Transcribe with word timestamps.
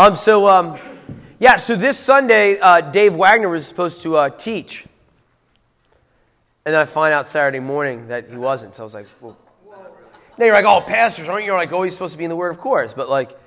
Um, 0.00 0.16
so, 0.16 0.48
um, 0.48 0.78
yeah, 1.38 1.58
so 1.58 1.76
this 1.76 1.98
Sunday, 1.98 2.58
uh, 2.58 2.80
Dave 2.80 3.12
Wagner 3.12 3.50
was 3.50 3.66
supposed 3.66 4.00
to 4.00 4.16
uh, 4.16 4.30
teach. 4.30 4.86
And 6.64 6.74
I 6.74 6.86
find 6.86 7.12
out 7.12 7.28
Saturday 7.28 7.60
morning 7.60 8.08
that 8.08 8.30
he 8.30 8.36
wasn't. 8.38 8.74
So 8.74 8.82
I 8.82 8.84
was 8.84 8.94
like, 8.94 9.06
well, 9.20 9.36
now 10.38 10.46
you're 10.46 10.54
like, 10.54 10.64
oh, 10.64 10.80
pastors, 10.80 11.28
aren't 11.28 11.44
you 11.44 11.52
like 11.52 11.70
always 11.72 11.92
supposed 11.92 12.12
to 12.12 12.18
be 12.18 12.24
in 12.24 12.30
the 12.30 12.36
Word? 12.36 12.48
Of 12.48 12.58
course. 12.58 12.94
But 12.94 13.10
like, 13.10 13.38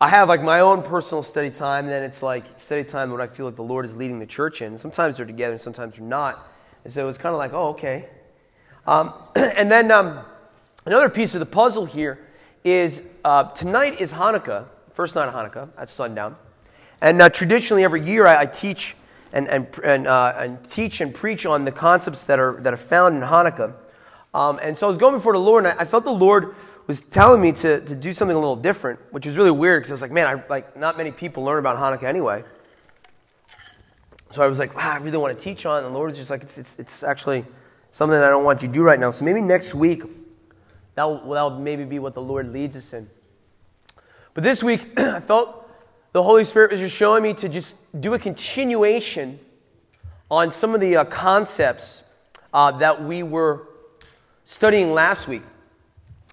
I 0.00 0.08
have 0.08 0.28
like 0.28 0.42
my 0.42 0.58
own 0.58 0.82
personal 0.82 1.22
study 1.22 1.50
time, 1.50 1.84
and 1.84 1.92
then 1.92 2.02
it's 2.02 2.20
like 2.20 2.42
study 2.58 2.82
time 2.82 3.12
when 3.12 3.20
I 3.20 3.28
feel 3.28 3.46
like 3.46 3.54
the 3.54 3.62
Lord 3.62 3.86
is 3.86 3.94
leading 3.94 4.18
the 4.18 4.26
church 4.26 4.62
in. 4.62 4.78
Sometimes 4.78 5.18
they're 5.18 5.24
together, 5.24 5.52
and 5.52 5.62
sometimes 5.62 5.94
they're 5.94 6.04
not. 6.04 6.52
And 6.82 6.92
so 6.92 7.04
it 7.04 7.06
was 7.06 7.16
kind 7.16 7.32
of 7.32 7.38
like, 7.38 7.52
oh, 7.52 7.68
okay. 7.68 8.06
Um, 8.88 9.14
and 9.36 9.70
then 9.70 9.92
um, 9.92 10.24
another 10.84 11.08
piece 11.08 11.34
of 11.36 11.38
the 11.38 11.46
puzzle 11.46 11.86
here 11.86 12.18
is 12.64 13.04
uh, 13.24 13.44
tonight 13.52 14.00
is 14.00 14.10
Hanukkah, 14.10 14.66
first 14.96 15.14
night 15.14 15.28
of 15.28 15.34
Hanukkah 15.34 15.68
at 15.76 15.90
sundown. 15.90 16.36
And 17.02 17.20
uh, 17.20 17.28
traditionally, 17.28 17.84
every 17.84 18.02
year 18.02 18.26
I, 18.26 18.40
I 18.40 18.46
teach 18.46 18.96
and, 19.34 19.46
and, 19.46 19.66
and, 19.84 20.06
uh, 20.06 20.34
and, 20.38 20.70
teach 20.70 21.02
and 21.02 21.14
preach 21.14 21.44
on 21.44 21.66
the 21.66 21.70
concepts 21.70 22.24
that 22.24 22.38
are, 22.38 22.58
that 22.62 22.72
are 22.72 22.78
found 22.78 23.14
in 23.14 23.22
Hanukkah. 23.22 23.74
Um, 24.32 24.58
and 24.62 24.76
so 24.76 24.86
I 24.86 24.88
was 24.88 24.96
going 24.96 25.14
before 25.14 25.34
the 25.34 25.38
Lord, 25.38 25.66
and 25.66 25.78
I, 25.78 25.82
I, 25.82 25.84
felt 25.84 26.04
the 26.04 26.10
Lord 26.10 26.54
was 26.86 27.02
telling 27.02 27.42
me 27.42 27.52
to, 27.52 27.80
to 27.80 27.94
do 27.94 28.14
something 28.14 28.34
a 28.34 28.40
little 28.40 28.56
different, 28.56 28.98
which 29.10 29.26
was 29.26 29.36
really 29.36 29.50
weird 29.50 29.82
because 29.82 29.90
I 29.90 29.94
was 29.94 30.00
like, 30.00 30.12
man, 30.12 30.26
I, 30.26 30.42
like 30.48 30.74
not 30.78 30.96
many 30.96 31.10
people 31.10 31.44
learn 31.44 31.58
about 31.58 31.76
Hanukkah 31.76 32.08
anyway. 32.08 32.42
So 34.30 34.42
I 34.42 34.46
was 34.46 34.58
like, 34.58 34.74
wow, 34.74 34.92
I 34.92 34.96
really 34.96 35.18
want 35.18 35.36
to 35.36 35.44
teach 35.44 35.66
on. 35.66 35.84
And 35.84 35.92
the 35.92 35.98
Lord 35.98 36.08
was 36.08 36.18
just 36.18 36.30
like, 36.30 36.42
it's, 36.42 36.56
it's, 36.56 36.74
it's 36.78 37.02
actually 37.02 37.44
something 37.92 38.18
that 38.18 38.24
I 38.24 38.30
don't 38.30 38.44
want 38.44 38.62
you 38.62 38.68
to 38.68 38.74
do 38.74 38.82
right 38.82 38.98
now. 38.98 39.10
So 39.10 39.26
maybe 39.26 39.42
next 39.42 39.74
week, 39.74 40.04
that 40.94 41.04
will, 41.04 41.18
that 41.34 41.42
will 41.42 41.60
maybe 41.60 41.84
be 41.84 41.98
what 41.98 42.14
the 42.14 42.22
Lord 42.22 42.50
leads 42.50 42.76
us 42.76 42.94
in. 42.94 43.10
But 44.36 44.42
this 44.42 44.62
week, 44.62 44.82
I 44.98 45.20
felt 45.20 45.66
the 46.12 46.22
Holy 46.22 46.44
Spirit 46.44 46.70
was 46.70 46.80
just 46.80 46.94
showing 46.94 47.22
me 47.22 47.32
to 47.32 47.48
just 47.48 47.74
do 47.98 48.12
a 48.12 48.18
continuation 48.18 49.40
on 50.30 50.52
some 50.52 50.74
of 50.74 50.80
the 50.82 50.98
uh, 50.98 51.04
concepts 51.04 52.02
uh, 52.52 52.72
that 52.72 53.02
we 53.02 53.22
were 53.22 53.66
studying 54.44 54.92
last 54.92 55.26
week. 55.26 55.40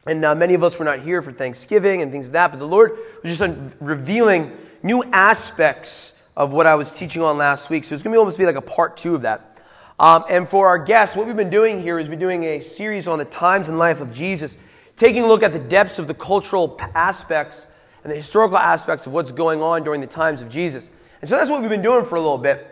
And 0.05 0.25
uh, 0.25 0.35
many 0.35 0.53
of 0.53 0.65
us 0.65 0.77
were 0.77 0.83
not 0.83 0.99
here 0.99 1.21
for 1.21 1.31
Thanksgiving 1.31 2.01
and 2.01 2.11
things 2.11 2.25
like 2.25 2.33
that, 2.33 2.51
but 2.51 2.59
the 2.59 2.67
Lord 2.67 2.99
was 3.23 3.37
just 3.37 3.57
revealing 3.79 4.51
new 4.83 5.01
aspects 5.13 6.11
of 6.35 6.51
what 6.51 6.67
I 6.67 6.75
was 6.75 6.91
teaching 6.91 7.21
on 7.21 7.37
last 7.37 7.69
week. 7.69 7.85
So 7.85 7.95
it's 7.95 8.03
going 8.03 8.13
to 8.13 8.19
almost 8.19 8.37
be 8.37 8.45
like 8.45 8.57
a 8.57 8.61
part 8.61 8.97
two 8.97 9.15
of 9.15 9.21
that. 9.21 9.59
Um, 9.97 10.25
and 10.29 10.49
for 10.49 10.67
our 10.67 10.77
guests, 10.77 11.15
what 11.15 11.25
we've 11.25 11.37
been 11.37 11.49
doing 11.49 11.81
here 11.81 11.97
is 11.99 12.09
we're 12.09 12.15
doing 12.17 12.43
a 12.43 12.59
series 12.59 13.07
on 13.07 13.17
the 13.17 13.23
times 13.23 13.69
and 13.69 13.79
life 13.79 14.01
of 14.01 14.11
Jesus, 14.11 14.57
taking 14.97 15.23
a 15.23 15.27
look 15.27 15.41
at 15.41 15.53
the 15.53 15.59
depths 15.59 15.99
of 15.99 16.07
the 16.07 16.13
cultural 16.13 16.77
aspects 16.93 17.65
and 18.03 18.11
the 18.11 18.17
historical 18.17 18.57
aspects 18.57 19.05
of 19.07 19.13
what's 19.13 19.31
going 19.31 19.61
on 19.61 19.83
during 19.83 20.01
the 20.01 20.07
times 20.07 20.41
of 20.41 20.49
Jesus. 20.49 20.89
And 21.21 21.29
so 21.29 21.37
that's 21.37 21.49
what 21.49 21.61
we've 21.61 21.69
been 21.69 21.81
doing 21.81 22.05
for 22.05 22.15
a 22.15 22.21
little 22.21 22.37
bit. 22.37 22.69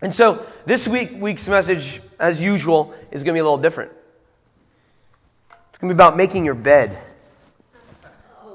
And 0.00 0.14
so 0.14 0.46
this 0.66 0.88
week, 0.88 1.12
week's 1.20 1.46
message, 1.46 2.00
as 2.18 2.40
usual, 2.40 2.94
is 3.10 3.22
going 3.22 3.32
to 3.32 3.32
be 3.34 3.40
a 3.40 3.44
little 3.44 3.58
different. 3.58 3.92
It's 5.70 5.78
going 5.78 5.88
to 5.88 5.94
be 5.94 5.96
about 5.96 6.16
making 6.16 6.44
your 6.44 6.54
bed. 6.54 6.98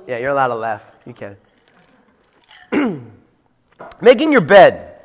Yeah, 0.08 0.18
you're 0.18 0.32
allowed 0.32 0.48
to 0.48 0.56
laugh. 0.56 0.82
You 1.06 1.14
can. 1.14 1.38
making 4.02 4.32
your 4.32 4.42
bed. 4.42 5.00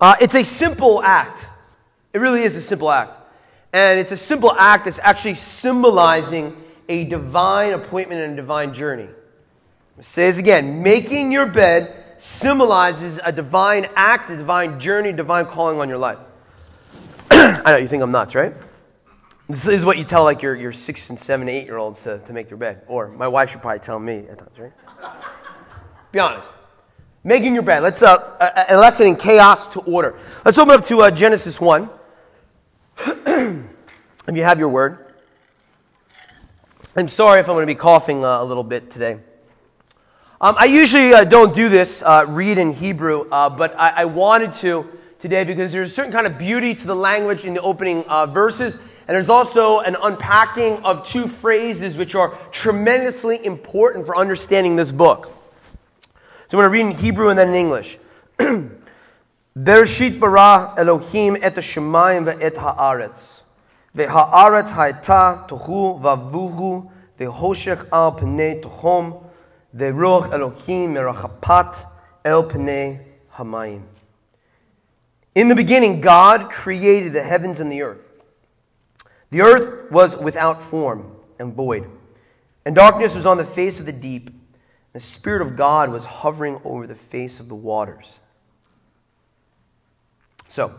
Uh, 0.00 0.16
it's 0.20 0.34
a 0.34 0.44
simple 0.44 1.02
act. 1.02 1.44
It 2.12 2.18
really 2.18 2.42
is 2.42 2.54
a 2.56 2.60
simple 2.60 2.90
act. 2.90 3.20
And 3.72 3.98
it's 3.98 4.12
a 4.12 4.16
simple 4.16 4.52
act 4.52 4.84
that's 4.84 5.00
actually 5.00 5.34
symbolizing 5.36 6.56
a 6.88 7.04
divine 7.04 7.72
appointment 7.72 8.20
and 8.20 8.32
a 8.34 8.36
divine 8.36 8.74
journey. 8.74 9.08
Say 10.00 10.28
this 10.28 10.38
again. 10.38 10.82
Making 10.82 11.30
your 11.30 11.46
bed 11.46 12.04
symbolizes 12.18 13.20
a 13.22 13.30
divine 13.30 13.88
act, 13.94 14.30
a 14.30 14.36
divine 14.36 14.80
journey, 14.80 15.12
divine 15.12 15.46
calling 15.46 15.80
on 15.80 15.88
your 15.88 15.98
life. 15.98 16.18
I 17.30 17.72
know, 17.72 17.76
you 17.76 17.86
think 17.86 18.02
I'm 18.02 18.10
nuts, 18.10 18.34
right? 18.34 18.54
This 19.48 19.66
is 19.66 19.84
what 19.84 19.98
you 19.98 20.04
tell 20.04 20.24
like 20.24 20.42
your, 20.42 20.54
your 20.54 20.72
six 20.72 21.10
and 21.10 21.20
seven, 21.20 21.48
eight 21.48 21.66
year 21.66 21.76
olds 21.76 22.02
to, 22.02 22.18
to 22.18 22.32
make 22.32 22.48
their 22.48 22.56
bed. 22.56 22.82
Or 22.88 23.08
my 23.08 23.28
wife 23.28 23.50
should 23.50 23.60
probably 23.60 23.80
tell 23.80 23.98
me 23.98 24.26
at 24.30 24.38
times, 24.38 24.58
right? 24.58 24.72
Be 26.12 26.18
honest. 26.18 26.50
Making 27.22 27.54
your 27.54 27.62
bed. 27.62 27.82
Let's, 27.82 28.02
uh, 28.02 28.36
a, 28.68 28.74
a 28.74 28.78
lesson 28.78 29.06
in 29.06 29.16
chaos 29.16 29.68
to 29.68 29.80
order. 29.80 30.18
Let's 30.44 30.58
open 30.58 30.74
up 30.74 30.86
to 30.86 31.02
uh, 31.02 31.10
Genesis 31.10 31.60
1. 31.60 31.90
if 32.98 34.34
you 34.34 34.42
have 34.42 34.58
your 34.58 34.68
word. 34.68 35.14
I'm 36.96 37.08
sorry 37.08 37.40
if 37.40 37.48
I'm 37.48 37.54
going 37.54 37.66
to 37.66 37.74
be 37.74 37.78
coughing 37.78 38.24
uh, 38.24 38.42
a 38.42 38.44
little 38.44 38.64
bit 38.64 38.90
today. 38.90 39.18
Um, 40.44 40.56
I 40.58 40.66
usually 40.66 41.14
uh, 41.14 41.24
don't 41.24 41.54
do 41.54 41.70
this, 41.70 42.02
uh, 42.02 42.26
read 42.28 42.58
in 42.58 42.74
Hebrew, 42.74 43.26
uh, 43.32 43.48
but 43.48 43.74
I, 43.78 44.02
I, 44.02 44.04
wanted 44.04 44.52
to 44.56 44.84
today 45.18 45.42
because 45.42 45.72
there's 45.72 45.90
a 45.90 45.94
certain 45.94 46.12
kind 46.12 46.26
of 46.26 46.36
beauty 46.36 46.74
to 46.74 46.86
the 46.86 46.94
language 46.94 47.46
in 47.46 47.54
the 47.54 47.62
opening 47.62 48.04
uh, 48.08 48.26
verses, 48.26 48.74
and 48.74 49.16
there's 49.16 49.30
also 49.30 49.78
an 49.78 49.96
unpacking 50.02 50.84
of 50.84 51.08
two 51.08 51.28
phrases 51.28 51.96
which 51.96 52.14
are 52.14 52.36
tremendously 52.52 53.42
important 53.42 54.04
for 54.04 54.18
understanding 54.18 54.76
this 54.76 54.92
book. 54.92 55.32
So 56.50 56.58
I'm 56.58 56.58
going 56.58 56.64
to 56.64 56.68
read 56.68 56.86
in 56.90 56.90
Hebrew 56.90 57.30
and 57.30 57.38
then 57.38 57.48
in 57.48 57.54
English. 57.54 57.98
Bereshit 59.58 60.20
bara 60.20 60.74
Elohim 60.76 61.38
et 61.40 61.54
shemayim 61.54 62.26
ve'et 62.30 62.56
haaretz. 62.56 63.40
Ve'haaretz 63.96 64.68
ha'eta 64.68 65.46
tohu 65.48 65.98
va'vuhu 66.02 66.90
ve'hoshech 67.18 67.88
al 67.90 68.12
pnei 68.12 68.60
tohom 68.60 69.23
the 69.74 69.86
Ruach 69.86 70.32
Elohim 70.32 70.94
merachapat 70.94 71.76
el 72.24 72.44
pnei 72.44 73.00
hamayim. 73.34 73.82
In 75.34 75.48
the 75.48 75.56
beginning, 75.56 76.00
God 76.00 76.48
created 76.48 77.12
the 77.12 77.24
heavens 77.24 77.58
and 77.58 77.70
the 77.70 77.82
earth. 77.82 77.98
The 79.30 79.42
earth 79.42 79.90
was 79.90 80.16
without 80.16 80.62
form 80.62 81.16
and 81.40 81.52
void, 81.52 81.90
and 82.64 82.76
darkness 82.76 83.16
was 83.16 83.26
on 83.26 83.36
the 83.36 83.44
face 83.44 83.80
of 83.80 83.86
the 83.86 83.92
deep. 83.92 84.30
The 84.92 85.00
Spirit 85.00 85.42
of 85.42 85.56
God 85.56 85.90
was 85.90 86.04
hovering 86.04 86.60
over 86.64 86.86
the 86.86 86.94
face 86.94 87.40
of 87.40 87.48
the 87.48 87.56
waters. 87.56 88.06
So, 90.48 90.72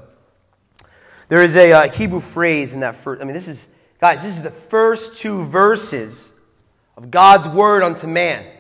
there 1.28 1.44
is 1.44 1.58
a 1.58 1.74
uh, 1.74 1.90
Hebrew 1.90 2.22
phrase 2.22 2.72
in 2.72 2.80
that 2.80 2.96
first. 2.96 3.22
I 3.22 3.26
mean, 3.26 3.34
this 3.34 3.50
is, 3.50 3.68
guys, 4.00 4.22
this 4.22 4.38
is 4.38 4.42
the 4.42 4.52
first 4.52 5.18
two 5.18 5.44
verses 5.44 6.30
of 6.96 7.12
God's 7.12 7.50
word 7.50 7.84
unto 7.84 8.08
man. 8.08 8.55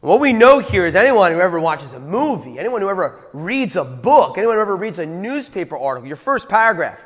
What 0.00 0.18
we 0.18 0.32
know 0.32 0.60
here 0.60 0.86
is 0.86 0.94
anyone 0.94 1.32
who 1.32 1.40
ever 1.40 1.60
watches 1.60 1.92
a 1.92 2.00
movie, 2.00 2.58
anyone 2.58 2.80
who 2.80 2.88
ever 2.88 3.28
reads 3.34 3.76
a 3.76 3.84
book, 3.84 4.38
anyone 4.38 4.56
who 4.56 4.62
ever 4.62 4.76
reads 4.76 4.98
a 4.98 5.04
newspaper 5.04 5.76
article, 5.76 6.06
your 6.06 6.16
first 6.16 6.48
paragraph, 6.48 6.98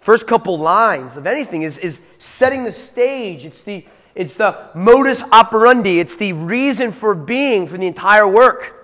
first 0.00 0.28
couple 0.28 0.56
lines 0.56 1.16
of 1.16 1.26
anything 1.26 1.62
is, 1.62 1.78
is 1.78 2.00
setting 2.18 2.62
the 2.62 2.70
stage. 2.70 3.44
It's 3.44 3.62
the, 3.62 3.84
it's 4.14 4.34
the 4.34 4.68
modus 4.74 5.20
operandi, 5.32 5.98
it's 5.98 6.14
the 6.14 6.32
reason 6.32 6.92
for 6.92 7.14
being 7.14 7.66
for 7.66 7.76
the 7.76 7.88
entire 7.88 8.28
work. 8.28 8.78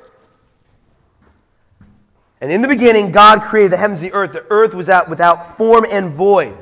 And 2.41 2.53
in 2.53 2.61
the 2.61 2.69
beginning, 2.69 3.13
God 3.13 3.43
created 3.43 3.73
the 3.73 3.77
heavens 3.77 4.01
and 4.01 4.11
the 4.11 4.15
earth. 4.15 4.33
The 4.33 4.47
earth 4.51 4.75
was 4.75 4.89
out 4.89 5.09
without 5.09 5.57
form 5.57 5.85
and 5.89 6.11
void. 6.11 6.57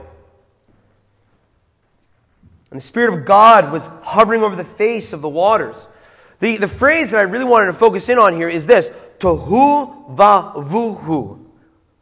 And 2.70 2.81
the 2.81 2.84
Spirit 2.84 3.14
of 3.14 3.25
God 3.25 3.72
was 3.72 3.82
hovering 4.03 4.43
over 4.43 4.56
the 4.56 4.64
face 4.64 5.12
of 5.12 5.20
the 5.22 5.28
waters. 5.28 5.87
The, 6.41 6.58
the 6.58 6.69
phrase 6.69 7.10
that 7.10 7.19
I 7.19 7.22
really 7.22 7.44
wanted 7.44 7.66
to 7.66 7.72
focus 7.72 8.08
in 8.08 8.19
on 8.19 8.36
here 8.36 8.48
is 8.48 8.66
this 8.66 8.88
tohu 9.19 10.14
vavuhu, 10.14 11.44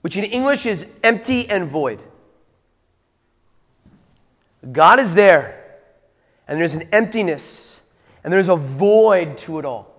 which 0.00 0.16
in 0.16 0.24
English 0.24 0.66
is 0.66 0.86
empty 1.02 1.48
and 1.48 1.68
void. 1.68 2.00
God 4.72 4.98
is 4.98 5.14
there, 5.14 5.78
and 6.48 6.60
there's 6.60 6.74
an 6.74 6.88
emptiness, 6.90 7.74
and 8.24 8.32
there's 8.32 8.48
a 8.48 8.56
void 8.56 9.38
to 9.38 9.58
it 9.58 9.64
all. 9.64 9.94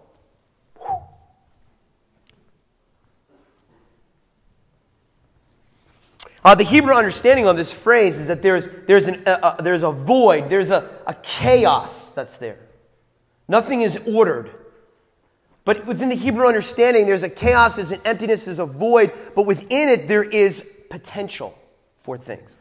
Uh, 6.43 6.53
the 6.53 6.63
Hebrew 6.63 6.93
understanding 6.93 7.47
of 7.47 7.57
this 7.57 7.71
phrase 7.71 8.19
is 8.19 8.27
that 8.27 8.43
there's, 8.43 8.67
there's, 8.85 9.07
an, 9.07 9.23
uh, 9.25 9.39
uh, 9.41 9.61
there's 9.61 9.81
a 9.81 9.91
void, 9.91 10.47
there's 10.47 10.69
a, 10.69 10.99
a 11.07 11.15
chaos 11.15 12.11
that's 12.11 12.37
there. 12.37 12.64
Nothing 13.47 13.81
is 13.81 13.99
ordered. 14.07 14.51
But 15.63 15.85
within 15.85 16.09
the 16.09 16.15
Hebrew 16.15 16.47
understanding, 16.47 17.07
there's 17.07 17.23
a 17.23 17.29
chaos, 17.29 17.75
there's 17.75 17.91
an 17.91 18.01
emptiness, 18.05 18.45
there's 18.45 18.59
a 18.59 18.65
void, 18.65 19.11
but 19.33 19.45
within 19.45 19.89
it, 19.89 20.07
there 20.07 20.23
is 20.23 20.63
potential 20.89 21.57
for 22.03 22.17
things. 22.17 22.55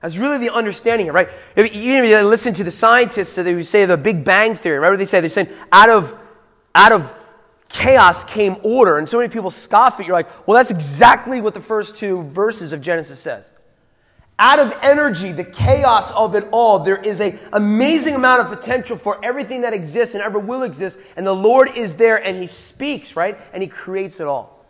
That's 0.00 0.16
really 0.16 0.38
the 0.38 0.54
understanding 0.54 1.06
here, 1.06 1.12
right? 1.12 1.28
If 1.56 1.74
you 1.74 2.22
listen 2.22 2.54
to 2.54 2.64
the 2.64 2.70
scientists 2.70 3.36
who 3.36 3.64
say 3.64 3.84
the 3.84 3.96
Big 3.96 4.24
Bang 4.24 4.54
Theory, 4.54 4.78
right? 4.78 4.90
What 4.90 4.98
they 4.98 5.04
say? 5.04 5.20
They 5.20 5.28
say 5.28 5.50
out 5.72 5.90
of, 5.90 6.16
out 6.74 6.92
of 6.92 7.12
chaos 7.68 8.24
came 8.24 8.56
order. 8.62 8.98
And 8.98 9.08
so 9.08 9.18
many 9.18 9.28
people 9.28 9.50
scoff 9.50 9.94
at 9.94 10.00
it. 10.00 10.06
You're 10.06 10.16
like, 10.16 10.46
well, 10.46 10.56
that's 10.56 10.70
exactly 10.70 11.40
what 11.40 11.52
the 11.52 11.60
first 11.60 11.96
two 11.96 12.22
verses 12.22 12.72
of 12.72 12.80
Genesis 12.80 13.18
says. 13.18 13.44
Out 14.38 14.60
of 14.60 14.72
energy, 14.82 15.32
the 15.32 15.44
chaos 15.44 16.12
of 16.12 16.34
it 16.36 16.46
all, 16.52 16.78
there 16.78 17.02
is 17.02 17.20
an 17.20 17.38
amazing 17.52 18.14
amount 18.14 18.42
of 18.42 18.58
potential 18.58 18.96
for 18.96 19.18
everything 19.24 19.62
that 19.62 19.72
exists 19.72 20.14
and 20.14 20.22
ever 20.22 20.38
will 20.38 20.62
exist. 20.62 20.96
And 21.16 21.26
the 21.26 21.34
Lord 21.34 21.76
is 21.76 21.96
there 21.96 22.16
and 22.16 22.40
He 22.40 22.46
speaks, 22.46 23.16
right? 23.16 23.38
And 23.52 23.62
He 23.62 23.68
creates 23.68 24.20
it 24.20 24.26
all. 24.26 24.64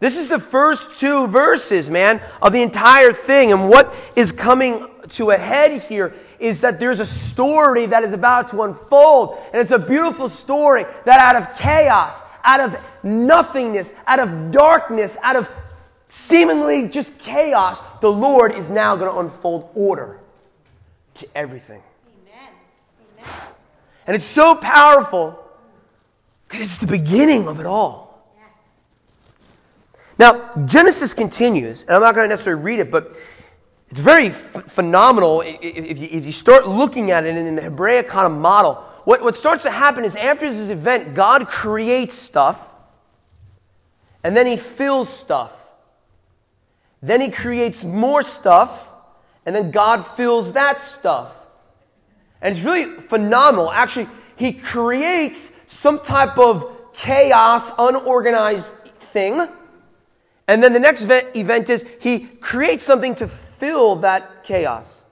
This 0.00 0.16
is 0.16 0.28
the 0.28 0.38
first 0.38 1.00
two 1.00 1.26
verses, 1.26 1.90
man, 1.90 2.22
of 2.40 2.52
the 2.52 2.62
entire 2.62 3.12
thing. 3.12 3.50
And 3.50 3.68
what 3.68 3.92
is 4.14 4.30
coming 4.30 4.86
to 5.10 5.30
a 5.32 5.36
head 5.36 5.82
here 5.82 6.14
is 6.38 6.60
that 6.60 6.78
there's 6.78 7.00
a 7.00 7.06
story 7.06 7.86
that 7.86 8.04
is 8.04 8.12
about 8.12 8.48
to 8.50 8.62
unfold. 8.62 9.40
And 9.52 9.60
it's 9.60 9.72
a 9.72 9.78
beautiful 9.78 10.28
story 10.28 10.86
that 11.04 11.18
out 11.18 11.34
of 11.34 11.58
chaos, 11.58 12.22
out 12.44 12.60
of 12.60 12.78
nothingness, 13.02 13.92
out 14.06 14.20
of 14.20 14.52
darkness, 14.52 15.16
out 15.24 15.34
of 15.34 15.50
seemingly 16.10 16.88
just 16.88 17.18
chaos, 17.18 17.80
the 18.00 18.12
Lord 18.12 18.54
is 18.54 18.68
now 18.68 18.96
going 18.96 19.10
to 19.10 19.18
unfold 19.18 19.70
order 19.74 20.20
to 21.14 21.28
everything. 21.34 21.82
Amen. 22.26 22.52
Amen. 23.18 23.34
And 24.06 24.16
it's 24.16 24.26
so 24.26 24.54
powerful 24.54 25.38
because 26.48 26.70
it's 26.70 26.78
the 26.78 26.86
beginning 26.86 27.46
of 27.46 27.60
it 27.60 27.66
all. 27.66 28.24
Yes. 28.38 28.70
Now, 30.18 30.50
Genesis 30.64 31.12
continues, 31.12 31.82
and 31.82 31.90
I'm 31.90 32.02
not 32.02 32.14
going 32.14 32.24
to 32.24 32.28
necessarily 32.28 32.62
read 32.62 32.78
it, 32.78 32.90
but 32.90 33.16
it's 33.90 34.00
very 34.00 34.28
f- 34.28 34.64
phenomenal 34.70 35.42
if 35.42 35.98
you, 35.98 36.08
if 36.10 36.26
you 36.26 36.32
start 36.32 36.68
looking 36.68 37.10
at 37.10 37.24
it 37.24 37.36
in 37.36 37.56
the 37.56 37.62
Hebraic 37.62 38.08
kind 38.08 38.32
of 38.32 38.38
model. 38.38 38.74
What, 39.04 39.22
what 39.22 39.36
starts 39.36 39.62
to 39.62 39.70
happen 39.70 40.04
is 40.04 40.14
after 40.16 40.52
this 40.52 40.70
event, 40.70 41.14
God 41.14 41.48
creates 41.48 42.14
stuff, 42.14 42.60
and 44.22 44.36
then 44.36 44.46
He 44.46 44.56
fills 44.56 45.08
stuff. 45.08 45.52
Then 47.00 47.20
he 47.20 47.30
creates 47.30 47.84
more 47.84 48.22
stuff, 48.22 48.88
and 49.46 49.54
then 49.54 49.70
God 49.70 50.06
fills 50.06 50.52
that 50.52 50.82
stuff. 50.82 51.32
And 52.40 52.56
it's 52.56 52.64
really 52.64 53.00
phenomenal. 53.08 53.70
Actually, 53.70 54.08
he 54.36 54.52
creates 54.52 55.50
some 55.66 56.00
type 56.00 56.38
of 56.38 56.92
chaos, 56.92 57.70
unorganized 57.78 58.72
thing. 58.98 59.48
And 60.46 60.62
then 60.62 60.72
the 60.72 60.80
next 60.80 61.02
event 61.04 61.70
is 61.70 61.84
he 62.00 62.20
creates 62.20 62.84
something 62.84 63.14
to 63.16 63.28
fill 63.28 63.96
that 63.96 64.44
chaos. 64.44 65.02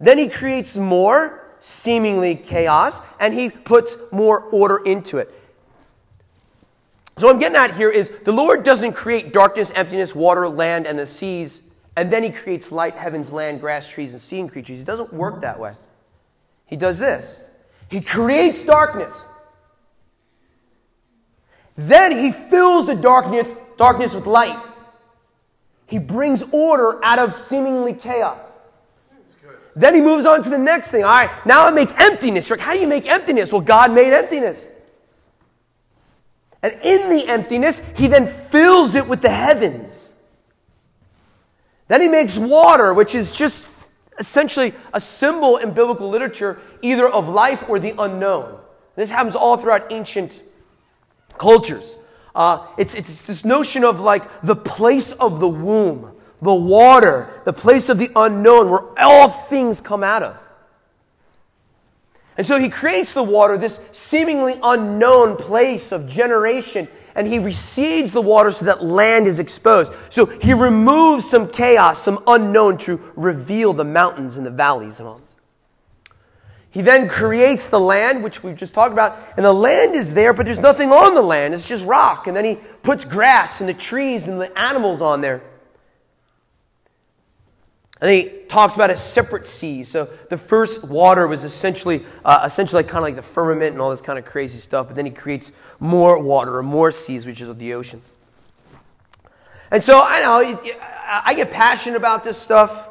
Then 0.00 0.18
he 0.18 0.28
creates 0.28 0.76
more, 0.76 1.44
seemingly 1.60 2.36
chaos, 2.36 3.00
and 3.20 3.34
he 3.34 3.50
puts 3.50 3.96
more 4.10 4.40
order 4.52 4.78
into 4.78 5.18
it. 5.18 5.34
So, 7.18 7.26
what 7.26 7.34
I'm 7.34 7.40
getting 7.40 7.56
at 7.56 7.76
here 7.76 7.90
is 7.90 8.12
the 8.24 8.32
Lord 8.32 8.62
doesn't 8.62 8.92
create 8.92 9.32
darkness, 9.32 9.72
emptiness, 9.74 10.14
water, 10.14 10.48
land, 10.48 10.86
and 10.86 10.96
the 10.96 11.06
seas, 11.06 11.62
and 11.96 12.12
then 12.12 12.22
He 12.22 12.30
creates 12.30 12.70
light, 12.70 12.94
heavens, 12.94 13.32
land, 13.32 13.60
grass, 13.60 13.88
trees, 13.88 14.12
and 14.12 14.20
sea 14.20 14.46
creatures. 14.46 14.78
He 14.78 14.84
doesn't 14.84 15.12
work 15.12 15.40
that 15.40 15.58
way. 15.58 15.74
He 16.66 16.76
does 16.76 16.98
this 16.98 17.36
He 17.90 18.00
creates 18.00 18.62
darkness. 18.62 19.14
Then 21.76 22.12
He 22.12 22.30
fills 22.30 22.86
the 22.86 22.94
darkness, 22.94 23.48
darkness 23.76 24.14
with 24.14 24.26
light. 24.26 24.62
He 25.86 25.98
brings 25.98 26.44
order 26.52 27.04
out 27.04 27.18
of 27.18 27.34
seemingly 27.34 27.94
chaos. 27.94 28.38
Then 29.74 29.94
he 29.94 30.00
moves 30.00 30.26
on 30.26 30.42
to 30.42 30.50
the 30.50 30.58
next 30.58 30.88
thing. 30.88 31.04
All 31.04 31.10
right, 31.10 31.46
now 31.46 31.64
I 31.64 31.70
make 31.70 31.88
emptiness. 32.00 32.48
How 32.48 32.74
do 32.74 32.78
you 32.78 32.88
make 32.88 33.06
emptiness? 33.06 33.52
Well, 33.52 33.60
God 33.60 33.92
made 33.92 34.12
emptiness. 34.12 34.68
And 36.62 36.74
in 36.82 37.10
the 37.10 37.28
emptiness, 37.28 37.80
he 37.94 38.08
then 38.08 38.26
fills 38.50 38.94
it 38.94 39.06
with 39.06 39.22
the 39.22 39.30
heavens. 39.30 40.12
Then 41.86 42.00
he 42.00 42.08
makes 42.08 42.36
water, 42.36 42.92
which 42.92 43.14
is 43.14 43.30
just 43.30 43.64
essentially 44.18 44.74
a 44.92 45.00
symbol 45.00 45.56
in 45.58 45.72
biblical 45.72 46.08
literature, 46.08 46.60
either 46.82 47.08
of 47.08 47.28
life 47.28 47.68
or 47.68 47.78
the 47.78 47.94
unknown. 47.98 48.58
This 48.96 49.10
happens 49.10 49.36
all 49.36 49.56
throughout 49.56 49.92
ancient 49.92 50.42
cultures. 51.38 51.96
Uh, 52.34 52.66
it's, 52.76 52.94
it's 52.94 53.22
this 53.22 53.44
notion 53.44 53.84
of 53.84 54.00
like 54.00 54.42
the 54.42 54.56
place 54.56 55.12
of 55.12 55.40
the 55.40 55.48
womb, 55.48 56.14
the 56.42 56.54
water, 56.54 57.40
the 57.44 57.52
place 57.52 57.88
of 57.88 57.98
the 57.98 58.10
unknown, 58.16 58.70
where 58.70 58.82
all 58.98 59.30
things 59.30 59.80
come 59.80 60.02
out 60.02 60.22
of. 60.22 60.36
And 62.38 62.46
so 62.46 62.58
he 62.58 62.68
creates 62.68 63.12
the 63.12 63.22
water, 63.22 63.58
this 63.58 63.80
seemingly 63.90 64.58
unknown 64.62 65.36
place 65.36 65.90
of 65.90 66.06
generation, 66.08 66.86
and 67.16 67.26
he 67.26 67.40
recedes 67.40 68.12
the 68.12 68.22
water 68.22 68.52
so 68.52 68.64
that 68.66 68.84
land 68.84 69.26
is 69.26 69.40
exposed. 69.40 69.92
So 70.08 70.26
he 70.26 70.54
removes 70.54 71.28
some 71.28 71.50
chaos, 71.50 72.00
some 72.00 72.22
unknown 72.28 72.78
to 72.78 73.00
reveal 73.16 73.72
the 73.72 73.84
mountains 73.84 74.36
and 74.36 74.46
the 74.46 74.52
valleys 74.52 75.00
and 75.00 75.08
all. 75.08 75.20
He 76.70 76.80
then 76.80 77.08
creates 77.08 77.66
the 77.68 77.80
land, 77.80 78.22
which 78.22 78.44
we've 78.44 78.56
just 78.56 78.72
talked 78.72 78.92
about, 78.92 79.18
and 79.36 79.44
the 79.44 79.52
land 79.52 79.96
is 79.96 80.14
there, 80.14 80.32
but 80.32 80.46
there's 80.46 80.60
nothing 80.60 80.92
on 80.92 81.14
the 81.14 81.22
land. 81.22 81.54
It's 81.54 81.66
just 81.66 81.84
rock. 81.84 82.28
And 82.28 82.36
then 82.36 82.44
he 82.44 82.54
puts 82.84 83.04
grass 83.04 83.60
and 83.60 83.68
the 83.68 83.74
trees 83.74 84.28
and 84.28 84.40
the 84.40 84.56
animals 84.56 85.02
on 85.02 85.22
there. 85.22 85.42
And 88.00 88.10
he 88.10 88.30
talks 88.48 88.74
about 88.74 88.90
a 88.90 88.96
separate 88.96 89.48
sea. 89.48 89.82
So 89.82 90.08
the 90.30 90.36
first 90.36 90.84
water 90.84 91.26
was 91.26 91.42
essentially, 91.42 92.04
uh, 92.24 92.42
essentially 92.44 92.84
kind 92.84 92.98
of 92.98 93.02
like 93.02 93.16
the 93.16 93.22
firmament 93.22 93.72
and 93.72 93.80
all 93.80 93.90
this 93.90 94.00
kind 94.00 94.18
of 94.18 94.24
crazy 94.24 94.58
stuff. 94.58 94.86
But 94.86 94.96
then 94.96 95.04
he 95.04 95.10
creates 95.10 95.50
more 95.80 96.18
water 96.18 96.56
or 96.56 96.62
more 96.62 96.92
seas, 96.92 97.26
which 97.26 97.40
is 97.40 97.56
the 97.56 97.74
oceans. 97.74 98.08
And 99.70 99.82
so 99.82 100.00
I 100.00 100.20
know 100.20 100.58
I 101.08 101.34
get 101.34 101.50
passionate 101.50 101.96
about 101.96 102.24
this 102.24 102.38
stuff. 102.38 102.88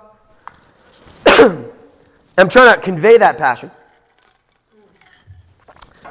I'm 1.25 2.49
trying 2.49 2.75
to 2.75 2.81
convey 2.81 3.17
that 3.17 3.37
passion. 3.37 3.71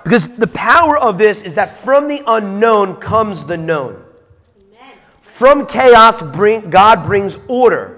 Because 0.03 0.29
the 0.29 0.47
power 0.47 0.97
of 0.97 1.19
this 1.19 1.43
is 1.43 1.57
that 1.57 1.79
from 1.79 2.09
the 2.09 2.23
unknown 2.27 2.97
comes 2.97 3.45
the 3.45 3.57
known. 3.57 4.05
Amen. 4.57 4.95
From 5.23 5.67
chaos, 5.67 6.23
bring, 6.23 6.71
God 6.71 7.05
brings 7.05 7.37
order. 7.49 7.96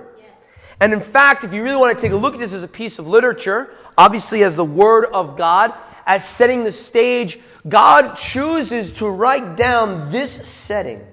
And 0.80 0.92
in 0.92 1.00
fact, 1.00 1.44
if 1.44 1.52
you 1.52 1.62
really 1.62 1.76
want 1.76 1.96
to 1.96 2.00
take 2.00 2.12
a 2.12 2.16
look 2.16 2.34
at 2.34 2.40
this 2.40 2.52
as 2.52 2.62
a 2.62 2.68
piece 2.68 2.98
of 2.98 3.08
literature, 3.08 3.70
obviously 3.96 4.44
as 4.44 4.54
the 4.54 4.64
Word 4.64 5.06
of 5.06 5.36
God, 5.36 5.74
as 6.06 6.26
setting 6.26 6.64
the 6.64 6.72
stage, 6.72 7.38
God 7.68 8.14
chooses 8.14 8.94
to 8.94 9.08
write 9.08 9.56
down 9.56 10.10
this 10.12 10.32
setting. 10.48 11.04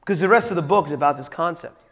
Because 0.00 0.20
the 0.20 0.28
rest 0.28 0.50
of 0.50 0.56
the 0.56 0.62
book 0.62 0.86
is 0.86 0.92
about 0.92 1.16
this 1.16 1.28
concept. 1.28 1.84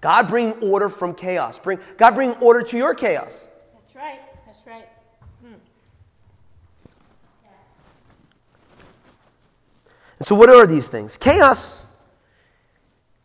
God 0.00 0.28
bring 0.28 0.52
order 0.54 0.88
from 0.88 1.14
chaos. 1.14 1.58
Bring, 1.58 1.78
God 1.96 2.14
bring 2.14 2.32
order 2.34 2.62
to 2.62 2.76
your 2.76 2.94
chaos. 2.94 3.46
That's 3.74 3.94
right. 3.94 4.20
That's 4.44 4.66
right. 4.66 4.88
Hmm. 5.40 5.52
Yes. 7.44 7.52
And 10.18 10.26
so, 10.26 10.34
what 10.34 10.50
are 10.50 10.66
these 10.66 10.88
things? 10.88 11.16
Chaos. 11.16 11.78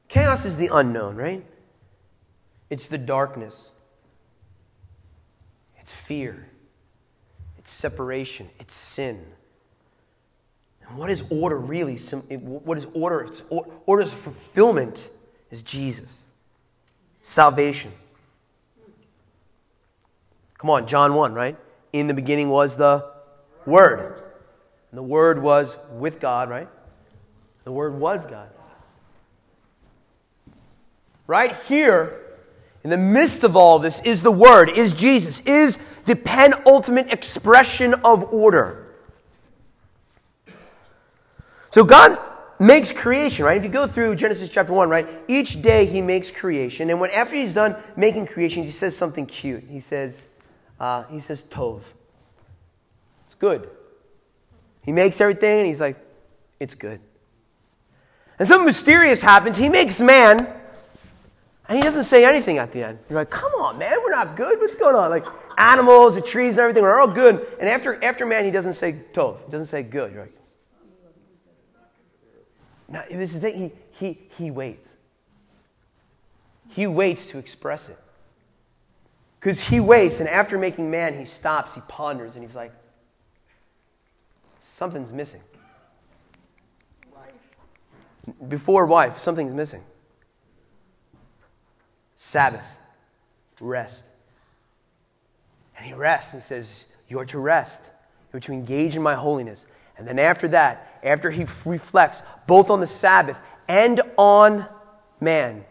Chaos 0.08 0.46
is 0.46 0.56
the 0.56 0.70
unknown, 0.72 1.16
right? 1.16 1.44
It's 2.70 2.88
the 2.88 2.98
darkness. 2.98 3.70
It's 5.80 5.92
fear. 5.92 6.50
It's 7.58 7.72
separation. 7.72 8.50
It's 8.60 8.76
sin. 8.76 9.26
And 10.88 10.98
what 10.98 11.10
is 11.10 11.24
order 11.30 11.58
really? 11.58 11.98
What 11.98 12.78
is 12.78 12.88
order? 12.94 13.22
It's 13.22 13.44
order's 13.86 14.12
fulfillment 14.12 15.02
is 15.52 15.64
Jesus. 15.64 16.18
Salvation. 17.24 17.92
Come 20.58 20.70
on, 20.70 20.88
John 20.88 21.14
1, 21.14 21.34
right? 21.34 21.58
In 21.94 22.08
the 22.08 22.14
beginning 22.14 22.50
was 22.50 22.76
the 22.76 23.06
Word. 23.66 24.24
And 24.92 24.98
the 24.98 25.04
Word 25.04 25.42
was 25.42 25.76
with 25.92 26.20
God, 26.20 26.50
right? 26.50 26.68
The 27.64 27.72
Word 27.72 28.00
was 28.00 28.26
God. 28.26 28.50
Right 31.28 31.58
here, 31.68 32.27
in 32.88 32.92
the 32.92 32.96
midst 32.96 33.44
of 33.44 33.58
all 33.58 33.80
this 33.80 34.00
is 34.06 34.24
the 34.24 34.32
Word, 34.32 34.70
is 34.70 34.94
Jesus, 34.94 35.42
is 35.42 35.78
the 36.06 36.16
penultimate 36.16 37.12
expression 37.12 37.96
of 37.96 38.34
order. 38.34 38.96
So 41.72 41.84
God 41.84 42.18
makes 42.60 42.94
creation, 42.94 43.44
right? 43.44 43.58
If 43.58 43.66
you 43.66 43.70
go 43.70 43.88
through 43.88 44.16
Genesis 44.16 44.50
chapter 44.50 44.72
1, 44.72 44.88
right, 44.88 45.06
each 45.28 45.62
day 45.62 45.86
he 45.86 46.02
makes 46.02 46.32
creation. 46.32 46.90
And 46.90 47.02
when 47.02 47.10
after 47.10 47.36
he's 47.36 47.54
done 47.54 47.76
making 47.98 48.28
creation, 48.28 48.64
he 48.64 48.72
says 48.72 48.96
something 48.96 49.26
cute. 49.26 49.66
He 49.70 49.82
says, 49.82 50.24
uh, 50.80 51.04
he 51.10 51.20
says, 51.20 51.42
Tov. 51.42 51.82
It's 53.26 53.36
good. 53.36 53.70
He 54.86 54.94
makes 54.94 55.20
everything 55.20 55.58
and 55.58 55.68
he's 55.68 55.82
like, 55.82 55.98
it's 56.62 56.74
good. 56.74 57.02
And 58.40 58.48
something 58.48 58.66
mysterious 58.66 59.20
happens. 59.20 59.58
He 59.58 59.68
makes 59.68 60.00
man 60.00 60.54
and 61.70 61.76
he 61.76 61.82
doesn't 61.82 62.06
say 62.06 62.24
anything 62.24 62.58
at 62.58 62.72
the 62.72 62.84
end. 62.84 63.00
You're 63.10 63.20
like, 63.20 63.30
come 63.30 63.52
on, 63.54 63.78
man, 63.78 63.98
we're 64.04 64.12
not 64.12 64.36
good. 64.36 64.60
What's 64.60 64.76
going 64.76 64.96
on? 64.96 65.10
Like 65.10 65.26
animals, 65.58 66.16
the 66.16 66.22
trees, 66.22 66.52
and 66.52 66.60
everything 66.60 66.84
are 66.84 67.00
all 67.00 67.08
good. 67.08 67.46
And 67.60 67.68
after, 67.68 68.02
after 68.04 68.26
man, 68.26 68.46
he 68.46 68.52
doesn't 68.52 68.74
say 68.74 68.94
tov. 69.12 69.44
He 69.46 69.52
doesn't 69.52 69.68
say 69.68 69.84
good. 69.84 70.14
You're 70.14 70.22
like, 70.22 70.34
no, 72.90 73.04
this 73.12 73.34
is 73.34 73.42
the 73.42 73.52
thing. 73.52 73.72
He, 74.00 74.06
he, 74.06 74.20
he 74.38 74.52
waits. 74.52 74.88
he 76.70 76.88
waits 76.88 77.28
to 77.30 77.38
express 77.38 77.90
it. 77.90 77.98
Because 79.40 79.60
he 79.60 79.80
waits, 79.80 80.20
and 80.20 80.30
after 80.30 80.58
making 80.58 80.90
man, 80.90 81.18
he 81.18 81.26
stops, 81.26 81.74
he 81.74 81.82
ponders, 81.88 82.36
and 82.36 82.44
he's 82.44 82.56
like, 82.56 82.72
something's 84.78 85.12
missing. 85.12 85.42
Before 88.48 88.86
wife, 88.86 89.20
something's 89.20 89.54
missing. 89.54 89.82
Sabbath, 92.18 92.66
rest. 93.62 94.04
And 95.78 95.86
he 95.86 95.94
rests 95.94 96.34
and 96.34 96.42
says, 96.42 96.86
You're 97.08 97.26
to 97.26 97.40
rest. 97.40 97.82
You're 98.34 98.40
to 98.42 98.52
engage 98.52 98.96
in 98.96 99.02
my 99.02 99.16
holiness. 99.16 99.66
And 99.98 100.08
then 100.08 100.20
after 100.20 100.48
that, 100.50 101.00
after 101.04 101.32
he 101.32 101.46
reflects 101.66 102.22
both 102.46 102.70
on 102.70 102.82
the 102.82 102.88
Sabbath 102.88 103.38
and 103.68 104.02
on 104.18 104.66
man, 105.20 105.66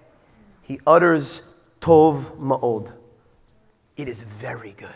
he 0.63 0.81
utters 0.87 1.43
Tov 1.81 2.37
Ma'od. 2.39 2.93
It 3.97 4.09
is 4.09 4.23
very 4.23 4.75
good. 4.77 4.89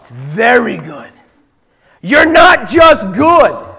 It's 0.00 0.10
very 0.10 0.76
good. 0.76 1.12
You're 2.02 2.30
not 2.30 2.68
just 2.68 3.12
good. 3.12 3.69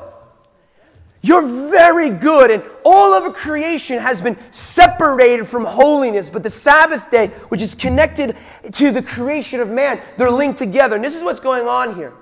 You're 1.23 1.69
very 1.69 2.09
good, 2.09 2.49
and 2.49 2.63
all 2.83 3.13
of 3.13 3.31
creation 3.33 3.99
has 3.99 4.19
been 4.19 4.37
separated 4.51 5.47
from 5.47 5.65
holiness. 5.65 6.31
But 6.31 6.41
the 6.41 6.49
Sabbath 6.49 7.11
day, 7.11 7.27
which 7.49 7.61
is 7.61 7.75
connected 7.75 8.35
to 8.73 8.91
the 8.91 9.03
creation 9.03 9.59
of 9.59 9.69
man, 9.69 10.01
they're 10.17 10.31
linked 10.31 10.57
together. 10.57 10.95
And 10.95 11.03
this 11.03 11.15
is 11.15 11.21
what's 11.21 11.39
going 11.39 11.67
on 11.67 11.95
here. 11.95 12.13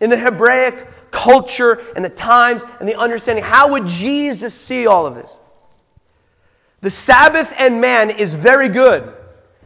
In 0.00 0.08
the 0.08 0.16
Hebraic 0.16 1.10
culture 1.10 1.82
and 1.94 2.04
the 2.04 2.08
times 2.08 2.62
and 2.80 2.88
the 2.88 2.98
understanding, 2.98 3.44
how 3.44 3.72
would 3.72 3.86
Jesus 3.86 4.54
see 4.54 4.86
all 4.86 5.06
of 5.06 5.14
this? 5.14 5.30
The 6.80 6.90
Sabbath 6.90 7.52
and 7.58 7.82
man 7.82 8.10
is 8.10 8.34
very 8.34 8.70
good. 8.70 9.12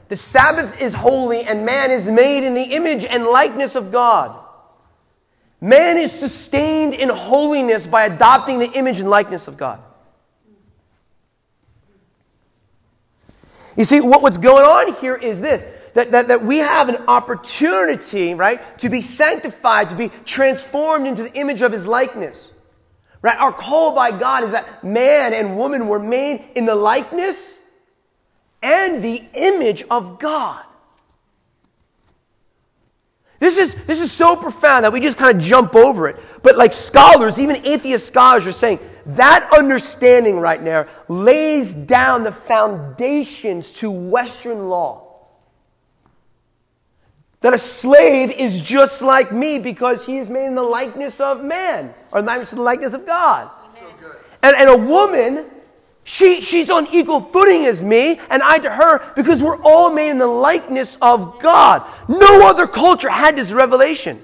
The 0.08 0.16
Sabbath 0.16 0.80
is 0.80 0.94
holy, 0.94 1.44
and 1.44 1.64
man 1.64 1.90
is 1.90 2.06
made 2.06 2.42
in 2.42 2.54
the 2.54 2.62
image 2.62 3.04
and 3.04 3.26
likeness 3.26 3.74
of 3.74 3.92
God. 3.92 4.38
Man 5.60 5.98
is 5.98 6.12
sustained 6.12 6.94
in 6.94 7.08
holiness 7.08 7.86
by 7.86 8.04
adopting 8.04 8.58
the 8.58 8.70
image 8.72 9.00
and 9.00 9.10
likeness 9.10 9.48
of 9.48 9.56
God. 9.56 9.80
You 13.76 13.84
see, 13.84 14.00
what, 14.00 14.22
what's 14.22 14.38
going 14.38 14.64
on 14.64 14.94
here 15.00 15.14
is 15.14 15.40
this 15.40 15.64
that, 15.94 16.12
that, 16.12 16.28
that 16.28 16.44
we 16.44 16.58
have 16.58 16.88
an 16.88 16.96
opportunity, 17.08 18.34
right, 18.34 18.78
to 18.78 18.88
be 18.88 19.02
sanctified, 19.02 19.90
to 19.90 19.96
be 19.96 20.10
transformed 20.24 21.06
into 21.06 21.24
the 21.24 21.32
image 21.34 21.62
of 21.62 21.72
his 21.72 21.86
likeness. 21.86 22.48
Right? 23.20 23.36
Our 23.36 23.52
call 23.52 23.94
by 23.94 24.12
God 24.12 24.44
is 24.44 24.52
that 24.52 24.84
man 24.84 25.32
and 25.34 25.56
woman 25.56 25.88
were 25.88 25.98
made 25.98 26.44
in 26.54 26.66
the 26.66 26.74
likeness 26.76 27.58
and 28.62 29.02
the 29.02 29.24
image 29.34 29.82
of 29.90 30.20
God. 30.20 30.64
This 33.40 33.56
is, 33.56 33.74
this 33.86 34.00
is 34.00 34.10
so 34.10 34.34
profound 34.34 34.84
that 34.84 34.92
we 34.92 35.00
just 35.00 35.16
kind 35.16 35.36
of 35.36 35.42
jump 35.42 35.76
over 35.76 36.08
it. 36.08 36.16
But 36.42 36.58
like 36.58 36.72
scholars, 36.72 37.38
even 37.38 37.64
atheist 37.66 38.06
scholars 38.06 38.46
are 38.46 38.52
saying 38.52 38.80
that 39.06 39.48
understanding 39.56 40.38
right 40.38 40.62
now 40.62 40.86
lays 41.08 41.72
down 41.72 42.24
the 42.24 42.32
foundations 42.32 43.70
to 43.72 43.90
Western 43.90 44.68
law. 44.68 45.04
That 47.40 47.54
a 47.54 47.58
slave 47.58 48.32
is 48.32 48.60
just 48.60 49.00
like 49.00 49.32
me 49.32 49.60
because 49.60 50.04
he 50.04 50.18
is 50.18 50.28
made 50.28 50.46
in 50.46 50.56
the 50.56 50.62
likeness 50.62 51.20
of 51.20 51.44
man, 51.44 51.94
or 52.10 52.18
in 52.18 52.26
the 52.26 52.56
likeness 52.56 52.92
of 52.92 53.06
God. 53.06 53.50
So 53.78 54.12
and, 54.42 54.56
and 54.56 54.68
a 54.68 54.76
woman 54.76 55.46
she, 56.08 56.40
she's 56.40 56.70
on 56.70 56.88
equal 56.90 57.20
footing 57.20 57.66
as 57.66 57.82
me, 57.82 58.18
and 58.30 58.42
I 58.42 58.58
to 58.60 58.70
her, 58.70 59.12
because 59.14 59.42
we're 59.42 59.60
all 59.60 59.90
made 59.90 60.08
in 60.08 60.16
the 60.16 60.26
likeness 60.26 60.96
of 61.02 61.38
God. 61.38 61.86
No 62.08 62.48
other 62.48 62.66
culture 62.66 63.10
had 63.10 63.36
this 63.36 63.50
revelation. 63.50 64.18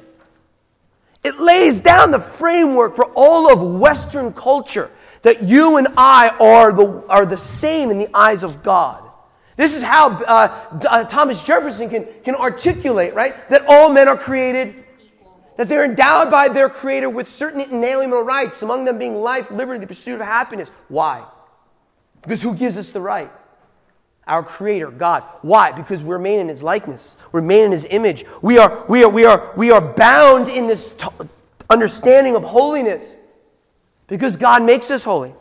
It 1.22 1.38
lays 1.38 1.80
down 1.80 2.10
the 2.10 2.18
framework 2.18 2.96
for 2.96 3.04
all 3.12 3.52
of 3.52 3.60
Western 3.60 4.32
culture 4.32 4.90
that 5.20 5.42
you 5.42 5.76
and 5.76 5.88
I 5.98 6.30
are 6.30 6.72
the, 6.72 7.06
are 7.08 7.26
the 7.26 7.36
same 7.36 7.90
in 7.90 7.98
the 7.98 8.08
eyes 8.14 8.42
of 8.42 8.62
God. 8.62 9.02
This 9.58 9.74
is 9.74 9.82
how 9.82 10.12
uh, 10.24 10.78
uh, 10.88 11.04
Thomas 11.04 11.42
Jefferson 11.42 11.90
can, 11.90 12.06
can 12.24 12.34
articulate, 12.34 13.12
right? 13.12 13.46
That 13.50 13.66
all 13.68 13.90
men 13.90 14.08
are 14.08 14.16
created, 14.16 14.86
that 15.58 15.68
they're 15.68 15.84
endowed 15.84 16.30
by 16.30 16.48
their 16.48 16.70
Creator 16.70 17.10
with 17.10 17.30
certain 17.30 17.60
inalienable 17.60 18.22
rights, 18.22 18.62
among 18.62 18.86
them 18.86 18.96
being 18.96 19.16
life, 19.16 19.50
liberty, 19.50 19.80
the 19.80 19.86
pursuit 19.86 20.14
of 20.14 20.26
happiness. 20.26 20.70
Why? 20.88 21.24
Because 22.24 22.42
who 22.42 22.54
gives 22.54 22.76
us 22.76 22.90
the 22.90 23.00
right? 23.00 23.30
Our 24.26 24.42
Creator, 24.42 24.90
God. 24.90 25.22
Why? 25.42 25.70
Because 25.70 26.02
we're 26.02 26.18
made 26.18 26.40
in 26.40 26.48
His 26.48 26.62
likeness. 26.62 27.14
We're 27.30 27.42
made 27.42 27.64
in 27.64 27.72
His 27.72 27.86
image. 27.88 28.24
We 28.42 28.58
are, 28.58 28.84
we 28.88 29.04
are, 29.04 29.10
we 29.10 29.24
are, 29.24 29.52
we 29.56 29.70
are 29.70 29.80
bound 29.80 30.48
in 30.48 30.66
this 30.66 30.88
t- 30.96 31.06
understanding 31.68 32.34
of 32.34 32.42
holiness 32.42 33.04
because 34.06 34.36
God 34.36 34.62
makes 34.62 34.90
us 34.90 35.02
holy. 35.02 35.34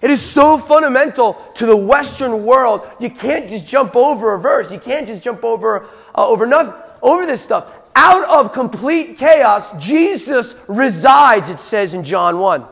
It 0.00 0.10
is 0.10 0.20
so 0.20 0.58
fundamental 0.58 1.34
to 1.54 1.64
the 1.64 1.76
Western 1.76 2.44
world. 2.44 2.86
You 2.98 3.08
can't 3.08 3.48
just 3.48 3.66
jump 3.66 3.96
over 3.96 4.34
a 4.34 4.38
verse. 4.38 4.70
You 4.70 4.78
can't 4.78 5.06
just 5.06 5.22
jump 5.22 5.44
over 5.44 5.88
uh, 6.14 6.28
over 6.28 6.46
nothing, 6.46 6.74
over 7.00 7.24
this 7.24 7.40
stuff. 7.40 7.72
Out 7.96 8.24
of 8.28 8.52
complete 8.52 9.16
chaos, 9.16 9.70
Jesus 9.82 10.54
resides. 10.66 11.48
It 11.48 11.60
says 11.60 11.94
in 11.94 12.04
John 12.04 12.38
one. 12.38 12.66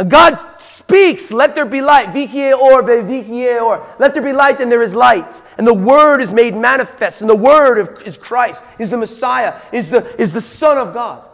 And 0.00 0.10
God 0.10 0.38
speaks, 0.60 1.30
let 1.30 1.54
there 1.54 1.66
be 1.66 1.82
light. 1.82 2.16
Or 2.54 2.80
or. 2.80 3.86
Let 3.98 4.14
there 4.14 4.22
be 4.22 4.32
light, 4.32 4.58
and 4.58 4.72
there 4.72 4.82
is 4.82 4.94
light. 4.94 5.30
And 5.58 5.66
the 5.66 5.74
Word 5.74 6.22
is 6.22 6.32
made 6.32 6.56
manifest. 6.56 7.20
And 7.20 7.28
the 7.28 7.36
Word 7.36 8.02
is 8.06 8.16
Christ, 8.16 8.62
is 8.78 8.88
the 8.88 8.96
Messiah, 8.96 9.60
is 9.72 9.90
the, 9.90 10.18
is 10.18 10.32
the 10.32 10.40
Son 10.40 10.78
of 10.78 10.94
God. 10.94 11.28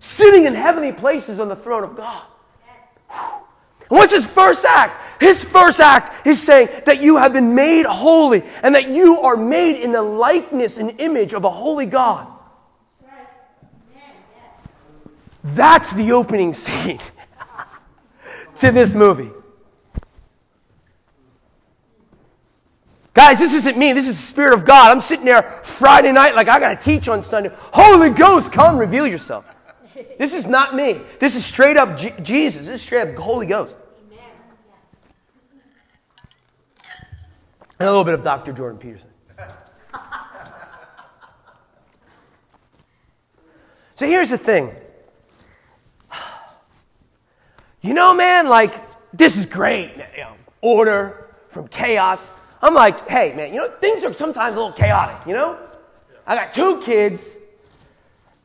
Sitting 0.00 0.44
in 0.44 0.52
heavenly 0.52 0.92
places 0.92 1.40
on 1.40 1.48
the 1.48 1.56
throne 1.56 1.82
of 1.82 1.96
God. 1.96 2.24
And 3.10 3.98
what's 3.98 4.12
his 4.12 4.26
first 4.26 4.66
act? 4.66 5.22
His 5.22 5.42
first 5.42 5.80
act 5.80 6.26
is 6.26 6.42
saying 6.42 6.82
that 6.84 7.00
you 7.00 7.16
have 7.16 7.32
been 7.32 7.54
made 7.54 7.86
holy 7.86 8.42
and 8.62 8.74
that 8.74 8.90
you 8.90 9.18
are 9.22 9.36
made 9.36 9.80
in 9.80 9.92
the 9.92 10.02
likeness 10.02 10.76
and 10.76 11.00
image 11.00 11.32
of 11.32 11.44
a 11.44 11.50
holy 11.50 11.86
God. 11.86 12.26
That's 15.42 15.90
the 15.94 16.12
opening 16.12 16.52
scene 16.52 17.00
to 18.62 18.70
this 18.70 18.94
movie. 18.94 19.30
Guys, 23.12 23.38
this 23.38 23.52
isn't 23.52 23.76
me. 23.76 23.92
This 23.92 24.06
is 24.06 24.16
the 24.16 24.22
Spirit 24.22 24.54
of 24.54 24.64
God. 24.64 24.90
I'm 24.90 25.00
sitting 25.00 25.24
there 25.24 25.60
Friday 25.64 26.12
night 26.12 26.34
like 26.34 26.48
I 26.48 26.58
got 26.58 26.80
to 26.80 26.82
teach 26.82 27.08
on 27.08 27.22
Sunday. 27.24 27.50
Holy 27.54 28.10
Ghost, 28.10 28.52
come 28.52 28.78
reveal 28.78 29.06
yourself. 29.06 29.44
This 30.18 30.32
is 30.32 30.46
not 30.46 30.74
me. 30.74 31.00
This 31.18 31.34
is 31.34 31.44
straight 31.44 31.76
up 31.76 31.98
G- 31.98 32.14
Jesus. 32.22 32.66
This 32.66 32.76
is 32.76 32.82
straight 32.82 33.08
up 33.08 33.16
Holy 33.16 33.46
Ghost. 33.46 33.76
And 37.78 37.88
a 37.88 37.90
little 37.90 38.04
bit 38.04 38.14
of 38.14 38.22
Dr. 38.22 38.52
Jordan 38.52 38.78
Peterson. 38.78 39.08
So 43.96 44.06
here's 44.06 44.30
the 44.30 44.38
thing 44.38 44.72
you 47.82 47.94
know, 47.94 48.14
man, 48.14 48.48
like, 48.48 48.74
this 49.12 49.36
is 49.36 49.44
great. 49.44 49.92
You 50.16 50.22
know, 50.22 50.34
order 50.60 51.28
from 51.50 51.68
chaos. 51.68 52.20
I'm 52.62 52.74
like, 52.74 53.08
hey, 53.08 53.34
man, 53.34 53.52
you 53.52 53.58
know, 53.58 53.70
things 53.80 54.04
are 54.04 54.12
sometimes 54.12 54.54
a 54.54 54.58
little 54.58 54.72
chaotic, 54.72 55.26
you 55.26 55.34
know? 55.34 55.58
I 56.26 56.36
got 56.36 56.54
two 56.54 56.80
kids, 56.82 57.20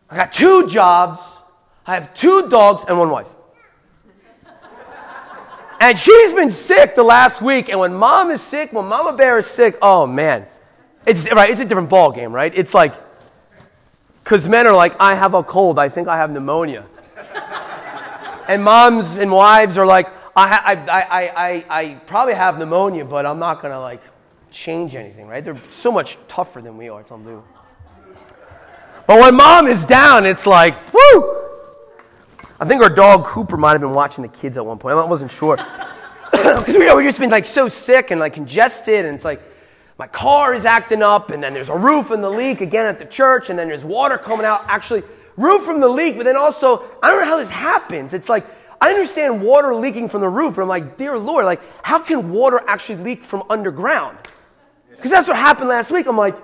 I 0.09 0.17
got 0.17 0.33
two 0.33 0.67
jobs, 0.67 1.21
I 1.85 1.93
have 1.93 2.13
two 2.15 2.49
dogs 2.49 2.83
and 2.87 2.97
one 2.97 3.11
wife. 3.11 3.27
and 5.79 5.99
she's 5.99 6.33
been 6.33 6.49
sick 6.49 6.95
the 6.95 7.03
last 7.03 7.39
week, 7.39 7.69
and 7.69 7.79
when 7.79 7.93
mom 7.93 8.31
is 8.31 8.41
sick, 8.41 8.73
when 8.73 8.85
mama 8.85 9.15
bear 9.15 9.37
is 9.37 9.45
sick, 9.45 9.77
oh 9.81 10.07
man. 10.07 10.47
It's 11.05 11.31
right, 11.31 11.51
it's 11.51 11.61
a 11.61 11.65
different 11.65 11.89
ball 11.89 12.11
game, 12.11 12.33
right? 12.33 12.51
It's 12.53 12.73
like 12.73 12.93
because 14.23 14.49
men 14.49 14.67
are 14.67 14.75
like, 14.75 14.95
I 14.99 15.15
have 15.15 15.35
a 15.35 15.43
cold, 15.43 15.79
I 15.79 15.87
think 15.87 16.07
I 16.07 16.17
have 16.17 16.31
pneumonia 16.31 16.85
and 18.47 18.63
moms 18.63 19.17
and 19.17 19.31
wives 19.31 19.77
are 19.77 19.85
like, 19.85 20.07
I, 20.35 20.75
I, 20.87 21.01
I, 21.01 21.47
I, 21.47 21.65
I 21.69 21.93
probably 22.05 22.35
have 22.35 22.59
pneumonia, 22.59 23.05
but 23.05 23.25
I'm 23.25 23.39
not 23.39 23.61
going 23.61 23.71
to 23.71 23.79
like 23.79 24.01
change 24.51 24.95
anything, 24.95 25.27
right? 25.27 25.43
They're 25.43 25.61
so 25.69 25.91
much 25.91 26.17
tougher 26.27 26.61
than 26.61 26.77
we 26.77 26.89
are. 26.89 27.01
It's 27.01 27.11
unbelievable. 27.11 27.47
But 29.07 29.21
when 29.21 29.35
mom 29.35 29.67
is 29.67 29.85
down, 29.85 30.25
it's 30.25 30.45
like, 30.45 30.93
whoo! 30.93 31.37
I 32.59 32.65
think 32.65 32.83
our 32.83 32.89
dog 32.89 33.25
Cooper 33.25 33.55
might 33.55 33.71
have 33.71 33.81
been 33.81 33.93
watching 33.93 34.21
the 34.21 34.27
kids 34.27 34.57
at 34.57 34.65
one 34.65 34.77
point. 34.77 34.97
I 34.97 35.05
wasn't 35.05 35.31
sure. 35.31 35.57
Because 36.29 36.67
we, 36.67 36.93
we've 36.93 37.05
just 37.05 37.19
been 37.19 37.29
like 37.29 37.45
so 37.45 37.69
sick 37.69 38.11
and 38.11 38.19
like 38.19 38.33
congested, 38.33 39.05
and 39.05 39.15
it's 39.15 39.23
like 39.23 39.41
my 39.97 40.07
car 40.07 40.53
is 40.53 40.65
acting 40.65 41.01
up, 41.01 41.31
and 41.31 41.41
then 41.41 41.53
there's 41.53 41.69
a 41.69 41.77
roof 41.77 42.11
in 42.11 42.21
the 42.21 42.29
leak 42.29 42.59
again 42.59 42.85
at 42.85 42.99
the 42.99 43.05
church, 43.05 43.49
and 43.49 43.57
then 43.57 43.69
there's 43.69 43.85
water 43.85 44.17
coming 44.17 44.45
out. 44.45 44.65
Actually, 44.67 45.03
roof 45.37 45.63
from 45.63 45.79
the 45.79 45.87
leak, 45.87 46.17
but 46.17 46.23
then 46.23 46.35
also, 46.35 46.83
I 47.01 47.09
don't 47.09 47.21
know 47.21 47.27
how 47.27 47.37
this 47.37 47.49
happens. 47.49 48.13
It's 48.13 48.27
like 48.27 48.45
I 48.79 48.89
understand 48.89 49.41
water 49.41 49.73
leaking 49.73 50.09
from 50.09 50.21
the 50.21 50.29
roof, 50.29 50.55
but 50.55 50.61
I'm 50.61 50.67
like, 50.67 50.97
dear 50.97 51.17
Lord, 51.17 51.45
like, 51.45 51.61
how 51.83 51.99
can 51.99 52.31
water 52.31 52.61
actually 52.67 53.03
leak 53.03 53.23
from 53.23 53.43
underground? 53.49 54.17
Because 54.91 55.09
that's 55.11 55.27
what 55.27 55.37
happened 55.37 55.69
last 55.69 55.91
week. 55.91 56.07
I'm 56.07 56.17
like, 56.17 56.37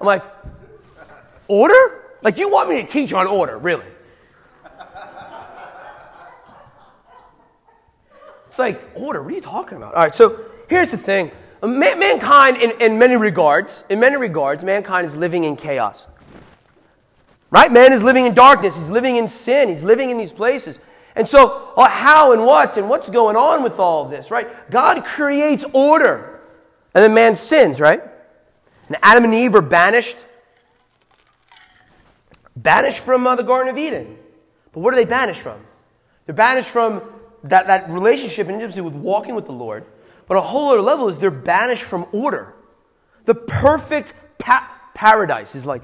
I'm 0.00 0.06
like, 0.06 0.24
order? 1.46 2.02
Like, 2.22 2.38
you 2.38 2.48
want 2.48 2.70
me 2.70 2.82
to 2.82 2.88
teach 2.88 3.12
on 3.12 3.26
order, 3.26 3.58
really? 3.58 3.84
It's 8.48 8.58
like, 8.58 8.88
order, 8.94 9.22
what 9.22 9.32
are 9.32 9.34
you 9.34 9.40
talking 9.40 9.78
about? 9.78 9.94
All 9.94 10.02
right, 10.02 10.14
so 10.14 10.40
here's 10.68 10.92
the 10.92 10.96
thing. 10.96 11.32
Man- 11.62 11.98
mankind, 11.98 12.56
in, 12.56 12.70
in 12.80 12.98
many 12.98 13.16
regards, 13.16 13.84
in 13.88 13.98
many 13.98 14.16
regards, 14.16 14.62
mankind 14.62 15.06
is 15.06 15.14
living 15.14 15.44
in 15.44 15.56
chaos. 15.56 16.06
Right? 17.54 17.70
Man 17.70 17.92
is 17.92 18.02
living 18.02 18.26
in 18.26 18.34
darkness. 18.34 18.74
He's 18.74 18.88
living 18.88 19.14
in 19.14 19.28
sin. 19.28 19.68
He's 19.68 19.84
living 19.84 20.10
in 20.10 20.18
these 20.18 20.32
places. 20.32 20.80
And 21.14 21.26
so, 21.26 21.72
uh, 21.76 21.88
how 21.88 22.32
and 22.32 22.44
what 22.44 22.76
and 22.76 22.88
what's 22.88 23.08
going 23.08 23.36
on 23.36 23.62
with 23.62 23.78
all 23.78 24.04
of 24.04 24.10
this, 24.10 24.32
right? 24.32 24.68
God 24.72 25.04
creates 25.04 25.64
order. 25.72 26.40
And 26.94 27.04
then 27.04 27.14
man 27.14 27.36
sins, 27.36 27.78
right? 27.78 28.02
And 28.88 28.96
Adam 29.04 29.22
and 29.22 29.32
Eve 29.32 29.54
are 29.54 29.62
banished. 29.62 30.16
Banished 32.56 32.98
from 32.98 33.24
uh, 33.24 33.36
the 33.36 33.44
Garden 33.44 33.70
of 33.70 33.78
Eden. 33.78 34.18
But 34.72 34.80
what 34.80 34.92
are 34.92 34.96
they 34.96 35.04
banished 35.04 35.40
from? 35.40 35.60
They're 36.26 36.34
banished 36.34 36.70
from 36.70 37.02
that, 37.44 37.68
that 37.68 37.88
relationship 37.88 38.48
and 38.48 38.56
intimacy 38.56 38.80
with 38.80 38.94
walking 38.94 39.36
with 39.36 39.46
the 39.46 39.52
Lord. 39.52 39.84
But 40.26 40.38
a 40.38 40.40
whole 40.40 40.72
other 40.72 40.82
level 40.82 41.08
is 41.08 41.18
they're 41.18 41.30
banished 41.30 41.84
from 41.84 42.06
order. 42.10 42.52
The 43.26 43.36
perfect 43.36 44.12
pa- 44.38 44.76
paradise 44.92 45.54
is 45.54 45.64
like 45.64 45.82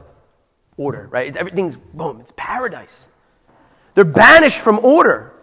order, 0.80 1.08
right? 1.10 1.36
Everything's 1.36 1.76
boom, 1.76 2.20
it's 2.20 2.32
paradise. 2.36 3.06
They're 3.94 4.04
banished 4.04 4.58
from 4.58 4.78
order. 4.78 5.34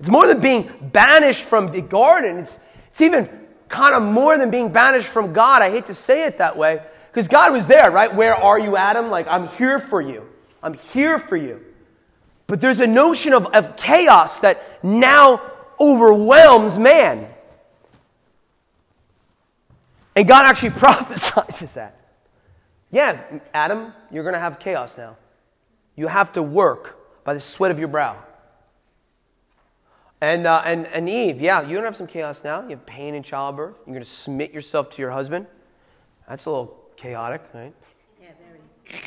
It's 0.00 0.08
more 0.08 0.26
than 0.26 0.40
being 0.40 0.68
banished 0.92 1.44
from 1.44 1.68
the 1.68 1.80
garden. 1.80 2.38
It's, 2.38 2.58
it's 2.90 3.00
even 3.00 3.28
kind 3.68 3.94
of 3.94 4.02
more 4.02 4.36
than 4.36 4.50
being 4.50 4.70
banished 4.70 5.06
from 5.06 5.32
God. 5.32 5.62
I 5.62 5.70
hate 5.70 5.86
to 5.86 5.94
say 5.94 6.24
it 6.24 6.38
that 6.38 6.56
way 6.56 6.82
because 7.12 7.28
God 7.28 7.52
was 7.52 7.68
there, 7.68 7.92
right? 7.92 8.12
Where 8.12 8.34
are 8.34 8.58
you, 8.58 8.76
Adam? 8.76 9.08
Like, 9.08 9.28
I'm 9.28 9.46
here 9.48 9.78
for 9.78 10.00
you. 10.00 10.26
I'm 10.60 10.74
here 10.74 11.20
for 11.20 11.36
you. 11.36 11.60
But 12.48 12.60
there's 12.60 12.80
a 12.80 12.86
notion 12.88 13.32
of, 13.32 13.46
of 13.46 13.76
chaos 13.76 14.40
that 14.40 14.84
now 14.84 15.40
overwhelms 15.78 16.76
man. 16.76 17.32
And 20.16 20.26
God 20.26 20.44
actually 20.46 20.70
prophesies 20.78 21.74
that. 21.74 22.01
Yeah, 22.92 23.22
Adam, 23.54 23.94
you're 24.10 24.22
going 24.22 24.34
to 24.34 24.38
have 24.38 24.58
chaos 24.58 24.96
now. 24.98 25.16
You 25.96 26.06
have 26.08 26.32
to 26.34 26.42
work 26.42 27.24
by 27.24 27.32
the 27.32 27.40
sweat 27.40 27.70
of 27.70 27.78
your 27.78 27.88
brow. 27.88 28.22
And, 30.20 30.46
uh, 30.46 30.62
and, 30.64 30.86
and 30.88 31.08
Eve, 31.08 31.40
yeah, 31.40 31.62
you're 31.62 31.70
going 31.70 31.82
to 31.82 31.88
have 31.88 31.96
some 31.96 32.06
chaos 32.06 32.44
now. 32.44 32.62
You 32.62 32.70
have 32.70 32.86
pain 32.86 33.14
in 33.14 33.22
childbirth. 33.22 33.76
You're 33.86 33.94
going 33.94 34.04
to 34.04 34.10
submit 34.10 34.52
yourself 34.52 34.90
to 34.90 34.98
your 34.98 35.10
husband. 35.10 35.46
That's 36.28 36.44
a 36.44 36.50
little 36.50 36.90
chaotic, 36.96 37.42
right? 37.54 37.74
Yeah, 38.20 38.28
very. 38.46 39.00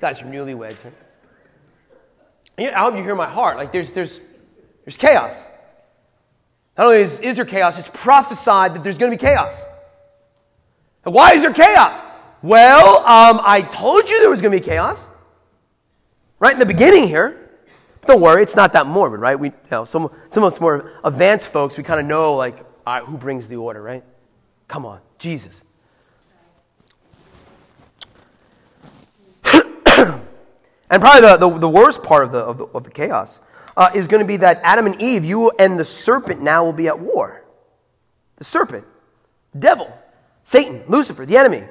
Guys 0.00 0.22
are 0.22 0.26
newlyweds. 0.26 0.78
Huh? 0.82 0.90
I 2.58 2.78
hope 2.78 2.96
you 2.96 3.02
hear 3.02 3.16
my 3.16 3.28
heart. 3.28 3.56
Like, 3.56 3.72
there's, 3.72 3.92
there's, 3.92 4.20
there's 4.84 4.96
chaos. 4.96 5.34
Not 6.76 6.86
only 6.86 7.02
is, 7.02 7.18
is 7.20 7.36
there 7.36 7.44
chaos, 7.44 7.76
it's 7.76 7.90
prophesied 7.92 8.74
that 8.74 8.84
there's 8.84 8.98
going 8.98 9.10
to 9.10 9.18
be 9.18 9.20
chaos. 9.20 9.60
And 11.04 11.12
why 11.12 11.34
is 11.34 11.42
there 11.42 11.52
chaos? 11.52 12.00
Well, 12.42 12.98
um, 12.98 13.40
I 13.42 13.62
told 13.62 14.08
you 14.08 14.20
there 14.20 14.30
was 14.30 14.40
going 14.40 14.52
to 14.52 14.60
be 14.60 14.64
chaos. 14.64 15.00
Right 16.38 16.52
in 16.52 16.58
the 16.58 16.66
beginning 16.66 17.08
here. 17.08 17.50
Don't 18.06 18.20
worry, 18.20 18.42
it's 18.42 18.54
not 18.56 18.72
that 18.72 18.86
morbid, 18.86 19.20
right? 19.20 19.38
We, 19.38 19.48
you 19.48 19.56
know, 19.70 19.84
some, 19.84 20.10
some 20.30 20.42
of 20.44 20.52
us 20.52 20.60
more 20.60 20.92
advanced 21.04 21.52
folks, 21.52 21.76
we 21.76 21.82
kind 21.82 22.00
of 22.00 22.06
know, 22.06 22.36
like, 22.36 22.64
who 23.04 23.18
brings 23.18 23.46
the 23.46 23.56
order, 23.56 23.82
right? 23.82 24.02
Come 24.66 24.86
on, 24.86 25.00
Jesus. 25.18 25.60
and 29.84 30.22
probably 30.88 31.20
the, 31.20 31.36
the, 31.36 31.58
the, 31.58 31.68
worst 31.68 32.02
part 32.02 32.24
of 32.24 32.32
the, 32.32 32.38
of 32.38 32.56
the, 32.56 32.64
of 32.66 32.84
the 32.84 32.90
chaos 32.90 33.40
uh, 33.76 33.90
is 33.94 34.06
going 34.06 34.20
to 34.20 34.26
be 34.26 34.38
that 34.38 34.60
Adam 34.62 34.86
and 34.86 35.02
Eve, 35.02 35.24
you 35.24 35.50
and 35.58 35.78
the 35.78 35.84
serpent 35.84 36.40
now 36.40 36.64
will 36.64 36.72
be 36.72 36.88
at 36.88 36.98
war. 36.98 37.44
The 38.36 38.44
serpent, 38.44 38.86
devil, 39.58 39.92
Satan, 40.44 40.82
Lucifer, 40.88 41.26
the 41.26 41.36
enemy. 41.36 41.64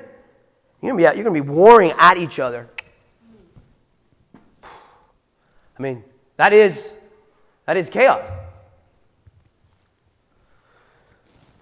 You're 0.82 0.92
going 0.92 1.04
to 1.04 1.12
be, 1.12 1.18
you're 1.18 1.24
going 1.24 1.36
to 1.36 1.44
be 1.44 1.50
warring 1.50 1.94
at 1.98 2.18
each 2.18 2.40
other. 2.40 2.68
I 4.63 5.82
mean, 5.82 6.04
that 6.38 6.54
is, 6.54 6.90
that 7.66 7.78
is 7.78 7.90
chaos. 7.90 8.28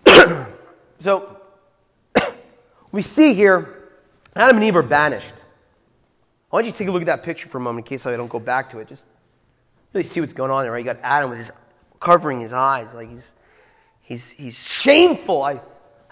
so, 1.02 1.38
we 2.92 3.02
see 3.02 3.34
here 3.34 3.90
Adam 4.36 4.58
and 4.58 4.66
Eve 4.66 4.76
are 4.76 4.84
banished. 4.84 5.34
I 6.52 6.56
want 6.56 6.66
you 6.66 6.72
to 6.72 6.78
take 6.78 6.88
a 6.88 6.92
look 6.92 7.02
at 7.02 7.08
that 7.08 7.24
picture 7.24 7.48
for 7.50 7.58
a 7.58 7.62
moment 7.62 7.86
in 7.86 7.90
case 7.90 8.06
I 8.06 8.16
don't 8.16 8.30
go 8.30 8.40
back 8.40 8.70
to 8.72 8.80
it. 8.80 8.88
Just 8.88 9.06
really 9.94 10.04
see 10.04 10.22
what's 10.22 10.34
going 10.34 10.52
on 10.52 10.64
there, 10.64 10.72
right? 10.72 10.80
You 10.80 10.86
got 10.86 11.00
Adam 11.02 11.30
with 11.30 11.40
his 11.40 11.52
covering 12.00 12.42
his 12.42 12.54
eyes, 12.54 12.88
like 12.94 13.10
he's 13.10 13.34
he's 14.02 14.30
he's 14.32 14.68
shameful. 14.68 15.42
I 15.42 15.60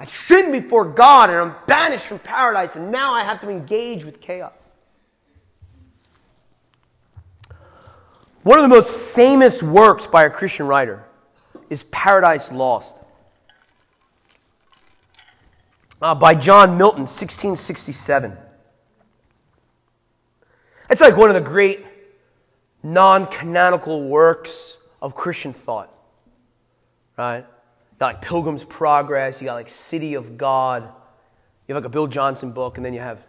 I've 0.04 0.10
sinned 0.10 0.52
before 0.52 0.84
God 0.84 1.30
and 1.30 1.40
I'm 1.40 1.56
banished 1.66 2.08
from 2.08 2.20
paradise, 2.20 2.76
and 2.76 2.92
now 2.92 3.14
I 3.14 3.24
have 3.24 3.40
to 3.40 3.50
engage 3.50 4.04
with 4.04 4.20
chaos. 4.20 4.52
One 8.42 8.60
of 8.60 8.64
the 8.64 8.76
most 8.76 8.92
famous 8.92 9.64
works 9.64 10.06
by 10.06 10.26
a 10.26 10.30
Christian 10.30 10.68
writer 10.68 11.06
is 11.70 11.84
Paradise 11.84 12.52
Lost 12.52 12.94
uh, 16.02 16.14
by 16.14 16.34
John 16.34 16.78
Milton, 16.78 17.04
1667. 17.04 18.36
It's 20.90 21.00
like 21.00 21.16
one 21.16 21.30
of 21.30 21.36
the 21.36 21.50
great 21.50 21.86
non 22.84 23.28
canonical 23.28 24.04
works 24.10 24.76
of 25.02 25.16
Christian 25.16 25.54
thought, 25.54 25.98
right? 27.18 27.46
Got 28.04 28.16
like 28.16 28.22
Pilgrim's 28.22 28.66
Progress, 28.66 29.40
you 29.40 29.46
got 29.46 29.54
like 29.54 29.70
City 29.70 30.16
of 30.16 30.38
God, 30.38 30.84
you 30.84 31.74
have 31.74 31.82
like 31.82 31.88
a 31.88 31.90
Bill 31.90 32.06
Johnson 32.06 32.52
book, 32.52 32.76
and 32.76 32.86
then 32.86 32.94
you 32.94 33.00
have 33.00 33.24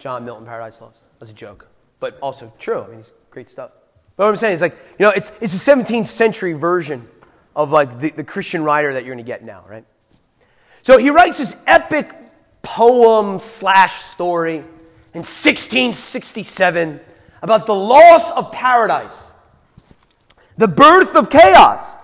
John 0.00 0.24
Milton, 0.24 0.44
Paradise 0.44 0.80
Lost. 0.80 0.98
That's 1.20 1.30
a 1.30 1.34
joke, 1.34 1.68
but 2.00 2.18
also 2.18 2.52
true. 2.58 2.82
I 2.82 2.88
mean, 2.88 2.98
it's 2.98 3.12
great 3.30 3.48
stuff. 3.48 3.70
But 4.16 4.24
what 4.24 4.30
I'm 4.30 4.36
saying 4.36 4.54
is 4.54 4.62
like, 4.62 4.76
you 4.98 5.06
know, 5.06 5.10
it's, 5.10 5.30
it's 5.40 5.54
a 5.54 5.58
17th 5.58 6.08
century 6.08 6.54
version 6.54 7.06
of 7.54 7.70
like 7.70 8.00
the, 8.00 8.10
the 8.10 8.24
Christian 8.24 8.64
writer 8.64 8.94
that 8.94 9.04
you're 9.04 9.14
going 9.14 9.24
to 9.24 9.30
get 9.30 9.44
now, 9.44 9.64
right? 9.68 9.84
So 10.82 10.98
he 10.98 11.10
writes 11.10 11.38
this 11.38 11.54
epic 11.64 12.12
poem 12.62 13.38
slash 13.38 14.06
story 14.06 14.56
in 14.56 15.22
1667 15.22 16.98
about 17.42 17.66
the 17.66 17.76
loss 17.76 18.28
of 18.32 18.50
paradise, 18.50 19.24
the 20.56 20.66
birth 20.66 21.14
of 21.14 21.30
chaos. 21.30 22.00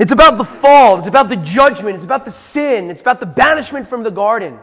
It's 0.00 0.12
about 0.12 0.38
the 0.38 0.44
fall, 0.44 0.98
it's 0.98 1.06
about 1.06 1.28
the 1.28 1.36
judgment, 1.36 1.96
it's 1.96 2.04
about 2.04 2.24
the 2.24 2.30
sin, 2.30 2.90
it's 2.90 3.02
about 3.02 3.20
the 3.20 3.26
banishment 3.26 3.86
from 3.86 4.02
the 4.02 4.10
garden. 4.10 4.58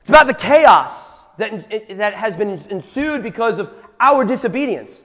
It's 0.00 0.08
about 0.08 0.26
the 0.26 0.34
chaos 0.34 1.20
that, 1.38 1.70
that 1.96 2.14
has 2.14 2.34
been 2.34 2.50
ensued 2.50 3.22
because 3.22 3.58
of 3.58 3.72
our 4.00 4.24
disobedience. 4.24 5.04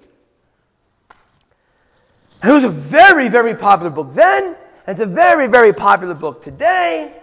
it 2.43 2.47
was 2.47 2.63
a 2.63 2.69
very, 2.69 3.27
very 3.27 3.53
popular 3.53 3.91
book 3.91 4.15
then, 4.15 4.55
and 4.87 4.87
it's 4.87 5.01
a 5.01 5.05
very, 5.05 5.45
very 5.45 5.71
popular 5.71 6.15
book 6.15 6.43
today. 6.43 7.15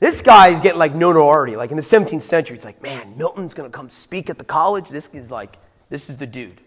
This 0.00 0.22
guy 0.22 0.48
is 0.48 0.62
getting 0.62 0.78
like 0.78 0.94
notoriety. 0.94 1.56
Like 1.56 1.70
in 1.70 1.76
the 1.76 1.82
17th 1.82 2.22
century, 2.22 2.56
it's 2.56 2.64
like, 2.64 2.82
man, 2.82 3.18
Milton's 3.18 3.52
going 3.52 3.70
to 3.70 3.76
come 3.76 3.90
speak 3.90 4.30
at 4.30 4.38
the 4.38 4.44
college. 4.44 4.88
This 4.88 5.10
is 5.12 5.30
like, 5.30 5.58
this 5.90 6.08
is 6.08 6.16
the 6.16 6.26
dude. 6.26 6.62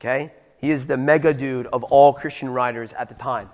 Okay? 0.00 0.32
He 0.64 0.70
is 0.70 0.86
the 0.86 0.96
mega 0.96 1.34
dude 1.34 1.66
of 1.66 1.84
all 1.84 2.14
Christian 2.14 2.48
writers 2.48 2.94
at 2.94 3.10
the 3.10 3.14
time. 3.14 3.50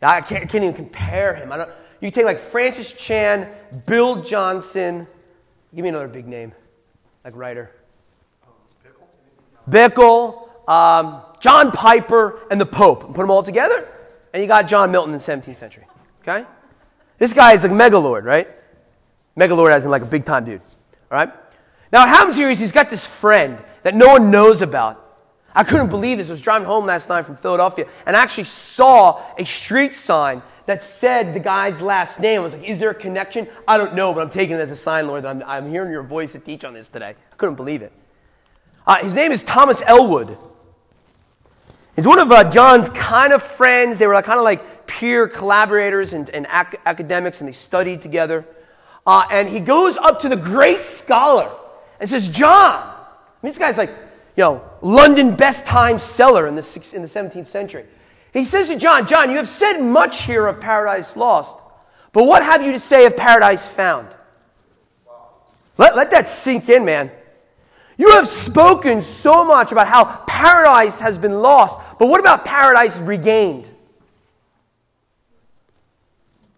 I 0.00 0.22
can't, 0.22 0.44
I 0.44 0.46
can't 0.46 0.64
even 0.64 0.72
compare 0.72 1.34
him. 1.34 1.52
I 1.52 1.58
don't, 1.58 1.70
you 2.00 2.10
take 2.10 2.24
like 2.24 2.40
Francis 2.40 2.90
Chan, 2.90 3.52
Bill 3.84 4.22
Johnson. 4.22 5.06
Give 5.74 5.82
me 5.82 5.90
another 5.90 6.08
big 6.08 6.26
name 6.26 6.54
like 7.22 7.36
writer. 7.36 7.70
Bickle, 9.68 10.48
um, 10.66 11.20
John 11.38 11.70
Piper, 11.70 12.46
and 12.50 12.58
the 12.58 12.64
Pope. 12.64 13.08
Put 13.08 13.18
them 13.18 13.30
all 13.30 13.42
together, 13.42 13.86
and 14.32 14.40
you 14.40 14.48
got 14.48 14.66
John 14.66 14.90
Milton 14.90 15.12
in 15.12 15.18
the 15.18 15.24
17th 15.24 15.56
century. 15.56 15.84
Okay? 16.22 16.46
This 17.18 17.34
guy 17.34 17.52
is 17.52 17.62
like 17.62 17.72
megalord, 17.72 18.24
right? 18.24 18.48
Megalord 19.38 19.70
as 19.70 19.84
in 19.84 19.90
like 19.90 20.00
a 20.00 20.06
big 20.06 20.24
time 20.24 20.46
dude. 20.46 20.62
All 20.62 21.18
right? 21.18 21.28
Now, 21.92 22.06
what 22.06 22.08
happens 22.08 22.36
here 22.36 22.48
is 22.48 22.58
he's 22.58 22.72
got 22.72 22.88
this 22.88 23.04
friend 23.04 23.58
that 23.82 23.94
no 23.94 24.06
one 24.06 24.30
knows 24.30 24.62
about. 24.62 25.01
I 25.54 25.64
couldn't 25.64 25.88
believe 25.88 26.18
this. 26.18 26.28
I 26.28 26.32
was 26.32 26.40
driving 26.40 26.66
home 26.66 26.86
last 26.86 27.08
night 27.08 27.26
from 27.26 27.36
Philadelphia 27.36 27.86
and 28.06 28.16
I 28.16 28.22
actually 28.22 28.44
saw 28.44 29.22
a 29.38 29.44
street 29.44 29.94
sign 29.94 30.42
that 30.66 30.82
said 30.82 31.34
the 31.34 31.40
guy's 31.40 31.80
last 31.80 32.20
name. 32.20 32.40
I 32.40 32.44
was 32.44 32.54
like, 32.54 32.64
is 32.64 32.78
there 32.78 32.90
a 32.90 32.94
connection? 32.94 33.48
I 33.66 33.76
don't 33.78 33.94
know, 33.94 34.14
but 34.14 34.20
I'm 34.20 34.30
taking 34.30 34.56
it 34.56 34.60
as 34.60 34.70
a 34.70 34.76
sign, 34.76 35.06
Lord, 35.06 35.24
that 35.24 35.28
I'm, 35.28 35.42
I'm 35.42 35.70
hearing 35.70 35.90
your 35.90 36.02
voice 36.02 36.32
to 36.32 36.38
teach 36.38 36.64
on 36.64 36.74
this 36.74 36.88
today. 36.88 37.14
I 37.32 37.36
couldn't 37.36 37.56
believe 37.56 37.82
it. 37.82 37.92
Uh, 38.86 39.02
his 39.02 39.14
name 39.14 39.32
is 39.32 39.42
Thomas 39.42 39.82
Ellwood. 39.86 40.36
He's 41.96 42.06
one 42.06 42.18
of 42.18 42.32
uh, 42.32 42.50
John's 42.50 42.88
kind 42.90 43.32
of 43.32 43.42
friends. 43.42 43.98
They 43.98 44.06
were 44.06 44.20
kind 44.22 44.38
of 44.38 44.44
like 44.44 44.86
peer 44.86 45.28
collaborators 45.28 46.12
and, 46.12 46.28
and 46.30 46.46
ac- 46.46 46.78
academics, 46.86 47.40
and 47.40 47.48
they 47.48 47.52
studied 47.52 48.00
together. 48.00 48.46
Uh, 49.06 49.24
and 49.30 49.48
he 49.48 49.60
goes 49.60 49.96
up 49.96 50.20
to 50.20 50.28
the 50.28 50.36
great 50.36 50.84
scholar 50.84 51.50
and 52.00 52.08
says, 52.08 52.28
John, 52.28 52.78
I 52.78 52.96
mean, 53.42 53.50
this 53.50 53.58
guy's 53.58 53.76
like, 53.76 53.90
you 54.36 54.44
know, 54.44 54.62
London 54.80 55.36
best 55.36 55.66
time 55.66 55.98
seller 55.98 56.46
in 56.46 56.54
the, 56.54 56.90
in 56.94 57.02
the 57.02 57.08
17th 57.08 57.46
century. 57.46 57.84
He 58.32 58.44
says 58.44 58.68
to 58.68 58.76
John, 58.76 59.06
John, 59.06 59.30
you 59.30 59.36
have 59.36 59.48
said 59.48 59.78
much 59.78 60.22
here 60.22 60.46
of 60.46 60.60
paradise 60.60 61.16
lost, 61.16 61.56
but 62.12 62.24
what 62.24 62.42
have 62.42 62.62
you 62.62 62.72
to 62.72 62.80
say 62.80 63.04
of 63.04 63.16
paradise 63.16 63.66
found? 63.66 64.08
Let, 65.76 65.96
let 65.96 66.10
that 66.10 66.28
sink 66.28 66.68
in, 66.68 66.84
man. 66.84 67.10
You 67.98 68.12
have 68.12 68.28
spoken 68.28 69.02
so 69.02 69.44
much 69.44 69.70
about 69.70 69.86
how 69.86 70.04
paradise 70.26 70.98
has 70.98 71.18
been 71.18 71.42
lost, 71.42 71.78
but 71.98 72.08
what 72.08 72.20
about 72.20 72.44
paradise 72.44 72.96
regained? 72.96 73.68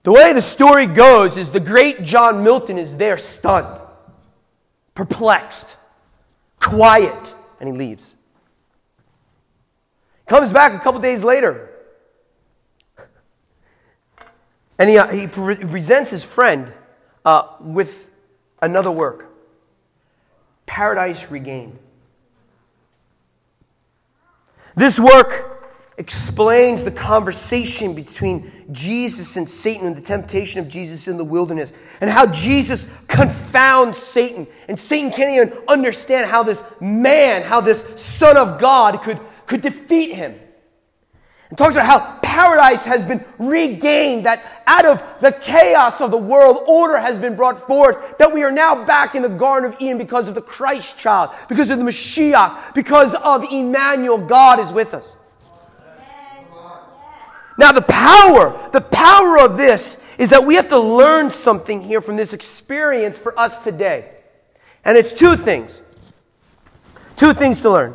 The 0.05 0.13
way 0.13 0.33
the 0.33 0.43
story 0.43 0.87
goes 0.87 1.37
is 1.37 1.51
the 1.51 1.61
great 1.61 2.03
John 2.03 2.45
Milton 2.45 2.79
is 2.79 2.97
there 2.97 3.17
stunned, 3.17 3.81
perplexed, 4.95 5.67
quiet, 6.61 7.34
and 7.61 7.69
he 7.69 7.75
leaves. 7.77 8.15
Comes 10.27 10.53
back 10.53 10.73
a 10.73 10.79
couple 10.79 11.01
days 11.01 11.23
later. 11.23 11.71
And 14.79 14.91
he, 14.91 14.99
uh, 14.99 15.07
he 15.09 15.27
pre- 15.27 15.57
presents 15.57 16.11
his 16.11 16.25
friend 16.25 16.73
uh, 17.25 17.49
with 17.61 18.11
another 18.61 18.91
work 18.91 19.31
Paradise 20.67 21.31
Regained. 21.31 21.79
This 24.75 24.99
work 24.99 25.54
explains 25.97 26.83
the 26.83 26.91
conversation 26.91 27.95
between 27.95 28.51
Jesus 28.73 29.37
and 29.37 29.49
Satan 29.49 29.87
and 29.87 29.97
the 29.97 30.01
temptation 30.01 30.61
of 30.61 30.69
Jesus 30.69 31.07
in 31.07 31.17
the 31.17 31.25
wilderness 31.25 31.73
and 32.01 32.11
how 32.11 32.27
Jesus 32.27 32.87
confounds 33.07 33.99
Satan. 33.99 34.47
And 34.67 34.79
Satan 34.79 35.13
can't 35.13 35.31
even 35.31 35.59
understand 35.69 36.27
how 36.27 36.43
this 36.43 36.63
man, 36.81 37.43
how 37.43 37.61
this 37.61 37.85
Son 37.95 38.37
of 38.37 38.59
God 38.59 39.03
could, 39.03 39.21
could 39.47 39.61
defeat 39.61 40.15
him. 40.15 40.35
And 41.51 41.59
talks 41.59 41.77
about 41.77 41.87
how 41.87 42.19
paradise 42.21 42.85
has 42.87 43.05
been 43.05 43.25
regained, 43.39 44.27
that 44.27 44.65
out 44.67 44.87
of 44.87 45.01
the 45.21 45.31
chaos 45.31 46.01
of 46.01 46.11
the 46.11 46.19
world, 46.19 46.65
order 46.67 46.99
has 46.99 47.21
been 47.21 47.37
brought 47.37 47.65
forth, 47.65 48.19
that 48.19 48.33
we 48.33 48.43
are 48.43 48.51
now 48.51 48.85
back 48.85 49.15
in 49.15 49.23
the 49.23 49.29
Garden 49.29 49.71
of 49.71 49.77
Eden 49.79 49.99
because 49.99 50.29
of 50.29 50.35
the 50.35 50.43
Christ 50.43 50.99
child, 50.99 51.31
because 51.49 51.71
of 51.71 51.79
the 51.79 51.85
Mashiach, 51.85 52.75
because 52.75 53.15
of 53.15 53.45
Emmanuel, 53.45 54.19
God 54.19 54.59
is 54.59 54.73
with 54.73 54.95
us. 54.95 55.07
Now, 57.57 57.73
the 57.73 57.83
power, 57.83 58.69
the 58.73 58.81
power 58.81 59.39
of 59.39 59.57
this 59.57 59.97
is 60.19 60.31
that 60.31 60.45
we 60.45 60.57
have 60.57 60.69
to 60.69 60.79
learn 60.79 61.31
something 61.31 61.83
here 61.83 62.01
from 62.01 62.17
this 62.17 62.33
experience 62.33 63.17
for 63.17 63.39
us 63.39 63.59
today. 63.59 64.17
And 64.85 64.97
it's 64.97 65.13
two 65.13 65.37
things. 65.37 65.81
Two 67.17 67.33
things 67.33 67.63
to 67.63 67.71
learn. 67.71 67.95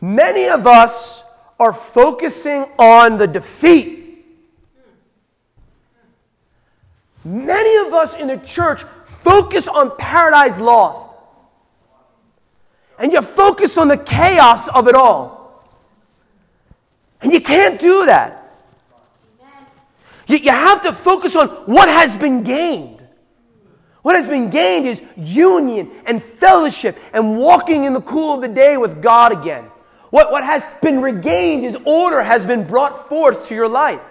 Many 0.00 0.48
of 0.48 0.66
us 0.66 1.22
are 1.58 1.72
focusing 1.72 2.66
on 2.78 3.16
the 3.16 3.26
defeat. 3.26 4.00
Many 7.24 7.86
of 7.86 7.94
us 7.94 8.14
in 8.14 8.28
the 8.28 8.38
church 8.38 8.84
focus 9.06 9.66
on 9.66 9.96
paradise 9.96 10.58
lost. 10.58 11.10
And 12.98 13.12
you 13.12 13.22
focus 13.22 13.76
on 13.78 13.88
the 13.88 13.96
chaos 13.96 14.68
of 14.68 14.88
it 14.88 14.94
all. 14.94 15.66
And 17.20 17.32
you 17.32 17.40
can't 17.40 17.80
do 17.80 18.06
that. 18.06 18.43
You, 20.26 20.38
you 20.38 20.50
have 20.50 20.82
to 20.82 20.92
focus 20.92 21.36
on 21.36 21.48
what 21.66 21.88
has 21.88 22.14
been 22.16 22.42
gained. 22.42 23.02
What 24.02 24.16
has 24.16 24.26
been 24.26 24.50
gained 24.50 24.86
is 24.86 25.00
union 25.16 25.90
and 26.04 26.22
fellowship 26.22 26.98
and 27.12 27.38
walking 27.38 27.84
in 27.84 27.94
the 27.94 28.02
cool 28.02 28.34
of 28.34 28.42
the 28.42 28.48
day 28.48 28.76
with 28.76 29.02
God 29.02 29.32
again. 29.32 29.64
What, 30.10 30.30
what 30.30 30.44
has 30.44 30.62
been 30.82 31.00
regained 31.00 31.64
is 31.64 31.76
order 31.84 32.22
has 32.22 32.44
been 32.44 32.64
brought 32.66 33.08
forth 33.08 33.48
to 33.48 33.54
your 33.54 33.68
life. 33.68 34.02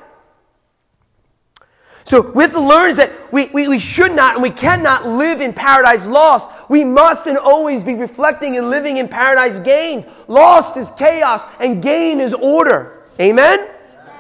So 2.06 2.22
we 2.22 2.44
have 2.44 2.52
to 2.52 2.60
learn 2.60 2.96
that 2.96 3.32
we, 3.32 3.46
we, 3.54 3.68
we 3.68 3.80
should 3.80 4.14
not 4.14 4.34
and 4.34 4.44
we 4.44 4.50
cannot 4.50 5.08
live 5.08 5.42
in 5.42 5.54
paradise 5.54 6.06
lost. 6.06 6.50
We 6.70 6.84
must 6.84 7.28
and 7.28 7.38
always 7.38 7.84
be 7.84 7.94
reflecting 7.94 8.58
and 8.58 8.70
living 8.70 8.98
in 8.98 9.08
paradise 9.08 9.60
gained. 9.60 10.06
Lost 10.28 10.76
is 10.76 10.92
chaos 10.98 11.42
and 11.60 11.82
gain 11.82 12.20
is 12.20 12.34
order. 12.34 13.04
Amen? 13.20 13.70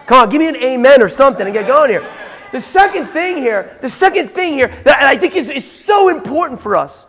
Come 0.06 0.22
on, 0.22 0.30
give 0.30 0.40
me 0.40 0.48
an 0.48 0.56
amen 0.58 1.02
or 1.02 1.10
something 1.10 1.46
and 1.46 1.54
get 1.54 1.68
going 1.68 1.90
here. 1.90 2.08
The 2.52 2.62
second 2.62 3.08
thing 3.08 3.38
here, 3.38 3.78
the 3.82 3.90
second 3.90 4.30
thing 4.30 4.54
here 4.54 4.68
that 4.86 5.02
I 5.02 5.18
think 5.18 5.36
is, 5.36 5.50
is 5.50 5.70
so 5.70 6.10
important 6.10 6.62
for 6.62 6.76
us. 6.76 7.06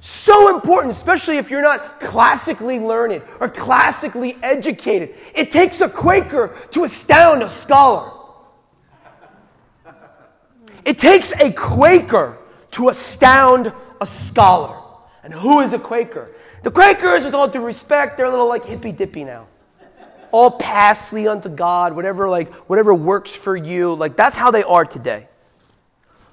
So 0.00 0.52
important, 0.52 0.92
especially 0.92 1.36
if 1.36 1.48
you're 1.48 1.62
not 1.62 2.00
classically 2.00 2.80
learned 2.80 3.22
or 3.38 3.48
classically 3.48 4.36
educated. 4.42 5.14
It 5.32 5.52
takes 5.52 5.80
a 5.80 5.88
Quaker 5.88 6.56
to 6.72 6.82
astound 6.82 7.44
a 7.44 7.48
scholar. 7.48 8.10
It 10.84 10.98
takes 10.98 11.32
a 11.38 11.52
Quaker 11.52 12.38
to 12.72 12.88
astound 12.88 13.72
a 14.00 14.06
scholar. 14.06 14.76
And 15.22 15.32
who 15.32 15.60
is 15.60 15.72
a 15.72 15.78
Quaker? 15.78 16.34
The 16.64 16.70
Quakers, 16.72 17.24
with 17.24 17.34
all 17.34 17.46
due 17.46 17.60
respect, 17.60 18.16
they're 18.16 18.26
a 18.26 18.30
little 18.30 18.48
like 18.48 18.64
hippy 18.64 18.90
dippy 18.90 19.22
now 19.22 19.46
all 20.32 20.50
passly 20.50 21.28
unto 21.28 21.48
God, 21.48 21.94
whatever 21.94 22.28
like 22.28 22.52
whatever 22.68 22.92
works 22.92 23.34
for 23.34 23.56
you. 23.56 23.94
Like 23.94 24.16
that's 24.16 24.36
how 24.36 24.50
they 24.50 24.62
are 24.62 24.84
today. 24.84 25.28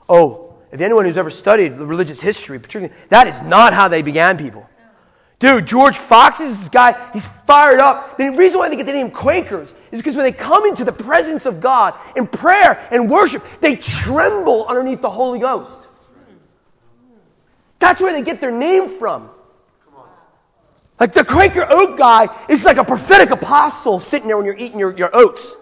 Oh, 0.08 0.56
if 0.72 0.82
anyone 0.82 1.06
who's 1.06 1.18
ever 1.18 1.32
studied 1.32 1.74
religious 1.74 2.20
history, 2.20 2.60
particularly, 2.60 2.94
that 3.10 3.28
is 3.28 3.48
not 3.48 3.74
how 3.74 3.88
they 3.88 4.02
began 4.02 4.38
people. 4.38 4.68
Dude, 5.40 5.66
George 5.66 5.98
Fox 5.98 6.42
is 6.42 6.60
this 6.60 6.70
guy, 6.70 7.12
he's 7.14 7.26
fired 7.46 7.80
up. 7.80 8.18
The 8.18 8.30
reason 8.30 8.60
why 8.60 8.68
they 8.68 8.76
get 8.76 8.86
the 8.86 8.92
name 8.92 9.10
Quakers 9.10 9.74
is 9.90 10.00
because 10.00 10.16
when 10.18 10.26
they 10.26 10.34
come 10.34 10.66
into 10.66 10.84
the 10.84 10.92
presence 10.92 11.46
of 11.46 11.62
God 11.62 11.94
in 12.18 12.28
prayer 12.28 12.88
and 12.92 13.10
worship, 13.10 13.44
they 13.62 13.78
tremble 13.78 14.68
underneath 14.68 15.02
the 15.02 15.10
Holy 15.10 15.40
Ghost. 15.40 15.80
That's 17.80 18.02
where 18.02 18.12
they 18.12 18.22
get 18.22 18.42
their 18.42 18.52
name 18.52 18.90
from. 18.90 19.30
Like 21.00 21.14
the 21.14 21.24
Quaker 21.24 21.66
oat 21.70 21.98
guy 21.98 22.28
is 22.50 22.64
like 22.64 22.78
a 22.78 22.84
prophetic 22.84 23.32
apostle 23.32 24.00
sitting 24.00 24.28
there 24.28 24.36
when 24.36 24.46
you're 24.46 24.58
eating 24.58 24.80
your, 24.80 24.96
your 24.98 25.16
oats. 25.16 25.56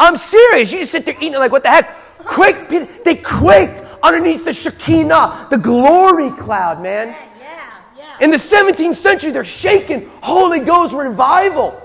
I'm 0.00 0.16
serious. 0.16 0.72
You 0.72 0.80
just 0.80 0.92
sit 0.92 1.04
there 1.04 1.14
eating 1.16 1.34
it 1.34 1.38
like, 1.38 1.52
what 1.52 1.62
the 1.62 1.70
heck? 1.70 2.18
Quake, 2.18 2.68
they 3.04 3.16
quaked 3.16 3.84
underneath 4.02 4.44
the 4.44 4.52
Shekinah, 4.52 5.48
the 5.50 5.58
glory 5.58 6.30
cloud, 6.30 6.82
man. 6.82 7.08
Yeah, 7.38 7.82
yeah. 7.96 8.16
In 8.20 8.30
the 8.30 8.36
17th 8.36 8.96
century, 8.96 9.30
they're 9.30 9.44
shaking 9.44 10.08
Holy 10.22 10.60
Ghost 10.60 10.94
revival. 10.94 11.80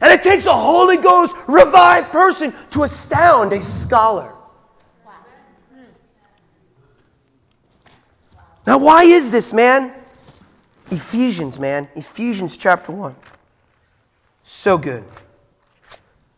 And 0.00 0.12
it 0.12 0.22
takes 0.22 0.46
a 0.46 0.54
Holy 0.54 0.96
Ghost 0.96 1.34
revived 1.46 2.10
person 2.10 2.54
to 2.70 2.84
astound 2.84 3.52
a 3.52 3.62
scholar. 3.62 4.32
Now, 8.70 8.78
why 8.78 9.02
is 9.02 9.32
this, 9.32 9.52
man? 9.52 9.92
Ephesians, 10.92 11.58
man. 11.58 11.88
Ephesians 11.96 12.56
chapter 12.56 12.92
1. 12.92 13.16
So 14.44 14.78
good. 14.78 15.02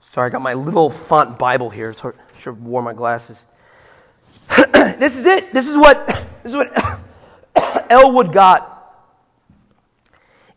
Sorry, 0.00 0.28
I 0.28 0.32
got 0.32 0.40
my 0.40 0.54
little 0.54 0.88
font 0.88 1.38
Bible 1.38 1.68
here. 1.68 1.92
So 1.92 2.08
I 2.08 2.38
should 2.38 2.54
have 2.54 2.62
worn 2.62 2.86
my 2.86 2.94
glasses. 2.94 3.44
this 4.72 5.18
is 5.18 5.26
it. 5.26 5.52
This 5.52 5.68
is 5.68 5.76
what 5.76 6.06
this 6.42 6.52
is 6.52 6.56
what 6.56 6.72
Ellwood 7.90 8.32
got. 8.32 8.96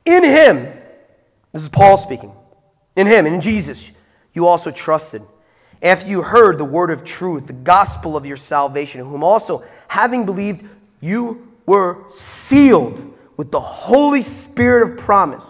In 0.05 0.23
him, 0.23 0.71
this 1.51 1.63
is 1.63 1.67
Paul 1.67 1.97
speaking. 1.97 2.31
In 2.95 3.05
him, 3.05 3.25
in 3.25 3.41
Jesus, 3.41 3.91
you 4.33 4.47
also 4.47 4.71
trusted. 4.71 5.23
After 5.81 6.07
you 6.07 6.21
heard 6.21 6.57
the 6.57 6.63
word 6.63 6.89
of 6.89 7.03
truth, 7.03 7.47
the 7.47 7.51
gospel 7.51 8.15
of 8.15 8.25
your 8.25 8.37
salvation, 8.37 9.01
whom 9.01 9.25
also, 9.25 9.65
having 9.89 10.25
believed, 10.25 10.63
you 11.01 11.51
were 11.65 12.05
sealed 12.09 13.13
with 13.37 13.51
the 13.51 13.59
Holy 13.59 14.21
Spirit 14.21 14.89
of 14.89 14.97
promise, 14.97 15.45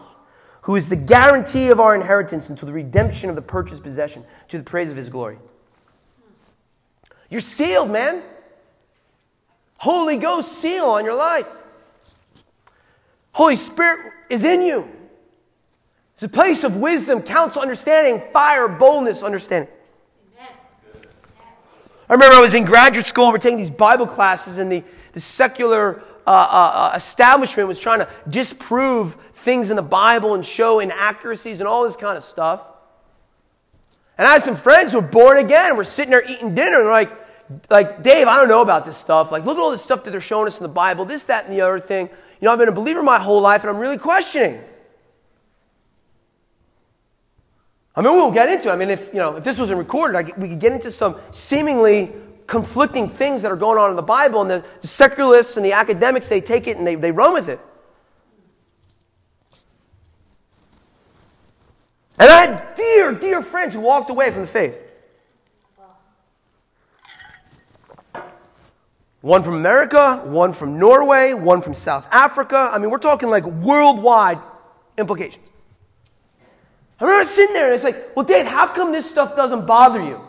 who 0.61 0.75
is 0.75 0.89
the 0.89 0.95
guarantee 0.95 1.69
of 1.69 1.79
our 1.79 1.95
inheritance 1.95 2.49
until 2.49 2.65
the 2.65 2.73
redemption 2.73 3.29
of 3.29 3.35
the 3.35 3.41
purchased 3.41 3.83
possession 3.83 4.23
to 4.49 4.57
the 4.57 4.63
praise 4.63 4.89
of 4.89 4.97
his 4.97 5.09
glory. 5.09 5.37
You're 7.29 7.41
sealed, 7.41 7.89
man. 7.89 8.23
Holy 9.77 10.17
Ghost 10.17 10.53
seal 10.53 10.85
on 10.85 11.05
your 11.05 11.15
life. 11.15 11.47
Holy 13.33 13.57
Spirit 13.57 14.13
is 14.29 14.43
in 14.43 14.61
you. 14.61 14.87
It's 16.13 16.23
a 16.23 16.29
place 16.29 16.63
of 16.63 16.77
wisdom, 16.77 17.21
counsel, 17.21 17.61
understanding, 17.61 18.21
fire, 18.31 18.69
boldness, 18.69 19.21
understanding. 19.21 19.73
I 22.07 22.13
remember 22.13 22.35
I 22.35 22.41
was 22.41 22.53
in 22.53 22.65
graduate 22.65 23.07
school 23.07 23.25
and 23.25 23.33
we're 23.33 23.39
taking 23.39 23.57
these 23.57 23.71
Bible 23.71 24.05
classes, 24.05 24.59
and 24.59 24.71
the, 24.71 24.83
the 25.15 25.21
secular 25.21 26.03
uh, 26.27 26.29
uh, 26.29 26.91
uh, 26.91 26.95
establishment 26.95 27.69
was 27.69 27.79
trying 27.79 27.99
to 27.99 28.09
disprove 28.29 29.15
things 29.35 29.69
in 29.69 29.77
the 29.77 29.81
Bible 29.81 30.35
and 30.35 30.45
show 30.45 30.79
inaccuracies 30.79 31.61
and 31.61 31.67
all 31.67 31.85
this 31.85 31.95
kind 31.95 32.17
of 32.17 32.23
stuff. 32.23 32.61
And 34.17 34.27
I 34.27 34.33
had 34.33 34.43
some 34.43 34.57
friends 34.57 34.91
who 34.91 34.99
were 34.99 35.07
born 35.07 35.37
again. 35.37 35.77
We're 35.77 35.85
sitting 35.85 36.11
there 36.11 36.23
eating 36.29 36.53
dinner, 36.53 36.79
and 36.79 36.85
they're 36.85 36.91
like, 36.91 37.11
like, 37.69 38.03
Dave, 38.03 38.27
I 38.27 38.37
don't 38.37 38.49
know 38.49 38.59
about 38.59 38.85
this 38.85 38.97
stuff. 38.97 39.31
Like, 39.31 39.45
look 39.45 39.57
at 39.57 39.61
all 39.61 39.71
this 39.71 39.83
stuff 39.83 40.03
that 40.03 40.11
they're 40.11 40.19
showing 40.19 40.47
us 40.47 40.57
in 40.57 40.63
the 40.63 40.69
Bible, 40.69 41.05
this, 41.05 41.23
that, 41.23 41.45
and 41.45 41.55
the 41.55 41.61
other 41.61 41.79
thing. 41.79 42.09
You 42.41 42.45
know, 42.45 42.51
I've 42.51 42.59
been 42.59 42.67
a 42.69 42.73
believer 42.73 43.01
my 43.01 43.19
whole 43.19 43.39
life, 43.39 43.61
and 43.61 43.69
I'm 43.69 43.77
really 43.77 43.97
questioning. 43.97 44.61
I 47.95 48.01
mean, 48.01 48.11
we 48.11 48.19
won't 48.19 48.33
get 48.33 48.49
into 48.49 48.67
it. 48.67 48.73
I 48.73 48.75
mean, 48.75 48.89
if, 48.89 49.13
you 49.13 49.19
know, 49.19 49.37
if 49.37 49.45
this 49.45 49.57
wasn't 49.57 49.77
recorded, 49.77 50.17
I, 50.17 50.37
we 50.37 50.49
could 50.49 50.59
get 50.59 50.73
into 50.73 50.91
some 50.91 51.15
seemingly 51.31 52.11
conflicting 52.47 53.09
things 53.09 53.41
that 53.41 53.51
are 53.51 53.55
going 53.55 53.77
on 53.77 53.89
in 53.89 53.95
the 53.95 54.01
Bible, 54.01 54.41
and 54.41 54.49
the, 54.49 54.87
secularists 54.87 55.57
and 55.57 55.65
the 55.65 55.73
academics, 55.73 56.27
they 56.27 56.41
take 56.41 56.67
it 56.67 56.77
and 56.77 56.85
they, 56.85 56.95
they 56.95 57.11
run 57.11 57.33
with 57.33 57.49
it. 57.49 57.59
And 62.19 62.29
I 62.29 62.45
had 62.45 62.75
dear, 62.75 63.11
dear 63.13 63.41
friends 63.41 63.73
who 63.73 63.81
walked 63.81 64.09
away 64.09 64.31
from 64.31 64.41
the 64.41 64.47
faith. 64.47 64.81
One 69.21 69.41
from 69.41 69.55
America, 69.55 70.21
one 70.23 70.53
from 70.53 70.77
Norway, 70.77 71.33
one 71.33 71.63
from 71.63 71.73
South 71.73 72.07
Africa. 72.11 72.69
I 72.71 72.77
mean, 72.77 72.91
we're 72.91 72.99
talking 72.99 73.29
like 73.29 73.43
worldwide 73.43 74.39
implications. 74.99 75.43
I 76.99 77.05
remember 77.05 77.29
sitting 77.29 77.53
there 77.53 77.65
and 77.65 77.73
it's 77.73 77.83
like, 77.83 78.15
well, 78.15 78.23
Dave, 78.23 78.45
how 78.45 78.67
come 78.67 78.91
this 78.91 79.09
stuff 79.09 79.35
doesn't 79.35 79.65
bother 79.65 80.01
you? 80.01 80.21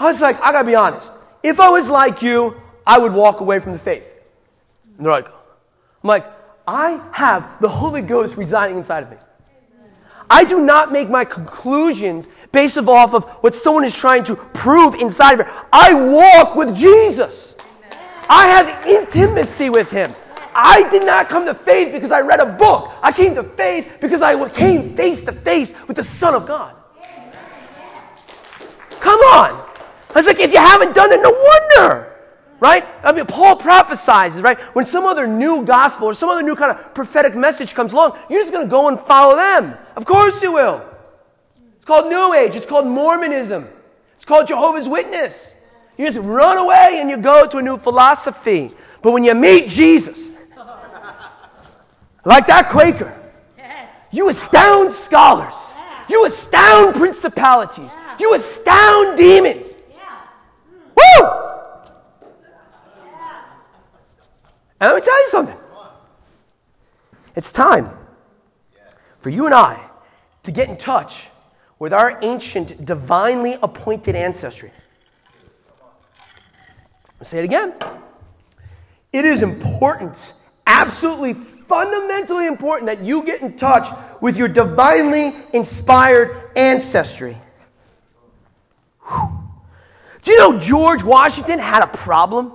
I 0.00 0.10
was 0.10 0.20
like, 0.20 0.40
I 0.40 0.50
gotta 0.50 0.66
be 0.66 0.74
honest. 0.74 1.12
If 1.42 1.60
I 1.60 1.68
was 1.68 1.88
like 1.88 2.22
you, 2.22 2.60
I 2.86 2.98
would 2.98 3.12
walk 3.12 3.40
away 3.40 3.60
from 3.60 3.72
the 3.72 3.78
faith. 3.78 4.02
And 4.96 5.04
they're 5.04 5.12
like, 5.12 5.26
I'm 5.26 6.08
like, 6.08 6.26
I 6.66 7.00
have 7.12 7.60
the 7.60 7.68
Holy 7.68 8.00
Ghost 8.00 8.38
residing 8.38 8.78
inside 8.78 9.02
of 9.02 9.10
me. 9.10 9.18
I 10.30 10.44
do 10.44 10.60
not 10.60 10.90
make 10.90 11.10
my 11.10 11.24
conclusions 11.24 12.28
based 12.50 12.78
off 12.78 13.14
of 13.14 13.24
what 13.42 13.54
someone 13.54 13.84
is 13.84 13.94
trying 13.94 14.24
to 14.24 14.36
prove 14.36 14.94
inside 14.94 15.40
of 15.40 15.46
me. 15.46 15.52
I 15.72 15.92
walk 15.92 16.56
with 16.56 16.74
Jesus. 16.74 17.54
I 18.28 18.46
have 18.46 18.86
intimacy 18.86 19.68
with 19.68 19.90
him. 19.90 20.14
I 20.54 20.88
did 20.90 21.04
not 21.04 21.28
come 21.28 21.44
to 21.46 21.54
faith 21.54 21.92
because 21.92 22.10
I 22.10 22.20
read 22.20 22.40
a 22.40 22.46
book. 22.46 22.90
I 23.02 23.12
came 23.12 23.34
to 23.34 23.42
faith 23.42 23.98
because 24.00 24.22
I 24.22 24.48
came 24.48 24.96
face 24.96 25.22
to 25.24 25.32
face 25.32 25.72
with 25.86 25.96
the 25.96 26.04
Son 26.04 26.34
of 26.34 26.46
God. 26.46 26.74
Come 29.00 29.20
on. 29.20 29.69
I 30.14 30.18
was 30.18 30.26
like, 30.26 30.40
if 30.40 30.52
you 30.52 30.58
haven't 30.58 30.94
done 30.94 31.12
it, 31.12 31.20
no 31.22 31.30
wonder 31.30 32.10
right? 32.60 32.86
I 33.02 33.12
mean, 33.12 33.26
Paul 33.26 33.56
prophesies, 33.56 34.34
right? 34.34 34.58
When 34.74 34.86
some 34.86 35.06
other 35.06 35.26
new 35.26 35.64
gospel 35.64 36.06
or 36.06 36.14
some 36.14 36.28
other 36.28 36.42
new 36.42 36.54
kind 36.54 36.70
of 36.70 36.94
prophetic 36.94 37.34
message 37.34 37.74
comes 37.74 37.92
along, 37.92 38.18
you're 38.28 38.40
just 38.40 38.52
going 38.52 38.66
to 38.66 38.70
go 38.70 38.88
and 38.88 39.00
follow 39.00 39.34
them. 39.34 39.76
Of 39.96 40.04
course 40.04 40.42
you 40.42 40.52
will. 40.52 40.84
It's 41.76 41.84
called 41.86 42.10
New 42.10 42.34
Age. 42.34 42.54
It's 42.54 42.66
called 42.66 42.86
Mormonism. 42.86 43.66
It's 44.16 44.26
called 44.26 44.46
Jehovah's 44.46 44.86
Witness. 44.86 45.52
You 45.96 46.06
just 46.06 46.18
run 46.18 46.58
away 46.58 46.98
and 47.00 47.10
you 47.10 47.16
go 47.16 47.46
to 47.46 47.58
a 47.58 47.62
new 47.62 47.78
philosophy. 47.78 48.70
But 49.02 49.12
when 49.12 49.24
you 49.24 49.34
meet 49.34 49.68
Jesus, 49.68 50.28
like 52.24 52.46
that 52.46 52.68
Quaker, 52.70 53.18
yes. 53.56 54.08
you 54.12 54.28
astound 54.28 54.92
scholars. 54.92 55.54
Yeah. 55.74 56.04
You 56.10 56.26
astound 56.26 56.94
principalities. 56.94 57.90
Yeah. 57.90 58.16
You 58.20 58.34
astound 58.34 59.16
demons. 59.16 59.68
Woo! 61.00 61.28
And 64.80 64.92
let 64.92 64.94
me 64.94 65.02
tell 65.02 65.22
you 65.22 65.28
something. 65.30 65.56
It's 67.36 67.52
time 67.52 67.86
for 69.18 69.30
you 69.30 69.46
and 69.46 69.54
I 69.54 69.78
to 70.42 70.50
get 70.50 70.68
in 70.68 70.76
touch 70.76 71.28
with 71.78 71.92
our 71.92 72.18
ancient, 72.22 72.84
divinely 72.84 73.58
appointed 73.62 74.16
ancestry. 74.16 74.70
I'll 77.20 77.26
say 77.26 77.38
it 77.38 77.44
again. 77.44 77.74
It 79.12 79.24
is 79.24 79.42
important, 79.42 80.16
absolutely 80.66 81.34
fundamentally 81.34 82.46
important, 82.46 82.86
that 82.86 83.04
you 83.04 83.22
get 83.22 83.42
in 83.42 83.56
touch 83.56 83.88
with 84.20 84.36
your 84.36 84.48
divinely 84.48 85.34
inspired 85.52 86.50
ancestry. 86.56 87.36
Whew. 89.08 89.39
Do 90.22 90.32
you 90.32 90.38
know 90.38 90.58
George 90.58 91.02
Washington 91.02 91.58
had 91.58 91.82
a 91.82 91.86
problem? 91.86 92.52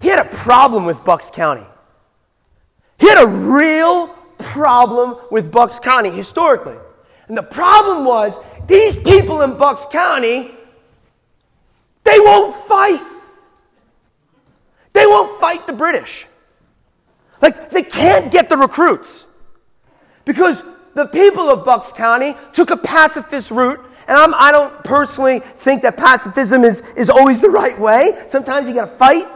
He 0.00 0.08
had 0.08 0.18
a 0.18 0.28
problem 0.28 0.84
with 0.84 1.04
Bucks 1.04 1.30
County. 1.30 1.66
He 2.98 3.08
had 3.08 3.22
a 3.22 3.26
real 3.26 4.08
problem 4.38 5.16
with 5.30 5.50
Bucks 5.50 5.78
County 5.80 6.10
historically. 6.10 6.76
And 7.28 7.36
the 7.36 7.42
problem 7.42 8.04
was 8.04 8.34
these 8.66 8.96
people 8.96 9.42
in 9.42 9.56
Bucks 9.56 9.82
County, 9.90 10.54
they 12.04 12.20
won't 12.20 12.54
fight. 12.54 13.02
They 14.92 15.06
won't 15.06 15.40
fight 15.40 15.66
the 15.66 15.72
British. 15.72 16.26
Like, 17.40 17.70
they 17.70 17.82
can't 17.82 18.30
get 18.30 18.48
the 18.48 18.56
recruits. 18.56 19.24
Because 20.24 20.62
the 20.94 21.06
people 21.06 21.50
of 21.50 21.64
Bucks 21.64 21.92
County 21.92 22.36
took 22.52 22.70
a 22.70 22.76
pacifist 22.76 23.50
route. 23.50 23.84
And 24.06 24.16
I'm, 24.16 24.34
I 24.34 24.52
do 24.52 24.58
not 24.58 24.84
personally 24.84 25.40
think 25.58 25.82
that 25.82 25.96
pacifism 25.96 26.64
is, 26.64 26.82
is 26.96 27.08
always 27.08 27.40
the 27.40 27.50
right 27.50 27.78
way. 27.78 28.24
Sometimes 28.28 28.68
you 28.68 28.74
got 28.74 28.86
to 28.86 28.96
fight. 28.96 29.26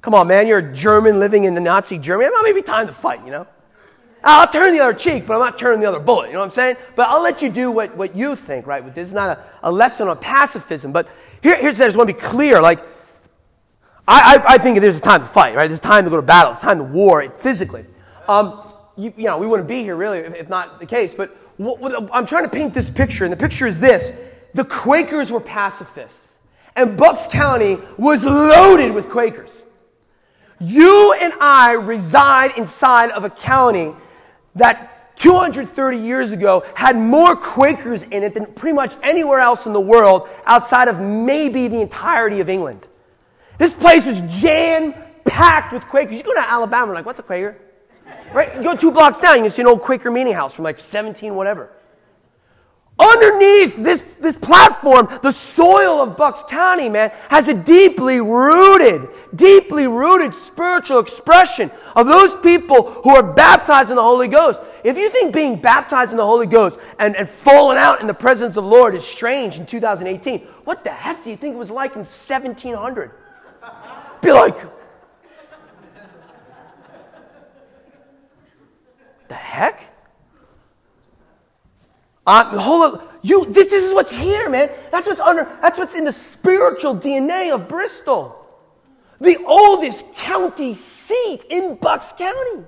Come 0.00 0.14
on, 0.14 0.28
man, 0.28 0.46
you're 0.46 0.58
a 0.58 0.74
German 0.74 1.18
living 1.18 1.44
in 1.44 1.54
the 1.54 1.60
Nazi 1.60 1.98
Germany. 1.98 2.30
It 2.32 2.42
may 2.42 2.52
be 2.52 2.62
time 2.62 2.86
to 2.86 2.92
fight, 2.92 3.24
you 3.24 3.30
know? 3.30 3.46
I'll 4.26 4.50
turn 4.50 4.74
the 4.74 4.80
other 4.80 4.94
cheek, 4.94 5.26
but 5.26 5.34
I'm 5.34 5.40
not 5.40 5.56
turning 5.56 5.80
the 5.80 5.88
other 5.88 6.00
bullet. 6.00 6.28
You 6.28 6.34
know 6.34 6.40
what 6.40 6.46
I'm 6.46 6.50
saying? 6.52 6.76
But 6.96 7.08
I'll 7.08 7.22
let 7.22 7.42
you 7.42 7.48
do 7.48 7.70
what, 7.70 7.96
what 7.96 8.16
you 8.16 8.34
think, 8.34 8.66
right? 8.66 8.94
This 8.94 9.08
is 9.08 9.14
not 9.14 9.38
a, 9.38 9.68
a 9.68 9.70
lesson 9.70 10.08
on 10.08 10.18
pacifism. 10.18 10.90
But 10.90 11.08
here, 11.42 11.56
here's 11.56 11.80
I 11.80 11.86
just 11.86 11.96
want 11.96 12.08
to 12.08 12.14
be 12.14 12.20
clear. 12.20 12.60
Like, 12.60 12.80
I, 14.08 14.36
I, 14.36 14.54
I, 14.54 14.58
think 14.58 14.80
there's 14.80 14.96
a 14.96 15.00
time 15.00 15.20
to 15.20 15.26
fight, 15.26 15.54
right? 15.54 15.68
There's 15.68 15.80
time 15.80 16.04
to 16.04 16.10
go 16.10 16.16
to 16.16 16.22
battle. 16.22 16.52
It's 16.52 16.60
time 16.60 16.78
to 16.78 16.84
war 16.84 17.28
physically. 17.30 17.84
Um, 18.28 18.62
you, 18.96 19.12
you, 19.16 19.24
know, 19.24 19.38
we 19.38 19.46
wouldn't 19.46 19.68
be 19.68 19.82
here 19.82 19.96
really 19.96 20.18
if, 20.18 20.34
if 20.34 20.48
not 20.48 20.80
the 20.80 20.86
case. 20.86 21.14
But 21.14 21.36
what, 21.56 21.78
what, 21.78 22.10
I'm 22.12 22.26
trying 22.26 22.44
to 22.44 22.50
paint 22.50 22.74
this 22.74 22.90
picture, 22.90 23.24
and 23.24 23.32
the 23.32 23.36
picture 23.36 23.66
is 23.66 23.80
this: 23.80 24.12
the 24.54 24.64
Quakers 24.64 25.30
were 25.30 25.40
pacifists, 25.40 26.38
and 26.74 26.96
Bucks 26.96 27.26
County 27.28 27.78
was 27.96 28.24
loaded 28.24 28.92
with 28.92 29.08
Quakers. 29.08 29.62
You 30.60 31.12
and 31.14 31.34
I 31.40 31.72
reside 31.72 32.56
inside 32.56 33.10
of 33.10 33.24
a 33.24 33.30
county 33.30 33.92
that 34.54 35.16
230 35.16 35.98
years 35.98 36.32
ago 36.32 36.64
had 36.74 36.96
more 36.96 37.36
Quakers 37.36 38.02
in 38.04 38.22
it 38.22 38.34
than 38.34 38.46
pretty 38.46 38.74
much 38.74 38.94
anywhere 39.02 39.40
else 39.40 39.66
in 39.66 39.72
the 39.72 39.80
world 39.80 40.28
outside 40.44 40.88
of 40.88 41.00
maybe 41.00 41.68
the 41.68 41.80
entirety 41.80 42.40
of 42.40 42.48
England. 42.48 42.86
This 43.58 43.72
place 43.72 44.04
was 44.06 44.20
jam 44.40 44.94
packed 45.24 45.72
with 45.72 45.86
Quakers. 45.86 46.16
You 46.16 46.22
go 46.22 46.34
to 46.34 46.50
Alabama, 46.50 46.92
like, 46.92 47.06
what's 47.06 47.18
a 47.18 47.22
Quaker? 47.22 47.56
Right? 48.32 48.54
You 48.56 48.62
go 48.62 48.76
two 48.76 48.90
blocks 48.90 49.20
down, 49.20 49.36
you 49.36 49.42
can 49.42 49.50
see 49.50 49.62
an 49.62 49.68
old 49.68 49.82
Quaker 49.82 50.10
meeting 50.10 50.32
house 50.32 50.52
from 50.52 50.64
like 50.64 50.78
17 50.78 51.34
whatever. 51.34 51.70
Underneath 52.98 53.76
this, 53.76 54.14
this 54.14 54.36
platform, 54.36 55.20
the 55.22 55.30
soil 55.30 56.00
of 56.00 56.16
Bucks 56.16 56.42
County, 56.48 56.88
man, 56.88 57.12
has 57.28 57.46
a 57.46 57.52
deeply 57.52 58.22
rooted, 58.22 59.08
deeply 59.34 59.86
rooted 59.86 60.34
spiritual 60.34 60.98
expression 60.98 61.70
of 61.94 62.06
those 62.06 62.34
people 62.36 62.92
who 63.04 63.10
are 63.10 63.22
baptized 63.22 63.90
in 63.90 63.96
the 63.96 64.02
Holy 64.02 64.28
Ghost. 64.28 64.60
If 64.82 64.96
you 64.96 65.10
think 65.10 65.34
being 65.34 65.60
baptized 65.60 66.12
in 66.12 66.16
the 66.16 66.24
Holy 66.24 66.46
Ghost 66.46 66.78
and, 66.98 67.14
and 67.16 67.28
falling 67.28 67.76
out 67.76 68.00
in 68.00 68.06
the 68.06 68.14
presence 68.14 68.56
of 68.56 68.64
the 68.64 68.70
Lord 68.70 68.94
is 68.94 69.04
strange 69.04 69.58
in 69.58 69.66
2018, 69.66 70.40
what 70.64 70.82
the 70.82 70.90
heck 70.90 71.22
do 71.22 71.28
you 71.28 71.36
think 71.36 71.54
it 71.54 71.58
was 71.58 71.70
like 71.70 71.96
in 71.96 71.98
1700? 71.98 73.10
Be 74.22 74.32
like, 74.32 74.56
the 79.28 79.34
heck? 79.34 79.92
Uh, 82.26 82.58
hold 82.58 82.82
on. 82.82 83.08
You, 83.22 83.44
this, 83.44 83.68
this 83.68 83.84
is 83.84 83.94
what's 83.94 84.10
here, 84.10 84.50
man. 84.50 84.70
That's 84.90 85.06
what's 85.06 85.20
under, 85.20 85.44
that's 85.62 85.78
what's 85.78 85.94
in 85.94 86.04
the 86.04 86.12
spiritual 86.12 86.96
DNA 86.96 87.52
of 87.54 87.68
Bristol. 87.68 88.42
The 89.20 89.38
oldest 89.46 90.12
county 90.14 90.74
seat 90.74 91.44
in 91.48 91.76
Bucks 91.76 92.12
County. 92.12 92.64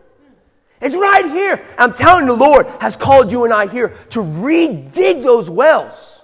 It's 0.81 0.94
right 0.94 1.25
here. 1.27 1.66
I'm 1.77 1.92
telling 1.92 2.27
you, 2.27 2.37
the 2.37 2.44
Lord 2.44 2.66
has 2.81 2.97
called 2.97 3.33
you 3.33 3.44
and 3.44 3.53
I 3.53 3.66
here 3.66 3.99
to 4.11 4.21
redig 4.21 5.25
those 5.25 5.51
wells. 5.51 6.21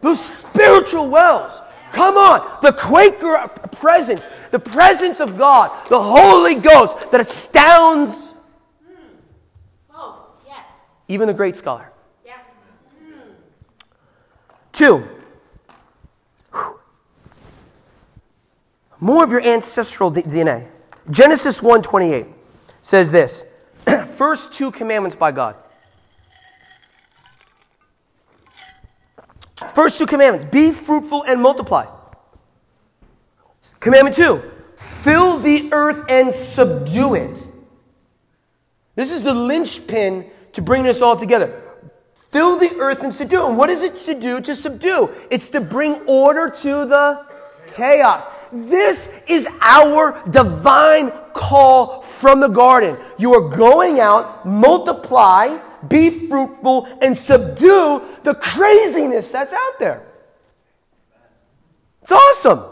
Those 0.00 0.24
spiritual 0.24 1.08
wells. 1.08 1.60
Come 1.92 2.16
on. 2.16 2.58
The 2.62 2.72
Quaker 2.72 3.48
presence, 3.72 4.22
the 4.50 4.58
presence 4.58 5.20
of 5.20 5.36
God, 5.36 5.86
the 5.88 6.02
Holy 6.02 6.54
Ghost 6.54 7.10
that 7.10 7.20
astounds 7.20 8.31
even 11.08 11.28
a 11.28 11.34
great 11.34 11.56
scholar. 11.56 11.90
Yeah. 12.24 12.38
Hmm. 12.98 13.30
Two, 14.72 15.08
more 19.00 19.24
of 19.24 19.30
your 19.30 19.42
ancestral 19.42 20.12
DNA. 20.12 20.68
Genesis 21.10 21.60
1:28 21.60 22.32
says 22.82 23.10
this. 23.10 23.44
First 24.16 24.52
two 24.52 24.70
commandments 24.70 25.16
by 25.16 25.32
God. 25.32 25.56
First 29.74 29.98
two 29.98 30.06
commandments 30.06 30.46
be 30.50 30.70
fruitful 30.70 31.24
and 31.24 31.40
multiply. 31.42 31.86
Commandment 33.80 34.14
two 34.14 34.42
fill 34.76 35.38
the 35.38 35.72
earth 35.72 36.04
and 36.08 36.32
subdue 36.32 37.14
it. 37.14 37.42
This 38.94 39.10
is 39.10 39.22
the 39.22 39.34
linchpin 39.34 40.30
to 40.52 40.62
bring 40.62 40.82
this 40.82 41.00
all 41.00 41.16
together. 41.16 41.62
Fill 42.30 42.56
the 42.56 42.74
earth 42.76 43.02
and 43.02 43.12
subdue. 43.12 43.46
And 43.46 43.58
what 43.58 43.68
is 43.68 43.82
it 43.82 43.98
to 43.98 44.14
do 44.14 44.40
to 44.40 44.56
subdue? 44.56 45.10
It's 45.30 45.50
to 45.50 45.60
bring 45.60 46.00
order 46.06 46.48
to 46.48 46.86
the 46.86 47.26
chaos. 47.74 48.24
This 48.50 49.10
is 49.26 49.46
our 49.60 50.22
divine 50.28 51.10
call 51.34 52.02
from 52.02 52.40
the 52.40 52.48
garden. 52.48 52.96
You 53.18 53.34
are 53.34 53.48
going 53.48 54.00
out, 54.00 54.46
multiply, 54.46 55.58
be 55.88 56.26
fruitful, 56.28 56.86
and 57.00 57.16
subdue 57.16 58.02
the 58.22 58.34
craziness 58.34 59.30
that's 59.30 59.52
out 59.52 59.78
there. 59.78 60.06
It's 62.02 62.12
awesome. 62.12 62.64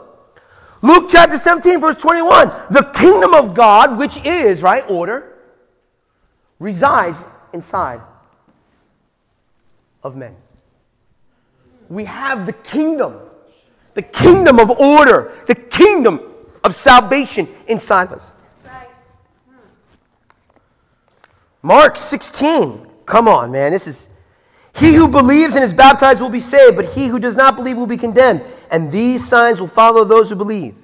Luke 0.82 1.08
chapter 1.10 1.38
17, 1.38 1.80
verse 1.80 1.96
21. 1.96 2.48
The 2.70 2.90
kingdom 2.94 3.34
of 3.34 3.54
God, 3.54 3.98
which 3.98 4.16
is, 4.24 4.62
right, 4.62 4.84
order, 4.90 5.38
resides 6.58 7.22
inside 7.52 8.00
of 10.02 10.16
men. 10.16 10.34
We 11.88 12.04
have 12.04 12.46
the 12.46 12.52
kingdom, 12.52 13.16
the 13.94 14.02
kingdom 14.02 14.58
of 14.58 14.70
order, 14.70 15.32
the 15.46 15.54
kingdom 15.54 16.20
of 16.62 16.74
salvation 16.74 17.48
inside 17.66 18.04
of 18.04 18.12
us. 18.12 18.40
Mark 21.62 21.96
16. 21.96 22.86
Come 23.06 23.28
on, 23.28 23.52
man. 23.52 23.72
This 23.72 23.86
is. 23.86 24.06
He 24.72 24.94
who 24.94 25.08
believes 25.08 25.56
and 25.56 25.64
is 25.64 25.74
baptized 25.74 26.20
will 26.20 26.30
be 26.30 26.40
saved, 26.40 26.76
but 26.76 26.84
he 26.86 27.08
who 27.08 27.18
does 27.18 27.36
not 27.36 27.56
believe 27.56 27.76
will 27.76 27.88
be 27.88 27.96
condemned. 27.96 28.42
And 28.70 28.90
these 28.90 29.26
signs 29.26 29.60
will 29.60 29.66
follow 29.66 30.04
those 30.04 30.30
who 30.30 30.36
believe. 30.36 30.76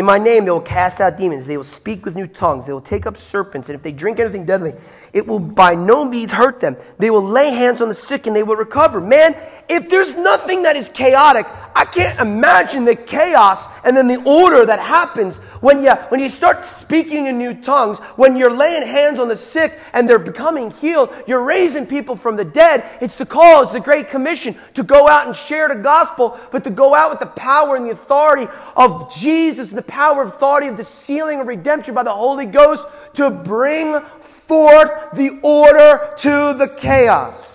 In 0.00 0.06
my 0.06 0.16
name, 0.16 0.46
they 0.46 0.50
will 0.50 0.62
cast 0.62 0.98
out 1.02 1.18
demons. 1.18 1.46
They 1.46 1.58
will 1.58 1.62
speak 1.62 2.06
with 2.06 2.16
new 2.16 2.26
tongues. 2.26 2.64
They 2.64 2.72
will 2.72 2.80
take 2.80 3.04
up 3.04 3.18
serpents. 3.18 3.68
And 3.68 3.76
if 3.76 3.82
they 3.82 3.92
drink 3.92 4.18
anything 4.18 4.46
deadly, 4.46 4.72
it 5.12 5.26
will 5.26 5.38
by 5.38 5.74
no 5.74 6.06
means 6.06 6.32
hurt 6.32 6.58
them. 6.58 6.78
They 6.96 7.10
will 7.10 7.22
lay 7.22 7.50
hands 7.50 7.82
on 7.82 7.88
the 7.88 7.94
sick 7.94 8.26
and 8.26 8.34
they 8.34 8.42
will 8.42 8.56
recover. 8.56 8.98
Man, 8.98 9.36
if 9.70 9.88
there's 9.88 10.14
nothing 10.14 10.64
that 10.64 10.76
is 10.76 10.88
chaotic, 10.88 11.46
I 11.76 11.84
can't 11.84 12.18
imagine 12.18 12.84
the 12.84 12.96
chaos 12.96 13.64
and 13.84 13.96
then 13.96 14.08
the 14.08 14.20
order 14.24 14.66
that 14.66 14.80
happens 14.80 15.38
when 15.60 15.84
you, 15.84 15.92
when 16.08 16.18
you 16.18 16.28
start 16.28 16.64
speaking 16.64 17.28
in 17.28 17.38
new 17.38 17.54
tongues, 17.54 17.98
when 18.16 18.36
you're 18.36 18.54
laying 18.54 18.84
hands 18.84 19.20
on 19.20 19.28
the 19.28 19.36
sick 19.36 19.78
and 19.92 20.08
they're 20.08 20.18
becoming 20.18 20.72
healed, 20.72 21.14
you're 21.28 21.44
raising 21.44 21.86
people 21.86 22.16
from 22.16 22.36
the 22.36 22.44
dead. 22.44 22.84
It's 23.00 23.16
the 23.16 23.26
call, 23.26 23.62
it's 23.62 23.72
the 23.72 23.80
Great 23.80 24.08
Commission 24.08 24.56
to 24.74 24.82
go 24.82 25.08
out 25.08 25.28
and 25.28 25.36
share 25.36 25.68
the 25.68 25.76
gospel, 25.76 26.38
but 26.50 26.64
to 26.64 26.70
go 26.70 26.94
out 26.94 27.10
with 27.10 27.20
the 27.20 27.26
power 27.26 27.76
and 27.76 27.86
the 27.86 27.90
authority 27.90 28.50
of 28.76 29.14
Jesus 29.14 29.68
and 29.68 29.78
the 29.78 29.82
power 29.82 30.22
and 30.22 30.32
authority 30.32 30.66
of 30.66 30.76
the 30.76 30.84
sealing 30.84 31.40
of 31.40 31.46
redemption 31.46 31.94
by 31.94 32.02
the 32.02 32.12
Holy 32.12 32.46
Ghost 32.46 32.84
to 33.14 33.30
bring 33.30 34.00
forth 34.20 34.90
the 35.14 35.38
order 35.42 36.12
to 36.18 36.54
the 36.54 36.74
chaos. 36.76 37.46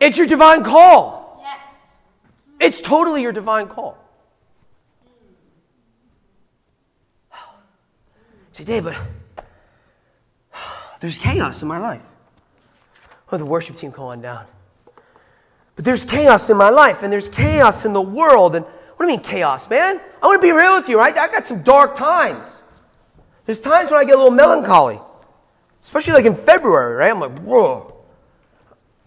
It's 0.00 0.16
your 0.16 0.26
divine 0.26 0.64
call. 0.64 1.40
Yes. 1.42 1.60
It's 2.58 2.80
totally 2.80 3.22
your 3.22 3.32
divine 3.32 3.68
call. 3.68 3.98
Say, 8.54 8.64
Dave, 8.64 8.84
but 8.84 8.96
there's 11.00 11.18
chaos 11.18 11.62
in 11.62 11.68
my 11.68 11.78
life. 11.78 12.02
Oh, 13.30 13.38
the 13.38 13.44
worship 13.44 13.76
team, 13.76 13.92
come 13.92 14.06
on 14.06 14.20
down. 14.20 14.44
But 15.76 15.84
there's 15.84 16.04
chaos 16.04 16.50
in 16.50 16.56
my 16.56 16.70
life, 16.70 17.02
and 17.02 17.12
there's 17.12 17.28
chaos 17.28 17.84
in 17.84 17.92
the 17.92 18.00
world. 18.00 18.56
And 18.56 18.64
what 18.64 19.06
do 19.06 19.12
you 19.12 19.16
mean 19.16 19.24
chaos, 19.24 19.70
man? 19.70 20.00
I 20.22 20.26
want 20.26 20.40
to 20.40 20.46
be 20.46 20.52
real 20.52 20.74
with 20.74 20.88
you, 20.88 20.98
right? 20.98 21.16
I 21.16 21.28
got 21.28 21.46
some 21.46 21.62
dark 21.62 21.94
times. 21.96 22.46
There's 23.46 23.60
times 23.60 23.90
when 23.90 24.00
I 24.00 24.04
get 24.04 24.14
a 24.14 24.18
little 24.18 24.30
melancholy, 24.30 25.00
especially 25.82 26.14
like 26.14 26.24
in 26.24 26.36
February, 26.36 26.96
right? 26.96 27.10
I'm 27.10 27.20
like, 27.20 27.38
whoa. 27.38 27.94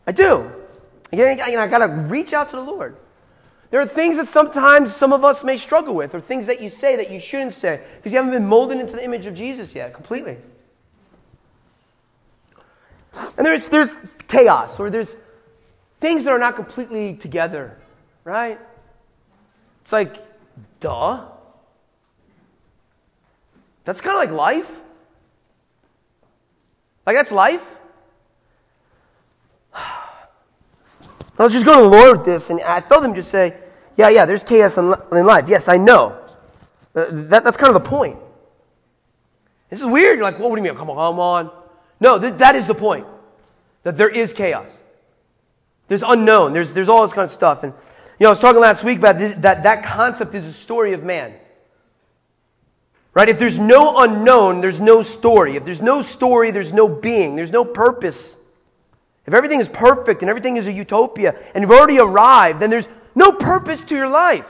I 0.08 0.12
do. 0.12 0.52
You 1.14 1.36
know, 1.36 1.62
I 1.62 1.68
got 1.68 1.78
to 1.78 1.88
reach 1.88 2.34
out 2.34 2.50
to 2.50 2.56
the 2.56 2.64
Lord. 2.64 2.98
There 3.70 3.80
are 3.80 3.88
things 3.88 4.18
that 4.18 4.28
sometimes 4.28 4.96
some 4.96 5.14
of 5.14 5.24
us 5.24 5.44
may 5.44 5.58
struggle 5.58 5.94
with, 5.94 6.16
or 6.16 6.20
things 6.20 6.48
that 6.48 6.60
you 6.60 6.70
say 6.70 6.96
that 6.96 7.12
you 7.12 7.20
shouldn't 7.20 7.54
say, 7.54 7.82
because 7.98 8.12
you 8.12 8.18
haven't 8.18 8.34
been 8.34 8.48
molded 8.48 8.80
into 8.80 8.94
the 8.94 9.04
image 9.04 9.28
of 9.28 9.36
Jesus 9.36 9.76
yet 9.76 9.94
completely. 9.94 10.38
And 13.38 13.46
there's, 13.46 13.68
there's 13.68 13.96
chaos, 14.28 14.80
or 14.80 14.90
there's 14.90 15.16
things 16.00 16.24
that 16.24 16.32
are 16.32 16.40
not 16.40 16.56
completely 16.56 17.16
together, 17.16 17.80
right? 18.24 18.60
It's 19.84 19.92
like, 19.92 20.18
duh. 20.80 21.26
That's 23.84 24.02
kind 24.02 24.16
of 24.16 24.20
like 24.20 24.32
life. 24.32 24.72
Like, 27.06 27.16
that's 27.16 27.32
life. 27.32 27.62
I 31.44 31.46
was 31.46 31.52
just 31.52 31.66
going 31.66 31.78
to 31.80 31.84
the 31.84 31.90
Lord 31.90 32.20
with 32.20 32.26
this, 32.26 32.50
and 32.50 32.62
I 32.62 32.80
felt 32.80 33.04
him 33.04 33.14
just 33.14 33.30
say, 33.30 33.54
Yeah, 33.98 34.08
yeah, 34.08 34.26
there's 34.26 34.44
chaos 34.44 34.78
in, 34.78 34.88
life. 34.90 35.50
Yes, 35.50 35.68
I 35.68 35.76
know. 35.76 36.18
Uh, 36.96 37.08
that, 37.10 37.44
that's 37.44 37.58
kind 37.58 37.76
of 37.76 37.84
the 37.84 37.90
point. 37.90 38.18
This 39.70 39.82
is 39.82 39.86
weird. 39.86 40.20
You're 40.20 40.24
like, 40.24 40.40
well, 40.40 40.50
what 40.50 40.56
do 40.56 40.62
you 40.62 40.70
mean? 40.70 40.78
Come 40.78 40.90
on, 40.90 40.96
come 40.96 41.20
on. 41.20 41.52
No, 42.00 42.18
th- 42.18 42.36
that 42.36 42.56
is 42.56 42.66
the 42.66 42.74
point. 42.74 43.06
That 43.84 43.98
there 43.98 44.08
is 44.08 44.32
chaos. 44.32 44.70
There's 45.90 46.02
unknown. 46.02 46.54
There's, 46.54 46.72
there's 46.72 46.88
all 46.88 47.02
this 47.02 47.12
kind 47.12 47.26
of 47.26 47.32
stuff. 47.32 47.64
And, 47.64 47.74
you 48.20 48.24
know, 48.24 48.28
I 48.28 48.32
was 48.32 48.40
talking 48.40 48.62
last 48.62 48.86
week 48.86 49.00
about 49.00 49.18
this, 49.18 49.36
that 49.40 49.64
that 49.64 49.84
concept 49.84 50.34
is 50.36 50.46
a 50.46 50.54
story 50.54 50.94
of 50.94 51.04
man. 51.04 51.34
Right? 53.14 53.28
If 53.28 53.38
there's 53.38 53.60
no 53.60 53.98
unknown, 53.98 54.62
there's 54.62 54.80
no 54.80 55.02
story. 55.02 55.58
If 55.58 55.66
there's 55.66 55.82
no 55.82 56.04
story, 56.04 56.52
there's 56.52 56.72
no 56.72 56.88
being. 56.88 57.36
There's 57.36 57.52
no 57.52 57.66
purpose. 57.66 58.34
If 59.26 59.34
everything 59.34 59.62
is 59.62 59.70
perfect 59.70 60.22
and 60.22 60.30
everything 60.30 60.58
is 60.58 60.68
a 60.68 60.72
utopia 60.72 61.36
and 61.54 61.62
you've 61.62 61.72
already 61.72 62.00
arrived, 62.00 62.60
then 62.60 62.70
there's 62.70 62.88
no 63.16 63.32
purpose 63.32 63.82
to 63.82 63.96
your 63.96 64.10
life. 64.10 64.50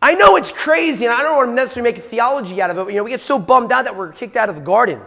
I 0.00 0.14
know 0.14 0.36
it's 0.36 0.52
crazy, 0.52 1.06
and 1.06 1.14
I 1.14 1.22
don't 1.22 1.36
want 1.36 1.50
to 1.50 1.54
necessarily 1.54 1.90
make 1.90 1.98
a 1.98 2.02
theology 2.02 2.62
out 2.62 2.70
of 2.70 2.78
it. 2.78 2.84
But, 2.84 2.90
you 2.92 2.98
know, 2.98 3.04
we 3.04 3.10
get 3.10 3.20
so 3.20 3.36
bummed 3.36 3.72
out 3.72 3.86
that 3.86 3.96
we're 3.96 4.12
kicked 4.12 4.36
out 4.36 4.48
of 4.48 4.54
the 4.54 4.60
garden. 4.60 5.00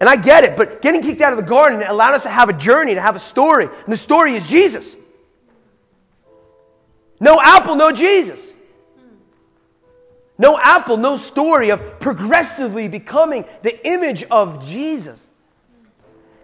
And 0.00 0.08
I 0.08 0.16
get 0.16 0.44
it, 0.44 0.56
but 0.56 0.80
getting 0.80 1.02
kicked 1.02 1.20
out 1.20 1.32
of 1.32 1.36
the 1.36 1.44
garden 1.44 1.82
allowed 1.82 2.14
us 2.14 2.22
to 2.22 2.30
have 2.30 2.48
a 2.48 2.52
journey, 2.54 2.94
to 2.94 3.02
have 3.02 3.16
a 3.16 3.20
story. 3.20 3.66
And 3.66 3.92
the 3.92 3.98
story 3.98 4.34
is 4.34 4.46
Jesus. 4.46 4.86
No 7.20 7.40
apple, 7.40 7.74
no 7.74 7.92
Jesus. 7.92 8.52
No 10.38 10.56
apple, 10.58 10.96
no 10.96 11.16
story 11.16 11.70
of 11.70 11.98
progressively 11.98 12.86
becoming 12.86 13.44
the 13.62 13.86
image 13.86 14.22
of 14.24 14.64
Jesus. 14.64 15.18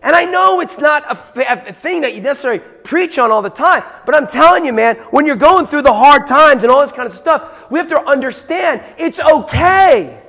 And 0.03 0.15
I 0.15 0.27
know 0.27 0.61
it's 0.61 0.79
not 0.79 1.05
a, 1.07 1.69
a, 1.69 1.73
thing 1.73 2.03
that 2.03 2.15
you 2.15 2.21
necessarily 2.21 2.59
preach 2.59 3.19
on 3.19 3.31
all 3.31 3.41
the 3.41 3.49
time, 3.49 3.83
but 4.05 4.15
I'm 4.15 4.27
telling 4.27 4.67
you, 4.67 4.73
man, 4.73 4.97
when 5.11 5.25
you're 5.25 5.35
going 5.35 5.65
through 5.67 5.83
the 5.83 5.95
hard 5.95 6.27
times 6.27 6.63
and 6.63 6.71
all 6.71 6.83
this 6.83 6.93
kind 6.93 7.09
of 7.09 7.15
stuff, 7.15 7.71
we 7.71 7.79
have 7.79 7.89
to 7.89 8.01
understand 8.07 8.83
it's 8.99 9.19
okay. 9.19 10.21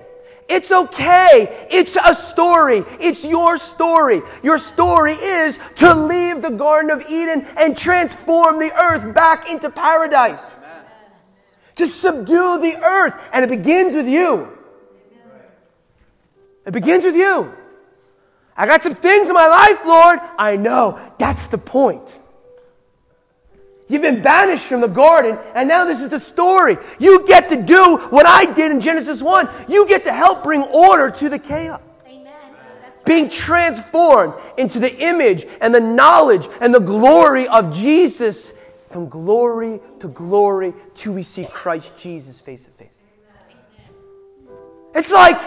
It's 0.47 0.71
okay. 0.71 1.67
It's 1.69 1.97
a 2.01 2.15
story. 2.15 2.86
It's 3.01 3.25
your 3.25 3.58
story. 3.58 4.21
Your 4.43 4.60
story 4.60 5.13
is 5.13 5.58
to 5.78 5.93
leave 5.93 6.41
the 6.41 6.51
Garden 6.51 6.91
of 6.91 7.01
Eden 7.10 7.45
and 7.58 7.78
transform 7.78 8.60
the 8.60 8.71
earth 8.82 9.13
back 9.13 9.49
into 9.49 9.69
paradise 9.69 10.45
to 11.76 11.88
subdue 11.88 12.60
the 12.60 12.78
earth. 12.78 13.16
And 13.32 13.44
it 13.44 13.50
begins 13.50 13.94
with 13.94 14.08
you. 14.08 14.50
It 16.65 16.71
begins 16.71 17.06
with 17.06 17.15
you. 17.15 17.54
I 18.58 18.65
got 18.65 18.84
some 18.84 18.96
things 18.96 19.28
in 19.28 19.34
my 19.34 19.48
life, 19.48 19.86
Lord. 19.86 20.19
I 20.38 20.56
know. 20.56 21.00
That's 21.17 21.48
the 21.48 21.58
point. 21.58 22.08
You've 23.88 24.02
been 24.02 24.23
banished 24.23 24.65
from 24.65 24.82
the 24.82 24.88
garden, 24.88 25.38
and 25.54 25.67
now 25.67 25.86
this 25.86 26.02
is 26.02 26.10
the 26.10 26.19
story. 26.19 26.78
You 26.98 27.28
get 27.28 27.50
to 27.50 27.62
do 27.62 27.98
what 28.10 28.26
I 28.26 28.52
did 28.52 28.71
in 28.71 28.82
Genesis 28.82 29.21
1. 29.21 29.48
You 29.67 29.88
get 29.88 30.06
to 30.06 30.13
help 30.13 30.44
bring 30.44 30.63
order 30.63 31.12
to 31.12 31.30
the 31.30 31.38
chaos. 31.38 31.82
Amen. 32.08 32.34
Being 33.06 33.30
transformed 33.30 34.34
into 34.58 34.80
the 34.80 34.92
image 34.92 35.46
and 35.62 35.76
the 35.76 35.80
knowledge 35.80 36.50
and 36.62 36.73
the 36.73 36.80
glory 36.80 37.48
of 37.48 37.76
Jesus 37.76 38.54
from 38.96 39.10
glory 39.10 39.81
to 40.00 40.08
glory 40.08 40.73
till 40.96 41.12
we 41.12 41.21
see 41.21 41.43
Christ 41.43 41.91
Jesus 41.98 42.39
face 42.39 42.63
to 42.63 42.69
face. 42.71 42.87
It's 44.96 45.12
like, 45.12 45.37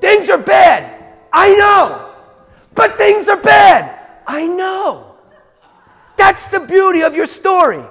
Things 0.00 0.28
are 0.28 0.38
bad. 0.38 1.14
I 1.32 1.54
know. 1.54 2.10
But 2.74 2.96
things 2.96 3.28
are 3.28 3.36
bad. 3.36 3.96
I 4.26 4.44
know. 4.44 5.14
That's 6.16 6.48
the 6.48 6.58
beauty 6.58 7.02
of 7.02 7.14
your 7.14 7.26
story. 7.26 7.84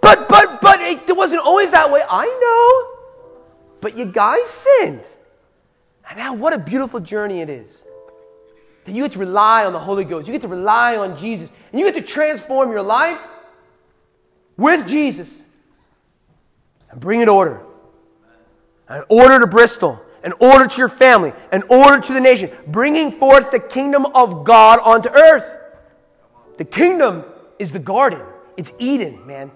But 0.00 0.30
but 0.30 0.62
but 0.62 0.80
it 0.80 1.14
wasn't 1.14 1.42
always 1.42 1.72
that 1.72 1.92
way. 1.92 2.02
I 2.08 2.24
know. 2.24 3.80
But 3.82 3.98
you 3.98 4.06
guys 4.06 4.46
sinned. 4.46 5.02
And 6.08 6.16
now 6.16 6.32
what 6.32 6.54
a 6.54 6.58
beautiful 6.58 7.00
journey 7.00 7.42
it 7.42 7.50
is. 7.50 7.82
That 8.86 8.94
you 8.94 9.02
get 9.02 9.12
to 9.12 9.18
rely 9.18 9.64
on 9.64 9.72
the 9.72 9.80
Holy 9.80 10.04
Ghost. 10.04 10.28
You 10.28 10.32
get 10.32 10.42
to 10.42 10.48
rely 10.48 10.96
on 10.96 11.18
Jesus. 11.18 11.50
And 11.70 11.80
you 11.80 11.86
get 11.86 12.00
to 12.00 12.06
transform 12.12 12.70
your 12.70 12.82
life 12.82 13.20
with 14.56 14.86
Jesus 14.86 15.28
and 16.90 17.00
bring 17.00 17.20
it 17.20 17.28
order. 17.28 17.60
An 18.88 19.02
order 19.08 19.40
to 19.40 19.46
Bristol, 19.46 20.00
an 20.22 20.32
order 20.38 20.66
to 20.66 20.78
your 20.78 20.88
family, 20.88 21.32
an 21.50 21.64
order 21.68 22.00
to 22.00 22.12
the 22.12 22.20
nation, 22.20 22.50
bringing 22.68 23.12
forth 23.12 23.50
the 23.50 23.58
kingdom 23.58 24.06
of 24.06 24.44
God 24.44 24.78
onto 24.80 25.08
earth. 25.08 25.44
The 26.56 26.64
kingdom 26.64 27.24
is 27.58 27.72
the 27.72 27.78
garden, 27.78 28.22
it's 28.56 28.72
Eden, 28.78 29.26
man. 29.26 29.50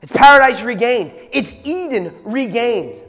It's 0.00 0.12
paradise 0.12 0.62
regained, 0.62 1.12
it's 1.32 1.52
Eden 1.64 2.14
regained. 2.24 3.00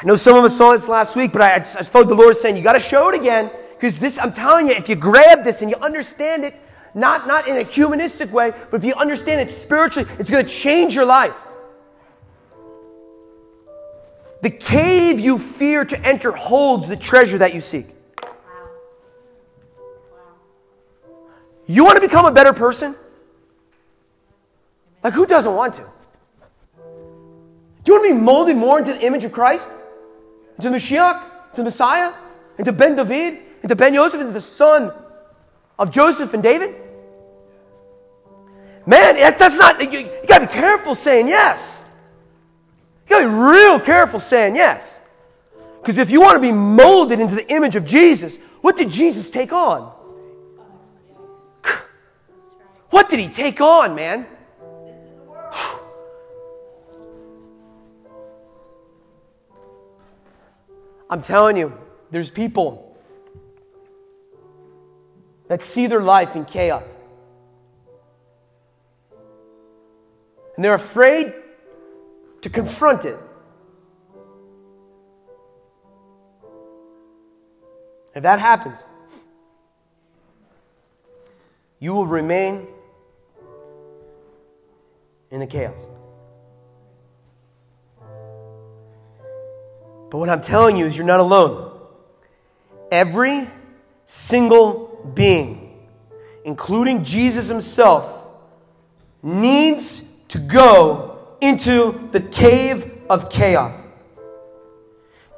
I 0.00 0.04
know 0.04 0.14
some 0.14 0.36
of 0.36 0.44
us 0.44 0.56
saw 0.56 0.74
this 0.74 0.86
last 0.86 1.16
week, 1.16 1.32
but 1.32 1.42
I, 1.42 1.54
I 1.56 1.82
felt 1.82 2.08
the 2.08 2.14
Lord 2.14 2.36
saying, 2.36 2.56
You 2.56 2.62
got 2.62 2.74
to 2.74 2.80
show 2.80 3.08
it 3.08 3.16
again. 3.16 3.50
Because 3.74 3.98
this, 3.98 4.18
I'm 4.18 4.32
telling 4.32 4.68
you, 4.68 4.74
if 4.74 4.88
you 4.88 4.96
grab 4.96 5.44
this 5.44 5.60
and 5.62 5.70
you 5.70 5.76
understand 5.76 6.44
it, 6.44 6.60
not, 6.94 7.26
not 7.26 7.46
in 7.46 7.56
a 7.56 7.62
humanistic 7.62 8.32
way, 8.32 8.52
but 8.70 8.78
if 8.78 8.84
you 8.84 8.94
understand 8.94 9.40
it 9.40 9.52
spiritually, 9.52 10.08
it's 10.18 10.30
going 10.30 10.44
to 10.44 10.50
change 10.50 10.94
your 10.94 11.04
life. 11.04 11.34
The 14.42 14.50
cave 14.50 15.18
you 15.18 15.38
fear 15.38 15.84
to 15.84 15.98
enter 16.06 16.32
holds 16.32 16.86
the 16.86 16.96
treasure 16.96 17.38
that 17.38 17.54
you 17.54 17.60
seek. 17.60 17.88
You 21.66 21.84
want 21.84 21.96
to 21.96 22.00
become 22.00 22.24
a 22.24 22.32
better 22.32 22.52
person? 22.52 22.94
Like, 25.02 25.12
who 25.12 25.26
doesn't 25.26 25.54
want 25.54 25.74
to? 25.74 25.84
Do 27.84 27.92
you 27.92 28.00
want 28.00 28.08
to 28.08 28.14
be 28.14 28.20
molded 28.20 28.56
more 28.56 28.78
into 28.78 28.92
the 28.92 29.04
image 29.04 29.24
of 29.24 29.32
Christ? 29.32 29.68
Into 30.58 30.70
Mashiach? 30.70 31.22
Into 31.50 31.64
Messiah? 31.64 32.12
Into 32.58 32.72
Ben 32.72 32.96
David? 32.96 33.38
Into 33.62 33.74
Ben 33.74 33.94
Joseph? 33.94 34.20
Into 34.20 34.32
the 34.32 34.40
son 34.40 34.92
of 35.78 35.90
Joseph 35.90 36.34
and 36.34 36.42
David? 36.42 36.74
Man, 38.86 39.16
that's 39.36 39.58
not, 39.58 39.80
you, 39.80 40.00
you 40.00 40.26
got 40.26 40.38
to 40.38 40.46
be 40.46 40.52
careful 40.52 40.94
saying 40.94 41.28
yes. 41.28 41.76
You 43.08 43.16
got 43.16 43.18
to 43.20 43.28
be 43.28 43.34
real 43.34 43.78
careful 43.78 44.18
saying 44.18 44.56
yes. 44.56 44.98
Because 45.80 45.98
if 45.98 46.10
you 46.10 46.20
want 46.20 46.36
to 46.36 46.40
be 46.40 46.52
molded 46.52 47.20
into 47.20 47.34
the 47.34 47.48
image 47.50 47.76
of 47.76 47.84
Jesus, 47.84 48.38
what 48.60 48.76
did 48.76 48.90
Jesus 48.90 49.30
take 49.30 49.52
on? 49.52 49.92
What 52.90 53.08
did 53.10 53.18
he 53.18 53.28
take 53.28 53.60
on, 53.60 53.94
man? 53.94 54.26
I'm 61.10 61.22
telling 61.22 61.56
you, 61.56 61.72
there's 62.10 62.30
people 62.30 62.96
that 65.48 65.62
see 65.62 65.86
their 65.86 66.02
life 66.02 66.36
in 66.36 66.44
chaos. 66.44 66.84
And 70.56 70.64
they're 70.64 70.74
afraid 70.74 71.32
to 72.42 72.50
confront 72.50 73.04
it. 73.04 73.18
If 78.14 78.22
that 78.22 78.40
happens, 78.40 78.80
you 81.78 81.94
will 81.94 82.06
remain 82.06 82.66
in 85.30 85.40
the 85.40 85.46
chaos. 85.46 85.87
But 90.10 90.18
what 90.18 90.28
I'm 90.28 90.40
telling 90.40 90.76
you 90.76 90.86
is 90.86 90.96
you're 90.96 91.06
not 91.06 91.20
alone. 91.20 91.78
Every 92.90 93.48
single 94.06 95.12
being, 95.14 95.78
including 96.44 97.04
Jesus 97.04 97.46
himself, 97.46 98.24
needs 99.22 100.00
to 100.28 100.38
go 100.38 101.18
into 101.40 102.08
the 102.12 102.20
cave 102.20 102.90
of 103.10 103.28
chaos. 103.30 103.76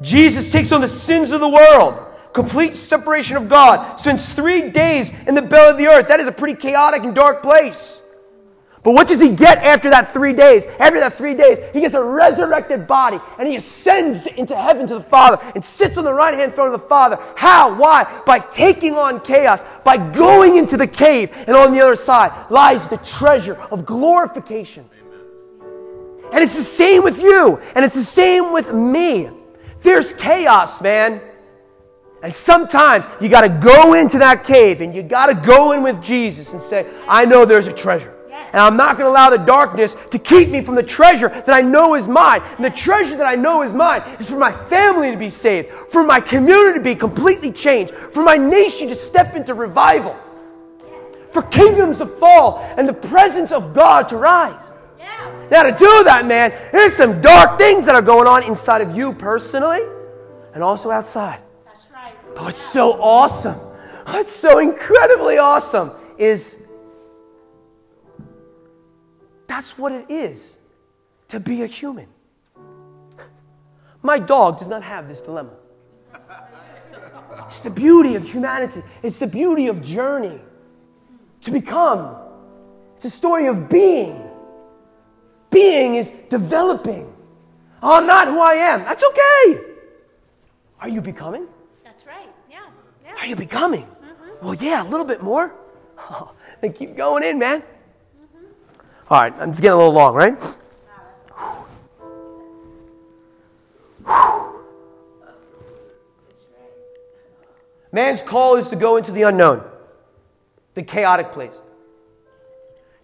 Jesus 0.02 0.50
takes 0.50 0.72
on 0.72 0.80
the 0.80 0.88
sins 0.88 1.30
of 1.30 1.40
the 1.40 1.48
world, 1.48 2.06
complete 2.32 2.74
separation 2.76 3.36
of 3.36 3.48
God, 3.48 4.00
spends 4.00 4.32
three 4.32 4.70
days 4.70 5.10
in 5.26 5.34
the 5.34 5.42
belly 5.42 5.72
of 5.72 5.76
the 5.76 5.88
earth. 5.88 6.08
That 6.08 6.20
is 6.20 6.28
a 6.28 6.32
pretty 6.32 6.54
chaotic 6.54 7.02
and 7.02 7.14
dark 7.14 7.42
place. 7.42 7.99
But 8.82 8.92
what 8.92 9.08
does 9.08 9.20
he 9.20 9.28
get 9.28 9.58
after 9.58 9.90
that 9.90 10.12
three 10.12 10.32
days? 10.32 10.64
After 10.78 11.00
that 11.00 11.14
three 11.14 11.34
days, 11.34 11.58
he 11.74 11.82
gets 11.82 11.94
a 11.94 12.02
resurrected 12.02 12.86
body 12.86 13.18
and 13.38 13.46
he 13.46 13.56
ascends 13.56 14.26
into 14.26 14.56
heaven 14.56 14.86
to 14.86 14.94
the 14.94 15.02
Father 15.02 15.38
and 15.54 15.62
sits 15.62 15.98
on 15.98 16.04
the 16.04 16.12
right 16.12 16.32
hand 16.32 16.54
throne 16.54 16.72
of 16.72 16.80
the 16.80 16.88
Father. 16.88 17.18
How? 17.36 17.74
Why? 17.74 18.22
By 18.24 18.38
taking 18.38 18.94
on 18.94 19.20
chaos, 19.20 19.60
by 19.84 19.98
going 19.98 20.56
into 20.56 20.78
the 20.78 20.86
cave, 20.86 21.30
and 21.32 21.54
on 21.54 21.72
the 21.72 21.80
other 21.82 21.96
side 21.96 22.50
lies 22.50 22.88
the 22.88 22.96
treasure 22.98 23.56
of 23.70 23.84
glorification. 23.84 24.88
And 26.32 26.42
it's 26.42 26.56
the 26.56 26.64
same 26.64 27.02
with 27.02 27.20
you, 27.20 27.60
and 27.74 27.84
it's 27.84 27.96
the 27.96 28.04
same 28.04 28.52
with 28.52 28.72
me. 28.72 29.28
There's 29.82 30.14
chaos, 30.14 30.80
man. 30.80 31.20
And 32.22 32.34
sometimes 32.34 33.04
you 33.20 33.28
got 33.28 33.42
to 33.42 33.48
go 33.48 33.94
into 33.94 34.18
that 34.18 34.44
cave 34.44 34.82
and 34.82 34.94
you 34.94 35.02
got 35.02 35.26
to 35.26 35.34
go 35.34 35.72
in 35.72 35.82
with 35.82 36.02
Jesus 36.02 36.52
and 36.52 36.62
say, 36.62 36.88
I 37.08 37.24
know 37.24 37.44
there's 37.46 37.66
a 37.66 37.72
treasure. 37.72 38.14
And 38.52 38.60
I'm 38.60 38.76
not 38.76 38.96
going 38.96 39.06
to 39.06 39.10
allow 39.10 39.30
the 39.30 39.38
darkness 39.38 39.96
to 40.10 40.18
keep 40.18 40.48
me 40.48 40.60
from 40.60 40.74
the 40.74 40.82
treasure 40.82 41.28
that 41.28 41.50
I 41.50 41.60
know 41.60 41.94
is 41.94 42.08
mine. 42.08 42.42
And 42.56 42.64
the 42.64 42.70
treasure 42.70 43.16
that 43.16 43.26
I 43.26 43.36
know 43.36 43.62
is 43.62 43.72
mine 43.72 44.02
is 44.18 44.28
for 44.28 44.38
my 44.38 44.52
family 44.52 45.10
to 45.10 45.16
be 45.16 45.30
saved, 45.30 45.70
for 45.90 46.02
my 46.02 46.20
community 46.20 46.78
to 46.78 46.84
be 46.84 46.94
completely 46.94 47.52
changed, 47.52 47.94
for 48.12 48.22
my 48.22 48.36
nation 48.36 48.88
to 48.88 48.96
step 48.96 49.36
into 49.36 49.54
revival, 49.54 50.16
for 51.32 51.42
kingdoms 51.42 51.98
to 51.98 52.06
fall 52.06 52.58
and 52.76 52.88
the 52.88 52.92
presence 52.92 53.52
of 53.52 53.72
God 53.72 54.08
to 54.08 54.16
rise. 54.16 54.60
Now, 55.50 55.64
to 55.64 55.72
do 55.72 56.04
that, 56.04 56.26
man, 56.26 56.50
there's 56.70 56.94
some 56.94 57.20
dark 57.20 57.58
things 57.58 57.84
that 57.86 57.96
are 57.96 58.02
going 58.02 58.28
on 58.28 58.44
inside 58.44 58.82
of 58.82 58.96
you 58.96 59.12
personally 59.12 59.80
and 60.54 60.62
also 60.62 60.90
outside. 60.90 61.42
That's 61.64 61.90
right. 61.92 62.14
Oh, 62.36 62.46
it's 62.46 62.72
so 62.72 62.92
awesome. 63.02 63.58
Oh, 64.06 64.20
it's 64.20 64.34
so 64.34 64.58
incredibly 64.58 65.38
awesome. 65.38 65.90
Is 66.18 66.54
that's 69.50 69.76
what 69.76 69.90
it 69.90 70.06
is 70.08 70.56
to 71.28 71.40
be 71.40 71.62
a 71.62 71.66
human. 71.66 72.06
My 74.00 74.16
dog 74.20 74.60
does 74.60 74.68
not 74.68 74.84
have 74.84 75.08
this 75.08 75.20
dilemma. 75.20 75.54
It's 77.48 77.60
the 77.60 77.70
beauty 77.70 78.14
of 78.14 78.22
humanity. 78.22 78.80
It's 79.02 79.18
the 79.18 79.26
beauty 79.26 79.66
of 79.66 79.82
journey. 79.82 80.40
To 81.42 81.50
become. 81.50 82.16
It's 82.94 83.06
a 83.06 83.10
story 83.10 83.48
of 83.48 83.68
being. 83.68 84.22
Being 85.50 85.96
is 85.96 86.12
developing. 86.28 87.12
Oh, 87.82 87.94
I'm 87.94 88.06
not 88.06 88.28
who 88.28 88.38
I 88.38 88.54
am. 88.54 88.84
That's 88.84 89.02
okay. 89.02 89.64
Are 90.80 90.88
you 90.88 91.00
becoming? 91.00 91.48
That's 91.82 92.06
right. 92.06 92.28
Yeah. 92.48 92.68
Yeah. 93.04 93.14
Are 93.16 93.26
you 93.26 93.34
becoming? 93.34 93.82
Mm-hmm. 93.82 94.46
Well, 94.46 94.54
yeah, 94.54 94.86
a 94.86 94.88
little 94.88 95.06
bit 95.06 95.24
more. 95.24 95.52
Oh, 95.98 96.30
then 96.60 96.72
keep 96.72 96.96
going 96.96 97.24
in, 97.24 97.36
man. 97.36 97.64
All 99.10 99.20
right, 99.20 99.34
I'm 99.40 99.50
just 99.50 99.60
getting 99.60 99.72
a 99.72 99.76
little 99.76 99.92
long, 99.92 100.14
right? 100.14 100.38
Man's 107.90 108.22
call 108.22 108.54
is 108.54 108.68
to 108.68 108.76
go 108.76 108.98
into 108.98 109.10
the 109.10 109.22
unknown, 109.22 109.64
the 110.74 110.84
chaotic 110.84 111.32
place, 111.32 111.56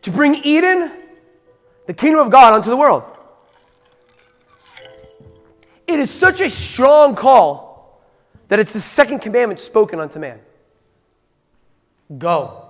to 0.03 0.13
bring 0.13 0.37
Eden, 0.45 0.93
the 1.89 1.95
kingdom 1.95 2.25
of 2.25 2.31
God, 2.31 2.55
onto 2.55 2.71
the 2.71 2.77
world. 2.77 3.03
It 5.89 5.99
is 5.99 6.13
such 6.13 6.41
a 6.41 6.49
strong 6.49 7.17
call 7.17 8.01
that 8.47 8.61
it's 8.61 8.73
the 8.73 8.81
second 8.81 9.23
commandment 9.23 9.59
spoken 9.59 9.99
unto 9.99 10.21
man 10.21 10.39
Go. 12.17 12.66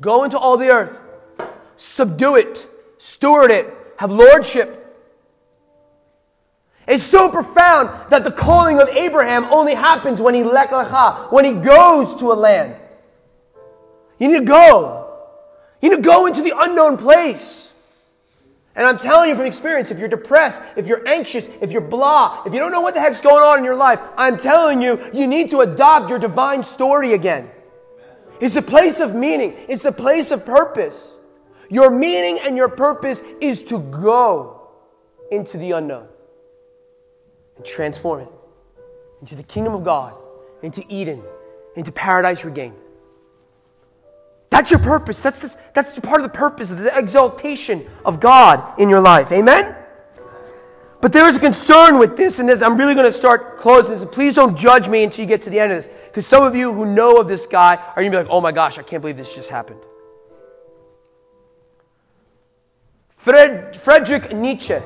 Go 0.00 0.24
into 0.24 0.38
all 0.38 0.56
the 0.56 0.70
earth, 0.70 0.98
subdue 1.76 2.36
it, 2.36 2.66
steward 2.98 3.50
it, 3.50 3.74
have 3.98 4.10
lordship. 4.10 4.76
It's 6.88 7.04
so 7.04 7.28
profound 7.28 8.10
that 8.10 8.24
the 8.24 8.32
calling 8.32 8.80
of 8.80 8.88
Abraham 8.88 9.44
only 9.52 9.74
happens 9.74 10.20
when 10.20 10.34
he 10.34 10.42
lech 10.42 10.70
lecha, 10.70 11.30
when 11.30 11.44
he 11.44 11.52
goes 11.52 12.14
to 12.16 12.32
a 12.32 12.34
land. 12.34 12.76
You 14.18 14.28
need 14.28 14.38
to 14.38 14.44
go. 14.44 15.18
You 15.80 15.90
need 15.90 15.96
to 15.96 16.02
go 16.02 16.26
into 16.26 16.42
the 16.42 16.54
unknown 16.56 16.96
place. 16.96 17.70
And 18.74 18.86
I'm 18.86 18.98
telling 18.98 19.28
you 19.28 19.36
from 19.36 19.46
experience, 19.46 19.90
if 19.90 19.98
you're 19.98 20.08
depressed, 20.08 20.62
if 20.76 20.86
you're 20.86 21.06
anxious, 21.06 21.48
if 21.60 21.72
you're 21.72 21.80
blah, 21.80 22.42
if 22.46 22.54
you 22.54 22.60
don't 22.60 22.72
know 22.72 22.80
what 22.80 22.94
the 22.94 23.00
heck's 23.00 23.20
going 23.20 23.42
on 23.42 23.58
in 23.58 23.64
your 23.64 23.76
life, 23.76 24.00
I'm 24.16 24.38
telling 24.38 24.80
you, 24.80 25.10
you 25.12 25.26
need 25.26 25.50
to 25.50 25.60
adopt 25.60 26.08
your 26.08 26.18
divine 26.18 26.62
story 26.62 27.12
again. 27.12 27.50
It's 28.40 28.56
a 28.56 28.62
place 28.62 29.00
of 29.00 29.14
meaning, 29.14 29.56
it's 29.68 29.84
a 29.84 29.92
place 29.92 30.30
of 30.30 30.44
purpose. 30.44 31.08
Your 31.68 31.90
meaning 31.90 32.40
and 32.44 32.56
your 32.56 32.68
purpose 32.68 33.22
is 33.40 33.62
to 33.64 33.78
go 33.78 34.68
into 35.30 35.56
the 35.56 35.72
unknown 35.72 36.08
and 37.56 37.64
transform 37.64 38.22
it 38.22 38.28
into 39.20 39.36
the 39.36 39.42
kingdom 39.42 39.74
of 39.74 39.84
God, 39.84 40.14
into 40.62 40.82
Eden, 40.88 41.22
into 41.76 41.92
paradise 41.92 42.44
regained. 42.44 42.74
That's 44.50 44.70
your 44.70 44.80
purpose. 44.80 45.20
That's, 45.20 45.38
this, 45.38 45.56
that's 45.74 45.98
part 46.00 46.20
of 46.20 46.30
the 46.30 46.36
purpose 46.36 46.70
of 46.70 46.78
the 46.78 46.96
exaltation 46.96 47.86
of 48.04 48.18
God 48.18 48.78
in 48.80 48.88
your 48.88 49.00
life. 49.00 49.30
Amen? 49.30 49.76
But 51.00 51.12
there 51.12 51.26
is 51.28 51.36
a 51.36 51.40
concern 51.40 51.98
with 51.98 52.16
this, 52.16 52.38
and 52.40 52.48
this, 52.48 52.60
I'm 52.60 52.76
really 52.76 52.94
going 52.94 53.10
to 53.10 53.16
start 53.16 53.58
closing 53.58 53.92
this. 53.92 54.04
Please 54.10 54.34
don't 54.34 54.56
judge 54.56 54.88
me 54.88 55.04
until 55.04 55.20
you 55.20 55.26
get 55.26 55.42
to 55.42 55.50
the 55.50 55.60
end 55.60 55.72
of 55.72 55.84
this. 55.84 55.94
Because 56.10 56.26
some 56.26 56.42
of 56.42 56.56
you 56.56 56.72
who 56.72 56.86
know 56.86 57.18
of 57.18 57.28
this 57.28 57.46
guy 57.46 57.76
are 57.76 57.94
going 57.94 58.10
to 58.10 58.18
be 58.18 58.22
like, 58.24 58.32
oh 58.32 58.40
my 58.40 58.50
gosh, 58.50 58.78
I 58.78 58.82
can't 58.82 59.00
believe 59.00 59.16
this 59.16 59.32
just 59.32 59.48
happened. 59.48 59.78
Fred, 63.16 63.76
Friedrich 63.76 64.34
Nietzsche, 64.34 64.78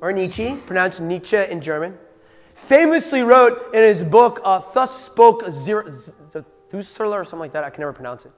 or 0.00 0.12
Nietzsche, 0.12 0.56
pronounced 0.66 1.00
Nietzsche 1.00 1.36
in 1.36 1.60
German, 1.60 1.98
famously 2.46 3.22
wrote 3.22 3.74
in 3.74 3.82
his 3.82 4.04
book, 4.04 4.40
uh, 4.44 4.62
Thus 4.72 4.96
Spoke 5.04 5.50
Zarathustra, 5.50 7.10
or 7.10 7.24
something 7.24 7.40
like 7.40 7.52
that. 7.54 7.64
I 7.64 7.70
can 7.70 7.80
never 7.80 7.92
pronounce 7.92 8.24
it. 8.24 8.32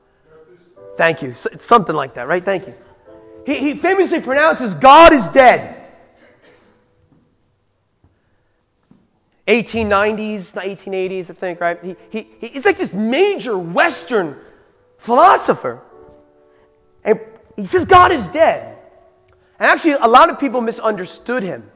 Thank 0.96 1.20
you. 1.20 1.30
It's 1.30 1.66
something 1.66 1.94
like 1.94 2.14
that, 2.14 2.28
right? 2.28 2.42
Thank 2.42 2.66
you. 2.66 2.74
He, 3.44 3.58
he 3.58 3.74
famously 3.74 4.20
pronounces, 4.20 4.72
God 4.72 5.12
is 5.12 5.28
dead. 5.28 5.81
1890s, 9.48 10.52
1880s, 10.52 11.30
I 11.30 11.32
think, 11.34 11.60
right? 11.60 11.82
He, 11.82 11.96
he, 12.10 12.48
he's 12.48 12.64
like 12.64 12.78
this 12.78 12.94
major 12.94 13.58
Western 13.58 14.38
philosopher. 14.98 15.80
And 17.04 17.20
he 17.56 17.66
says 17.66 17.84
God 17.84 18.12
is 18.12 18.28
dead. 18.28 18.78
And 19.58 19.68
actually, 19.68 19.92
a 19.92 20.06
lot 20.06 20.30
of 20.30 20.38
people 20.38 20.60
misunderstood 20.60 21.42
him. 21.42 21.70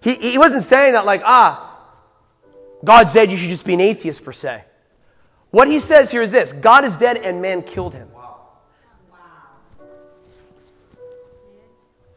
He, 0.00 0.14
he 0.14 0.38
wasn't 0.38 0.64
saying 0.64 0.94
that, 0.94 1.04
like, 1.04 1.22
ah, 1.24 1.78
God's 2.82 3.12
dead, 3.12 3.30
you 3.30 3.36
should 3.36 3.50
just 3.50 3.64
be 3.64 3.74
an 3.74 3.80
atheist 3.80 4.24
per 4.24 4.32
se. 4.32 4.64
What 5.50 5.68
he 5.68 5.80
says 5.80 6.10
here 6.10 6.22
is 6.22 6.30
this 6.30 6.52
God 6.52 6.84
is 6.84 6.96
dead 6.96 7.18
and 7.18 7.42
man 7.42 7.62
killed 7.62 7.94
him. 7.94 8.08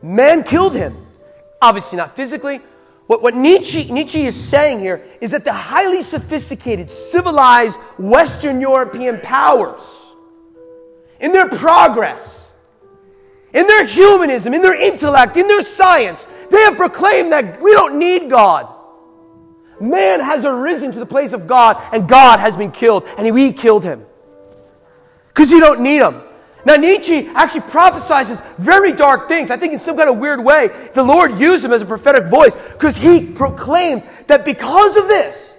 Man 0.02 0.44
killed 0.44 0.76
him. 0.76 0.98
Obviously, 1.62 1.98
not 1.98 2.16
physically. 2.16 2.62
What, 3.08 3.22
what 3.22 3.36
Nietzsche, 3.36 3.92
Nietzsche 3.92 4.26
is 4.26 4.36
saying 4.36 4.80
here 4.80 5.06
is 5.20 5.32
that 5.32 5.44
the 5.44 5.54
highly 5.54 6.02
sophisticated, 6.04 6.90
civilized 6.90 7.78
Western 7.98 8.62
European 8.62 9.20
powers, 9.20 9.82
in 11.20 11.32
their 11.32 11.48
progress, 11.48 12.50
in 13.54 13.68
their 13.68 13.86
humanism, 13.86 14.54
in 14.54 14.62
their 14.62 14.80
intellect, 14.80 15.38
in 15.38 15.48
their 15.48 15.62
science, 15.62 16.28
they 16.50 16.62
have 16.62 16.76
proclaimed 16.76 17.32
that 17.32 17.62
we 17.62 17.72
don't 17.72 18.00
need 18.00 18.30
God. 18.30 18.74
Man 19.80 20.20
has 20.22 20.46
arisen 20.46 20.92
to 20.94 21.00
the 21.00 21.06
place 21.06 21.34
of 21.34 21.46
God, 21.46 21.82
and 21.92 22.08
God 22.08 22.40
has 22.40 22.56
been 22.56 22.72
killed, 22.72 23.04
and 23.18 23.32
we 23.34 23.52
killed 23.52 23.84
him. 23.84 24.06
Because 25.28 25.50
you 25.50 25.60
don't 25.60 25.82
need 25.82 26.02
him. 26.02 26.22
Now, 26.66 26.76
Nietzsche 26.76 27.28
actually 27.36 27.62
prophesizes 27.62 28.44
very 28.58 28.94
dark 28.94 29.28
things. 29.28 29.52
I 29.52 29.58
think 29.58 29.74
in 29.74 29.80
some 29.80 29.98
kind 29.98 30.10
of 30.10 30.20
weird 30.20 30.44
way, 30.44 30.70
the 30.94 31.04
Lord 31.04 31.38
used 31.38 31.66
him 31.66 31.74
as 31.74 31.82
a 31.82 31.86
prophetic 31.86 32.26
voice 32.26 32.54
because 32.72 32.96
he 32.96 33.26
proclaimed 33.26 34.04
that 34.28 34.46
because 34.46 34.96
of 34.96 35.08
this, 35.08 35.54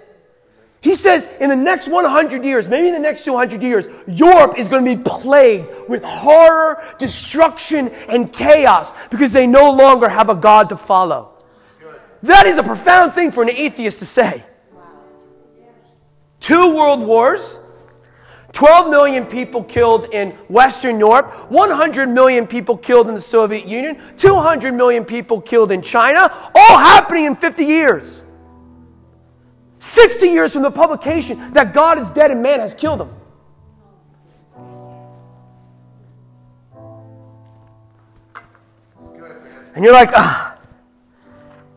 he 0.81 0.95
says 0.95 1.27
in 1.39 1.49
the 1.49 1.55
next 1.55 1.87
100 1.87 2.43
years, 2.43 2.69
maybe 2.69 2.87
in 2.87 2.93
the 2.93 2.99
next 2.99 3.25
200 3.25 3.61
years, 3.61 3.87
Europe 4.07 4.57
is 4.57 4.67
going 4.67 4.85
to 4.85 4.95
be 4.95 5.01
plagued 5.03 5.67
with 5.89 6.03
horror, 6.03 6.83
destruction, 6.99 7.89
and 8.07 8.31
chaos 8.31 8.93
because 9.09 9.31
they 9.31 9.47
no 9.47 9.71
longer 9.71 10.07
have 10.07 10.29
a 10.29 10.35
God 10.35 10.69
to 10.69 10.77
follow. 10.77 11.31
That 12.23 12.45
is 12.45 12.57
a 12.57 12.63
profound 12.63 13.13
thing 13.13 13.31
for 13.31 13.43
an 13.43 13.49
atheist 13.49 13.99
to 13.99 14.05
say. 14.05 14.43
Two 16.39 16.75
world 16.75 17.01
wars, 17.01 17.59
12 18.55 18.89
million 18.89 19.25
people 19.25 19.61
killed 19.65 20.05
in 20.13 20.31
Western 20.47 20.97
Europe, 20.97 21.51
100 21.51 22.07
million 22.07 22.47
people 22.47 22.77
killed 22.77 23.09
in 23.09 23.13
the 23.13 23.19
Soviet 23.19 23.67
Union, 23.67 24.01
200 24.17 24.73
million 24.73 25.03
people 25.03 25.41
killed 25.41 25.73
in 25.73 25.81
China, 25.81 26.31
all 26.55 26.77
happening 26.77 27.25
in 27.25 27.35
50 27.35 27.65
years. 27.65 28.23
60 29.79 30.27
years 30.27 30.53
from 30.53 30.61
the 30.61 30.71
publication 30.71 31.51
that 31.51 31.73
God 31.73 31.99
is 31.99 32.09
dead 32.11 32.31
and 32.31 32.41
man 32.41 32.61
has 32.61 32.73
killed 32.73 33.01
him. 33.01 33.09
And 39.75 39.83
you're 39.83 39.93
like, 39.93 40.11
ah, 40.13 40.57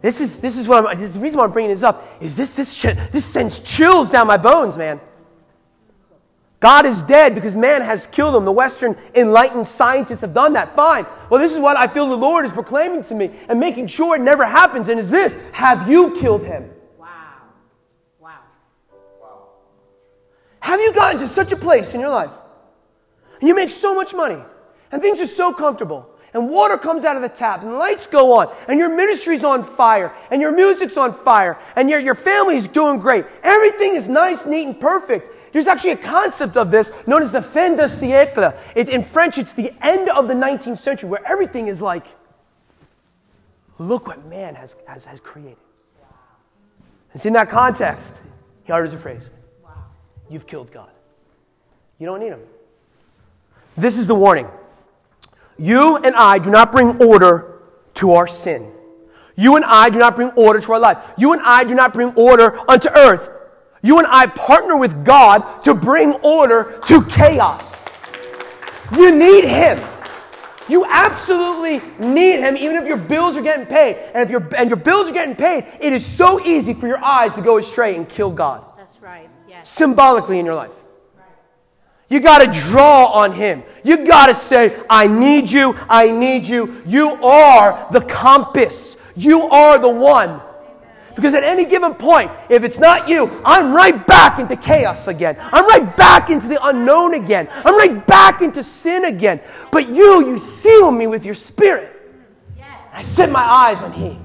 this 0.01 0.21
is, 0.21 0.41
this 0.41 0.57
is 0.57 0.69
what 0.69 0.87
I'm, 0.87 0.97
this 0.97 1.09
is 1.09 1.15
the 1.15 1.21
reason 1.21 1.39
why 1.39 1.45
I'm 1.45 1.51
bringing 1.51 1.73
this 1.73 1.83
up 1.83 2.07
is 2.21 2.37
this, 2.37 2.53
this, 2.53 2.83
this 3.11 3.25
sends 3.25 3.59
chills 3.59 4.11
down 4.11 4.29
my 4.29 4.37
bones, 4.37 4.77
man. 4.77 5.01
God 6.61 6.87
is 6.87 7.03
dead 7.03 7.35
because 7.37 7.55
man 7.55 7.83
has 7.83 8.07
killed 8.07 8.35
him. 8.35 8.45
The 8.45 8.53
Western 8.53 8.97
enlightened 9.15 9.69
scientists 9.69 10.23
have 10.23 10.35
done 10.35 10.55
that. 10.55 10.75
Fine. 10.75 11.07
Well, 11.31 11.41
this 11.41 11.53
is 11.53 11.59
what 11.59 11.77
I 11.77 11.87
feel 11.87 12.09
the 12.09 12.17
Lord 12.17 12.45
is 12.45 12.53
proclaiming 12.53 13.05
to 13.05 13.15
me 13.15 13.31
and 13.49 13.61
making 13.61 13.87
sure 13.87 14.17
it 14.17 14.23
never 14.23 14.45
happens. 14.45 14.89
And 14.89 14.99
is 14.99 15.09
this 15.09 15.37
Have 15.53 15.89
you 15.89 16.17
killed 16.17 16.43
him? 16.43 16.69
Wow. 16.99 17.07
Wow. 18.19 18.39
Wow. 19.21 19.49
Have 20.59 20.81
you 20.81 20.93
gotten 20.93 21.21
to 21.21 21.29
such 21.29 21.53
a 21.53 21.57
place 21.57 21.95
in 21.95 22.01
your 22.01 22.11
life 22.11 22.33
and 23.41 23.49
you 23.49 23.55
make 23.55 23.71
so 23.71 23.95
much 23.95 24.13
money 24.13 24.43
and 24.91 25.01
things 25.01 25.21
are 25.21 25.27
so 25.27 25.53
comfortable 25.53 26.11
and 26.35 26.51
water 26.51 26.77
comes 26.77 27.05
out 27.05 27.15
of 27.15 27.23
the 27.23 27.29
tap 27.29 27.63
and 27.63 27.71
the 27.71 27.77
lights 27.77 28.09
go 28.09 28.37
on 28.37 28.53
and 28.67 28.81
your 28.81 28.95
ministry's 28.95 29.45
on 29.45 29.63
fire 29.63 30.13
and 30.33 30.43
your 30.43 30.51
music's 30.51 30.97
on 30.97 31.15
fire 31.15 31.57
and 31.77 31.89
your, 31.89 32.01
your 32.01 32.17
family's 32.17 32.67
doing 32.67 32.99
great. 32.99 33.25
Everything 33.45 33.95
is 33.95 34.09
nice, 34.09 34.45
neat, 34.45 34.67
and 34.67 34.81
perfect. 34.81 35.38
There's 35.53 35.67
actually 35.67 35.93
a 35.93 35.97
concept 35.97 36.57
of 36.57 36.71
this 36.71 37.07
known 37.07 37.23
as 37.23 37.33
the 37.33 37.43
fin 37.43 37.77
de 37.77 37.85
siècle. 37.85 38.59
It, 38.75 38.89
in 38.89 39.05
French, 39.05 39.39
it's 39.39 39.53
the 39.55 39.73
end 39.81 40.09
of 40.09 40.29
the 40.29 40.35
19th 40.35 40.79
century 40.79 41.09
where 41.09 41.27
everything 41.27 41.69
is 41.69 41.81
like, 41.81 42.07
look 43.79 44.07
what 44.07 44.27
man 44.27 44.55
has, 44.55 44.77
has, 44.87 45.05
has 45.05 45.21
created. 45.21 45.57
It's 47.15 47.25
in 47.25 47.33
that 47.33 47.49
context, 47.49 48.13
he 48.65 48.73
utters 48.73 48.93
a 48.93 48.99
phrase 48.99 49.31
You've 50.31 50.47
killed 50.47 50.71
God. 50.71 50.91
You 51.99 52.07
don't 52.07 52.21
need 52.21 52.29
him. 52.29 52.43
This 53.77 53.99
is 53.99 54.07
the 54.07 54.15
warning. 54.15 54.47
You 55.59 55.97
and 55.97 56.15
I 56.15 56.39
do 56.39 56.51
not 56.51 56.71
bring 56.71 57.03
order 57.03 57.63
to 57.95 58.13
our 58.13 58.27
sin. 58.27 58.71
You 59.37 59.57
and 59.57 59.65
I 59.65 59.89
do 59.89 59.99
not 59.99 60.17
bring 60.17 60.31
order 60.31 60.61
to 60.61 60.73
our 60.73 60.79
life. 60.79 60.99
You 61.17 61.33
and 61.33 61.41
I 61.43 61.65
do 61.65 61.75
not 61.75 61.93
bring 61.93 62.13
order 62.15 62.59
unto 62.69 62.89
earth. 62.91 63.35
You 63.83 63.99
and 63.99 64.07
I 64.07 64.27
partner 64.27 64.77
with 64.77 65.05
God 65.05 65.63
to 65.65 65.75
bring 65.75 66.15
order 66.15 66.79
to 66.87 67.03
chaos. 67.05 67.77
You 68.97 69.15
need 69.15 69.45
Him. 69.45 69.81
You 70.69 70.85
absolutely 70.85 71.81
need 71.99 72.41
Him, 72.41 72.57
even 72.57 72.77
if 72.77 72.87
your 72.87 72.97
bills 72.97 73.37
are 73.37 73.43
getting 73.43 73.67
paid. 73.67 73.97
And 74.15 74.23
if 74.23 74.31
your, 74.31 74.47
and 74.57 74.69
your 74.69 74.77
bills 74.77 75.09
are 75.09 75.13
getting 75.13 75.37
paid, 75.37 75.67
it 75.81 75.93
is 75.93 76.05
so 76.05 76.45
easy 76.45 76.75
for 76.75 76.87
your 76.87 77.03
eyes 77.03 77.35
to 77.37 77.43
go 77.43 77.59
astray 77.59 77.97
and 77.97 78.09
kill 78.09 78.31
God. 78.31 78.65
That's 78.77 79.01
right, 79.01 79.31
yes. 79.49 79.71
Symbolically 79.71 80.39
in 80.39 80.47
your 80.47 80.55
life. 80.55 80.73
You 82.11 82.21
got 82.21 82.39
to 82.39 82.61
draw 82.61 83.07
on 83.07 83.33
Him. 83.33 83.63
You 83.85 84.07
got 84.07 84.27
to 84.27 84.35
say, 84.35 84.81
I 84.89 85.07
need 85.07 85.51
you, 85.51 85.75
I 85.89 86.11
need 86.11 86.47
you. 86.47 86.83
You 86.87 87.11
are 87.23 87.87
the 87.93 88.01
compass. 88.01 88.97
You 89.15 89.43
are 89.43 89.79
the 89.79 89.89
one 89.89 90.41
because 91.19 91.35
at 91.35 91.43
any 91.43 91.65
given 91.65 91.95
point, 91.95 92.31
if 92.49 92.63
it's 92.63 92.79
not 92.79 93.09
you, 93.09 93.43
I'm 93.45 93.73
right 93.73 94.07
back 94.07 94.39
into 94.39 94.55
chaos 94.55 95.09
again. 95.09 95.37
I'm 95.41 95.67
right 95.67 95.97
back 95.97 96.31
into 96.31 96.47
the 96.47 96.65
unknown 96.65 97.15
again. 97.15 97.49
I'm 97.51 97.77
right 97.77 98.07
back 98.07 98.41
into 98.41 98.63
sin 98.63 99.05
again. 99.05 99.41
But 99.73 99.89
you, 99.89 100.25
you 100.29 100.39
seal 100.39 100.93
me 100.93 101.09
with 101.09 101.25
your 101.25 101.35
spirit. 101.35 101.93
I 102.93 103.03
set 103.03 103.33
my 103.33 103.43
eyes 103.43 103.83
on 103.83 103.91
Him. 103.91 104.25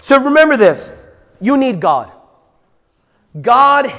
So 0.00 0.18
remember 0.18 0.56
this 0.56 0.90
you 1.38 1.58
need 1.58 1.80
God. 1.80 2.10
God 3.42 3.92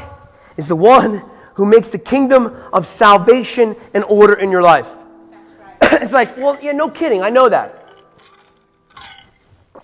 is 0.58 0.68
the 0.68 0.76
one 0.76 1.24
who 1.54 1.68
makes 1.68 1.90
the 1.92 2.00
kingdom 2.00 2.58
of 2.74 2.88
salvation 2.88 3.76
and 3.94 4.04
order 4.06 4.34
in 4.34 4.50
your 4.50 4.64
life. 4.64 4.88
it's 5.84 6.14
like, 6.14 6.36
well, 6.36 6.58
yeah, 6.64 6.72
no 6.72 6.90
kidding. 6.90 7.22
I 7.22 7.30
know 7.30 7.48
that. 7.48 7.83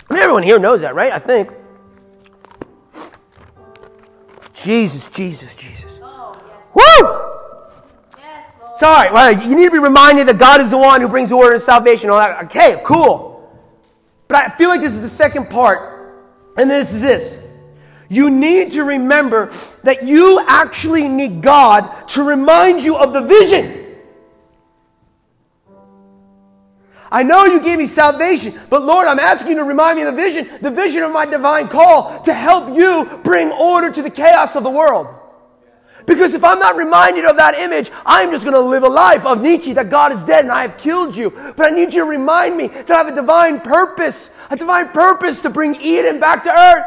I 0.10 0.14
mean, 0.14 0.24
everyone 0.24 0.43
here 0.43 0.60
knows 0.60 0.82
that, 0.82 0.95
right? 0.95 1.12
I 1.12 1.20
think. 1.20 1.51
Jesus, 4.53 5.07
Jesus, 5.10 5.55
Jesus. 5.55 5.91
Oh, 6.01 6.34
yes. 6.36 6.72
Woo! 6.74 8.22
Yes, 8.22 8.53
Lord. 8.62 8.80
sorry, 8.80 9.12
well, 9.12 9.32
you 9.32 9.55
need 9.55 9.66
to 9.66 9.72
be 9.72 9.80
reminded 9.80 10.28
that 10.28 10.38
God 10.38 10.62
is 10.62 10.70
the 10.70 10.78
one 10.78 10.99
who 10.99 11.07
brings 11.07 11.30
the 11.30 11.36
order 11.36 11.53
and 11.53 11.64
salvation. 11.64 12.10
All 12.10 12.20
that. 12.20 12.43
Okay, 12.45 12.82
cool. 12.84 13.30
But 14.28 14.38
I 14.38 14.49
feel 14.57 14.70
like 14.70 14.82
this 14.82 14.93
is 14.93 15.01
the 15.01 15.10
second 15.10 15.49
part, 15.49 16.26
and 16.57 16.70
this 16.70 16.93
is 16.93 17.01
this. 17.01 17.38
You 18.10 18.30
need 18.32 18.72
to 18.74 18.84
remember 18.84 19.53
that 19.84 20.05
you 20.05 20.43
actually 20.47 21.07
need 21.07 21.41
God 21.41 22.07
to 22.10 22.24
remind 22.24 22.82
you 22.82 22.97
of 22.97 23.14
the 23.14 23.22
vision. 23.22 23.78
I 27.12 27.24
know 27.24 27.45
you 27.45 27.60
gave 27.60 27.80
me 27.80 27.88
salvation, 27.88 28.60
but 28.70 28.84
Lord, 28.84 29.07
I'm 29.07 29.20
asking 29.20 29.49
you 29.49 29.55
to 29.55 29.64
remind 29.64 29.97
me 29.97 30.03
of 30.03 30.16
the 30.16 30.22
vision, 30.22 30.47
the 30.62 30.70
vision 30.70 31.01
of 31.03 31.12
my 31.12 31.26
divine 31.26 31.68
call 31.68 32.22
to 32.24 32.34
help 32.34 32.76
you 32.76 33.20
bring 33.24 33.51
order 33.51 33.91
to 33.91 34.01
the 34.01 34.12
chaos 34.12 34.55
of 34.55 34.64
the 34.64 34.70
world. 34.70 35.07
Because 36.05 36.34
if 36.34 36.43
I'm 36.43 36.60
not 36.60 36.76
reminded 36.76 37.26
of 37.26 37.38
that 37.38 37.55
image, 37.55 37.91
I'm 38.05 38.32
just 38.32 38.43
going 38.43 38.53
to 38.55 38.60
live 38.60 38.84
a 38.84 38.89
life 38.89 39.26
of 39.26 39.41
Nietzsche 39.41 39.74
that 39.74 39.89
God 39.89 40.12
is 40.12 40.24
dead 40.24 40.43
and 40.43 40.51
I 40.51 40.62
have 40.64 40.78
killed 40.78 41.16
you. 41.16 41.30
But 41.55 41.68
I 41.68 41.70
need 41.70 41.93
you 41.93 42.03
to 42.03 42.10
remind 42.10 42.57
me 42.57 42.68
to 42.68 42.93
have 42.93 43.07
a 43.07 43.14
divine 43.14 43.62
purpose, 43.62 44.30
a 44.49 44.55
divine 44.55 44.89
purpose 44.89 45.41
to 45.41 45.49
bring 45.49 45.76
Eden 45.76 46.20
back 46.20 46.43
to 46.45 46.57
earth. 46.57 46.86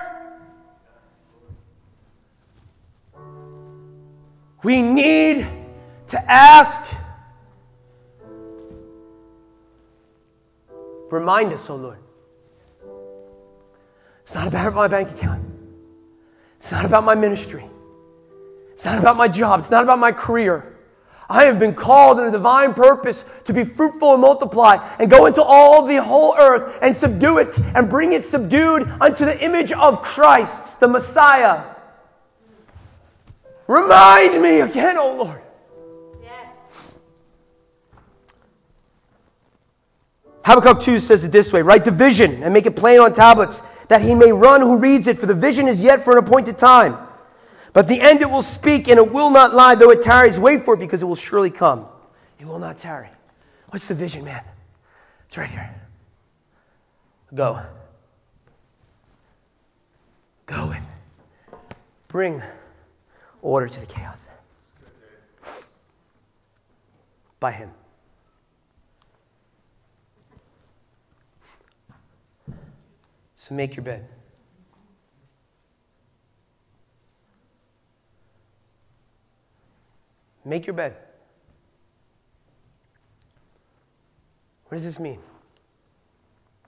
We 4.62 4.82
need 4.82 5.46
to 6.08 6.30
ask. 6.30 6.82
Remind 11.12 11.52
us, 11.52 11.68
oh 11.68 11.76
Lord. 11.76 11.98
It's 14.24 14.34
not 14.34 14.46
about 14.46 14.72
my 14.72 14.88
bank 14.88 15.10
account. 15.10 15.44
It's 16.58 16.72
not 16.72 16.86
about 16.86 17.04
my 17.04 17.14
ministry. 17.14 17.66
It's 18.72 18.86
not 18.86 18.98
about 18.98 19.18
my 19.18 19.28
job. 19.28 19.60
It's 19.60 19.68
not 19.68 19.84
about 19.84 19.98
my 19.98 20.10
career. 20.10 20.74
I 21.28 21.44
have 21.44 21.58
been 21.58 21.74
called 21.74 22.18
in 22.18 22.24
a 22.24 22.30
divine 22.30 22.72
purpose 22.72 23.26
to 23.44 23.52
be 23.52 23.62
fruitful 23.62 24.12
and 24.12 24.22
multiply 24.22 24.76
and 24.98 25.10
go 25.10 25.26
into 25.26 25.42
all 25.42 25.86
the 25.86 26.02
whole 26.02 26.34
earth 26.38 26.78
and 26.80 26.96
subdue 26.96 27.38
it 27.38 27.58
and 27.58 27.90
bring 27.90 28.14
it 28.14 28.24
subdued 28.24 28.90
unto 28.98 29.26
the 29.26 29.38
image 29.44 29.70
of 29.70 30.00
Christ, 30.00 30.80
the 30.80 30.88
Messiah. 30.88 31.62
Remind 33.66 34.40
me 34.40 34.60
again, 34.60 34.96
oh 34.96 35.14
Lord. 35.14 35.41
Habakkuk 40.44 40.80
2 40.82 41.00
says 41.00 41.24
it 41.24 41.32
this 41.32 41.52
way 41.52 41.62
Write 41.62 41.84
the 41.84 41.90
vision 41.90 42.42
and 42.42 42.52
make 42.52 42.66
it 42.66 42.76
plain 42.76 43.00
on 43.00 43.14
tablets, 43.14 43.60
that 43.88 44.02
he 44.02 44.14
may 44.14 44.32
run 44.32 44.60
who 44.60 44.76
reads 44.76 45.06
it, 45.06 45.18
for 45.18 45.26
the 45.26 45.34
vision 45.34 45.68
is 45.68 45.80
yet 45.80 46.02
for 46.02 46.12
an 46.12 46.18
appointed 46.18 46.58
time. 46.58 46.96
But 47.72 47.88
the 47.88 48.00
end 48.00 48.20
it 48.20 48.30
will 48.30 48.42
speak, 48.42 48.88
and 48.88 48.98
it 48.98 49.12
will 49.12 49.30
not 49.30 49.54
lie, 49.54 49.74
though 49.74 49.90
it 49.90 50.02
tarries. 50.02 50.38
Wait 50.38 50.64
for 50.64 50.74
it, 50.74 50.78
because 50.78 51.00
it 51.00 51.06
will 51.06 51.16
surely 51.16 51.50
come. 51.50 51.86
It 52.38 52.46
will 52.46 52.58
not 52.58 52.78
tarry. 52.78 53.08
What's 53.70 53.86
the 53.86 53.94
vision, 53.94 54.24
man? 54.24 54.42
It's 55.28 55.38
right 55.38 55.48
here. 55.48 55.74
Go. 57.34 57.62
Go 60.44 60.72
and 60.72 60.86
bring 62.08 62.42
order 63.40 63.68
to 63.68 63.80
the 63.80 63.86
chaos. 63.86 64.18
By 67.40 67.52
Him. 67.52 67.70
Make 73.52 73.76
your 73.76 73.84
bed. 73.84 74.08
Make 80.42 80.66
your 80.66 80.72
bed. 80.72 80.96
What 84.64 84.76
does 84.76 84.84
this 84.84 84.98
mean? 84.98 85.20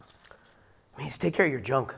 It 0.00 0.98
means 0.98 1.16
take 1.16 1.32
care 1.32 1.46
of 1.46 1.52
your 1.52 1.62
junk. 1.62 1.94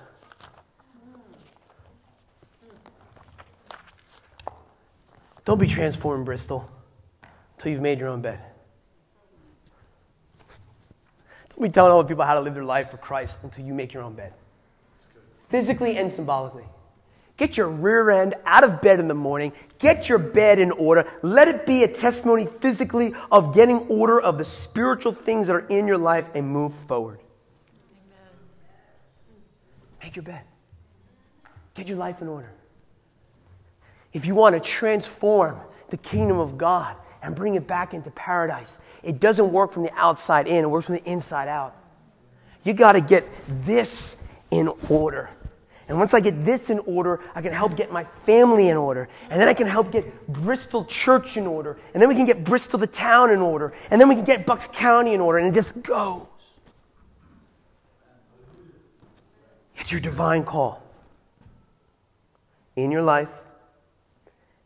Don't 5.44 5.58
be 5.58 5.66
transformed, 5.66 6.24
Bristol, 6.24 6.70
until 7.56 7.72
you've 7.72 7.82
made 7.82 7.98
your 7.98 8.08
own 8.08 8.22
bed. 8.22 8.38
Don't 11.48 11.62
be 11.62 11.68
telling 11.70 11.92
other 11.92 12.06
people 12.06 12.24
how 12.24 12.34
to 12.34 12.40
live 12.40 12.54
their 12.54 12.64
life 12.64 12.92
for 12.92 12.98
Christ 12.98 13.38
until 13.42 13.64
you 13.64 13.74
make 13.74 13.92
your 13.92 14.04
own 14.04 14.14
bed. 14.14 14.32
Physically 15.48 15.96
and 15.96 16.10
symbolically. 16.10 16.64
Get 17.36 17.56
your 17.56 17.68
rear 17.68 18.10
end 18.10 18.34
out 18.46 18.64
of 18.64 18.80
bed 18.80 18.98
in 18.98 19.08
the 19.08 19.14
morning. 19.14 19.52
Get 19.78 20.08
your 20.08 20.18
bed 20.18 20.58
in 20.58 20.70
order. 20.70 21.06
Let 21.22 21.48
it 21.48 21.66
be 21.66 21.84
a 21.84 21.88
testimony 21.88 22.46
physically 22.46 23.12
of 23.30 23.54
getting 23.54 23.78
order 23.88 24.20
of 24.20 24.38
the 24.38 24.44
spiritual 24.44 25.12
things 25.12 25.46
that 25.48 25.52
are 25.54 25.66
in 25.66 25.86
your 25.86 25.98
life 25.98 26.30
and 26.34 26.48
move 26.48 26.72
forward. 26.72 27.20
Amen. 27.92 28.30
Make 30.02 30.16
your 30.16 30.22
bed. 30.22 30.42
Get 31.74 31.86
your 31.86 31.98
life 31.98 32.22
in 32.22 32.28
order. 32.28 32.50
If 34.14 34.24
you 34.24 34.34
want 34.34 34.54
to 34.54 34.60
transform 34.60 35.60
the 35.90 35.98
kingdom 35.98 36.38
of 36.38 36.56
God 36.56 36.96
and 37.22 37.34
bring 37.34 37.54
it 37.54 37.66
back 37.66 37.92
into 37.92 38.10
paradise, 38.12 38.78
it 39.02 39.20
doesn't 39.20 39.52
work 39.52 39.74
from 39.74 39.82
the 39.82 39.92
outside 39.94 40.48
in, 40.48 40.64
it 40.64 40.68
works 40.68 40.86
from 40.86 40.94
the 40.94 41.04
inside 41.04 41.48
out. 41.48 41.76
You 42.64 42.72
got 42.72 42.92
to 42.92 43.02
get 43.02 43.28
this 43.46 44.16
in 44.50 44.68
order. 44.88 45.28
And 45.88 45.98
once 45.98 46.14
I 46.14 46.20
get 46.20 46.44
this 46.44 46.68
in 46.68 46.80
order, 46.80 47.20
I 47.34 47.42
can 47.42 47.52
help 47.52 47.76
get 47.76 47.92
my 47.92 48.04
family 48.04 48.68
in 48.68 48.76
order. 48.76 49.08
And 49.30 49.40
then 49.40 49.46
I 49.46 49.54
can 49.54 49.68
help 49.68 49.92
get 49.92 50.26
Bristol 50.26 50.84
Church 50.84 51.36
in 51.36 51.46
order. 51.46 51.78
And 51.94 52.02
then 52.02 52.08
we 52.08 52.16
can 52.16 52.26
get 52.26 52.44
Bristol, 52.44 52.80
the 52.80 52.88
town, 52.88 53.30
in 53.30 53.38
order. 53.38 53.72
And 53.90 54.00
then 54.00 54.08
we 54.08 54.16
can 54.16 54.24
get 54.24 54.46
Bucks 54.46 54.68
County 54.72 55.14
in 55.14 55.20
order. 55.20 55.38
And 55.38 55.48
it 55.48 55.54
just 55.54 55.80
goes. 55.82 56.26
It's 59.76 59.92
your 59.92 60.00
divine 60.00 60.42
call 60.42 60.82
in 62.74 62.90
your 62.90 63.02
life 63.02 63.28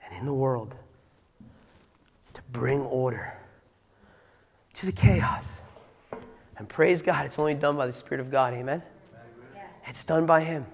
and 0.02 0.18
in 0.18 0.24
the 0.24 0.32
world 0.32 0.74
to 2.32 2.40
bring 2.50 2.80
order 2.80 3.34
to 4.76 4.86
the 4.86 4.92
chaos. 4.92 5.44
And 6.56 6.66
praise 6.66 7.02
God, 7.02 7.26
it's 7.26 7.38
only 7.38 7.54
done 7.54 7.76
by 7.76 7.86
the 7.86 7.92
Spirit 7.92 8.20
of 8.20 8.30
God. 8.30 8.54
Amen? 8.54 8.82
Yes. 9.54 9.76
It's 9.86 10.04
done 10.04 10.24
by 10.24 10.42
Him. 10.42 10.64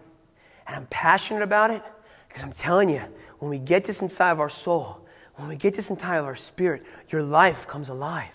And 0.66 0.76
I'm 0.76 0.86
passionate 0.86 1.42
about 1.42 1.70
it 1.70 1.82
because 2.28 2.42
I'm 2.42 2.52
telling 2.52 2.90
you, 2.90 3.02
when 3.38 3.50
we 3.50 3.58
get 3.58 3.84
this 3.84 4.02
inside 4.02 4.30
of 4.30 4.40
our 4.40 4.48
soul, 4.48 5.00
when 5.36 5.48
we 5.48 5.56
get 5.56 5.74
this 5.74 5.90
inside 5.90 6.16
of 6.16 6.24
our 6.24 6.36
spirit, 6.36 6.84
your 7.10 7.22
life 7.22 7.66
comes 7.66 7.88
alive 7.88 8.32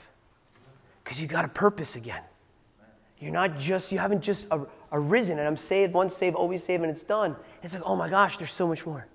because 1.04 1.20
you 1.20 1.28
got 1.28 1.46
a 1.46 1.50
purpose 1.50 1.96
again. 1.96 2.22
You're 3.20 3.32
not 3.32 3.60
just, 3.60 3.92
you 3.92 4.00
haven't 4.00 4.22
just 4.22 4.48
arisen 4.92 5.38
and 5.38 5.48
I'm 5.48 5.58
saved, 5.58 5.94
once 5.94 6.16
saved, 6.16 6.36
always 6.36 6.64
saved, 6.64 6.84
and 6.84 6.92
it's 6.92 7.04
done. 7.04 7.36
It's 7.62 7.74
like, 7.74 7.84
oh 7.86 7.96
my 7.96 8.10
gosh, 8.10 8.38
there's 8.38 8.52
so 8.52 8.68
much 8.68 8.86
more. 8.86 9.06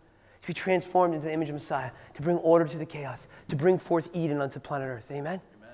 To 0.43 0.47
be 0.47 0.55
transformed 0.55 1.14
into 1.14 1.27
the 1.27 1.33
image 1.33 1.49
of 1.49 1.55
Messiah, 1.55 1.91
to 2.14 2.23
bring 2.23 2.37
order 2.39 2.67
to 2.67 2.79
the 2.79 2.87
chaos, 2.87 3.27
to 3.49 3.57
bring 3.57 3.79
forth 3.79 4.09
Eden 4.14 4.41
onto 4.41 4.61
planet 4.61 4.89
Earth. 4.89 5.11
Amen? 5.11 5.41
Amen. 5.59 5.71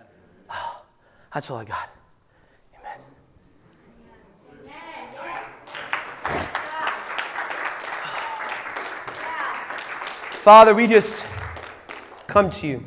Oh, 0.54 0.82
that's 1.32 1.50
all 1.50 1.56
I 1.58 1.64
got. 1.64 1.88
Father, 10.42 10.74
we 10.74 10.88
just 10.88 11.22
come 12.26 12.50
to 12.50 12.66
you. 12.66 12.84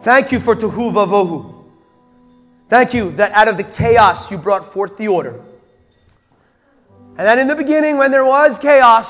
Thank 0.00 0.32
you 0.32 0.40
for 0.40 0.56
Tohu 0.56 0.92
Vavohu. 0.92 1.66
Thank 2.68 2.92
you 2.92 3.12
that 3.12 3.30
out 3.30 3.46
of 3.46 3.56
the 3.56 3.62
chaos 3.62 4.32
you 4.32 4.36
brought 4.36 4.72
forth 4.72 4.96
the 4.96 5.06
order. 5.06 5.40
And 7.16 7.28
that 7.28 7.38
in 7.38 7.46
the 7.46 7.54
beginning, 7.54 7.96
when 7.96 8.10
there 8.10 8.24
was 8.24 8.58
chaos, 8.58 9.06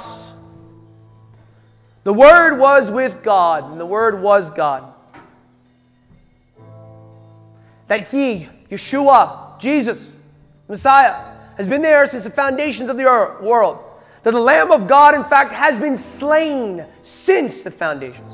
the 2.03 2.13
Word 2.13 2.59
was 2.59 2.91
with 2.91 3.23
God, 3.23 3.71
and 3.71 3.81
the 3.81 3.87
Word 3.87 4.21
was 4.21 4.51
God. 4.51 4.93
That 7.89 8.09
He, 8.09 8.51
Yeshua, 8.71 9.59
Jesus, 9.59 10.11
Messiah, 10.69 11.35
has 11.57 11.67
been 11.67 11.83
there 11.83 12.07
since 12.07 12.25
the 12.25 12.31
foundations 12.31 12.89
of 12.89 12.97
the 12.97 13.05
world. 13.41 13.85
That 14.23 14.33
the 14.33 14.41
Lamb 14.41 14.73
of 14.73 14.87
God, 14.87 15.15
in 15.15 15.23
fact, 15.25 15.53
has 15.53 15.79
been 15.79 15.99
slain 15.99 16.87
since 17.03 17.61
the 17.63 17.71
foundations. 17.71 18.33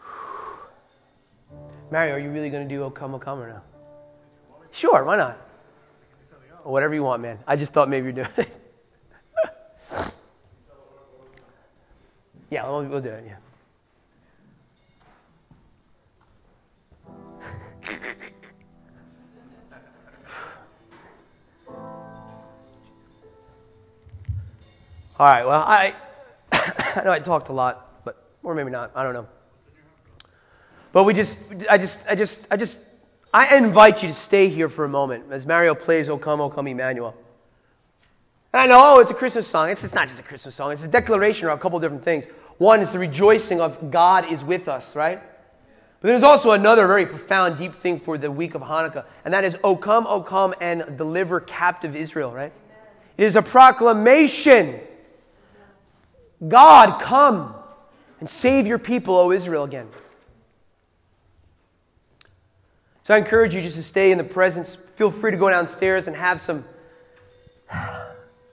Mario, 1.90 2.14
are 2.14 2.20
you 2.20 2.30
really 2.30 2.50
going 2.50 2.68
to 2.68 2.74
do 2.74 2.84
O 2.84 2.90
Come, 2.90 3.16
O 3.16 3.18
Come 3.18 3.40
or 3.40 3.48
no? 3.48 3.60
Sure, 4.70 5.02
why 5.02 5.16
not? 5.16 5.36
Or 6.64 6.72
whatever 6.72 6.94
you 6.94 7.02
want, 7.02 7.20
man. 7.20 7.40
I 7.46 7.56
just 7.56 7.72
thought 7.72 7.88
maybe 7.88 8.04
you're 8.04 8.12
doing 8.12 8.28
it. 8.36 8.48
yeah, 12.50 12.68
we'll, 12.68 12.84
we'll 12.84 13.00
do 13.00 13.10
it, 13.10 13.24
yeah. 13.26 13.38
All 25.18 25.26
right, 25.26 25.44
well, 25.44 25.62
I, 25.62 25.94
I 26.52 27.02
know 27.04 27.10
I 27.10 27.18
talked 27.18 27.48
a 27.48 27.52
lot, 27.52 28.04
but, 28.04 28.22
or 28.42 28.54
maybe 28.54 28.70
not, 28.70 28.92
I 28.94 29.02
don't 29.02 29.14
know. 29.14 29.26
But 30.92 31.04
we 31.04 31.12
just, 31.12 31.38
I 31.68 31.76
just, 31.76 31.98
I 32.08 32.14
just, 32.14 32.46
I 32.50 32.56
just, 32.56 32.78
I 33.34 33.56
invite 33.56 34.02
you 34.02 34.08
to 34.08 34.14
stay 34.14 34.48
here 34.48 34.68
for 34.68 34.84
a 34.84 34.88
moment 34.88 35.24
as 35.30 35.44
Mario 35.44 35.74
plays 35.74 36.08
O 36.08 36.18
Come, 36.18 36.40
O 36.40 36.48
Come 36.48 36.68
Emmanuel. 36.68 37.16
And 38.52 38.62
I 38.62 38.66
know, 38.66 38.80
oh, 38.82 39.00
it's 39.00 39.10
a 39.10 39.14
Christmas 39.14 39.46
song. 39.46 39.70
It's, 39.70 39.82
it's 39.82 39.92
not 39.92 40.08
just 40.08 40.20
a 40.20 40.22
Christmas 40.22 40.54
song, 40.54 40.72
it's 40.72 40.84
a 40.84 40.88
declaration 40.88 41.48
or 41.48 41.50
a 41.50 41.58
couple 41.58 41.78
different 41.80 42.04
things. 42.04 42.24
One 42.58 42.80
is 42.80 42.90
the 42.90 42.98
rejoicing 42.98 43.60
of 43.60 43.90
God 43.90 44.32
is 44.32 44.44
with 44.44 44.68
us, 44.68 44.94
right? 44.94 45.20
But 46.00 46.08
there's 46.08 46.22
also 46.22 46.52
another 46.52 46.86
very 46.86 47.06
profound, 47.06 47.58
deep 47.58 47.74
thing 47.74 47.98
for 47.98 48.16
the 48.16 48.30
week 48.30 48.54
of 48.54 48.62
Hanukkah, 48.62 49.04
and 49.24 49.34
that 49.34 49.44
is, 49.44 49.56
O 49.64 49.74
come, 49.74 50.06
O 50.06 50.22
come, 50.22 50.54
and 50.60 50.96
deliver 50.96 51.40
captive 51.40 51.96
Israel, 51.96 52.32
right? 52.32 52.52
It 53.16 53.24
is 53.24 53.34
a 53.34 53.42
proclamation 53.42 54.80
God, 56.46 57.00
come 57.00 57.54
and 58.20 58.30
save 58.30 58.66
your 58.66 58.78
people, 58.78 59.16
O 59.16 59.32
Israel, 59.32 59.64
again. 59.64 59.88
So 63.02 63.14
I 63.14 63.18
encourage 63.18 63.54
you 63.54 63.62
just 63.62 63.76
to 63.76 63.82
stay 63.82 64.12
in 64.12 64.18
the 64.18 64.24
presence. 64.24 64.76
Feel 64.94 65.10
free 65.10 65.30
to 65.30 65.36
go 65.36 65.48
downstairs 65.48 66.06
and 66.06 66.16
have 66.16 66.40
some, 66.40 66.64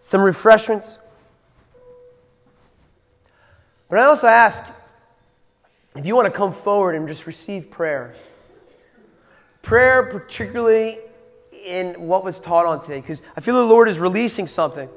some 0.02 0.22
refreshments. 0.22 0.90
But 3.90 4.00
I 4.00 4.06
also 4.06 4.28
ask 4.28 4.72
if 5.96 6.06
you 6.06 6.16
want 6.16 6.26
to 6.26 6.32
come 6.32 6.52
forward 6.52 6.96
and 6.96 7.08
just 7.08 7.26
receive 7.26 7.72
prayer. 7.72 8.16
Prayer, 9.62 10.04
particularly 10.04 11.00
in 11.66 11.94
what 12.08 12.24
was 12.24 12.40
taught 12.40 12.66
on 12.66 12.82
today, 12.82 13.00
because 13.00 13.22
I 13.36 13.42
feel 13.42 13.56
the 13.56 13.64
Lord 13.64 13.90
is 13.90 13.98
releasing 13.98 14.46
something. 14.46 14.88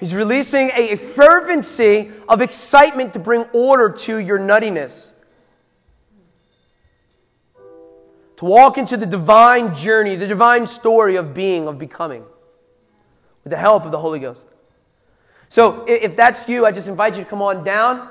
He's 0.00 0.14
releasing 0.14 0.70
a 0.74 0.96
fervency 0.96 2.10
of 2.28 2.40
excitement 2.40 3.12
to 3.12 3.18
bring 3.18 3.42
order 3.52 3.90
to 3.90 4.18
your 4.18 4.38
nuttiness. 4.38 5.08
To 8.38 8.44
walk 8.44 8.78
into 8.78 8.96
the 8.96 9.06
divine 9.06 9.74
journey, 9.76 10.16
the 10.16 10.26
divine 10.26 10.66
story 10.66 11.16
of 11.16 11.34
being, 11.34 11.68
of 11.68 11.78
becoming, 11.78 12.24
with 13.44 13.50
the 13.50 13.56
help 13.56 13.84
of 13.84 13.92
the 13.92 13.98
Holy 13.98 14.18
Ghost. 14.18 14.42
So 15.48 15.84
if 15.86 16.16
that's 16.16 16.48
you, 16.48 16.66
I 16.66 16.72
just 16.72 16.88
invite 16.88 17.16
you 17.16 17.22
to 17.22 17.30
come 17.30 17.42
on 17.42 17.62
down. 17.62 18.08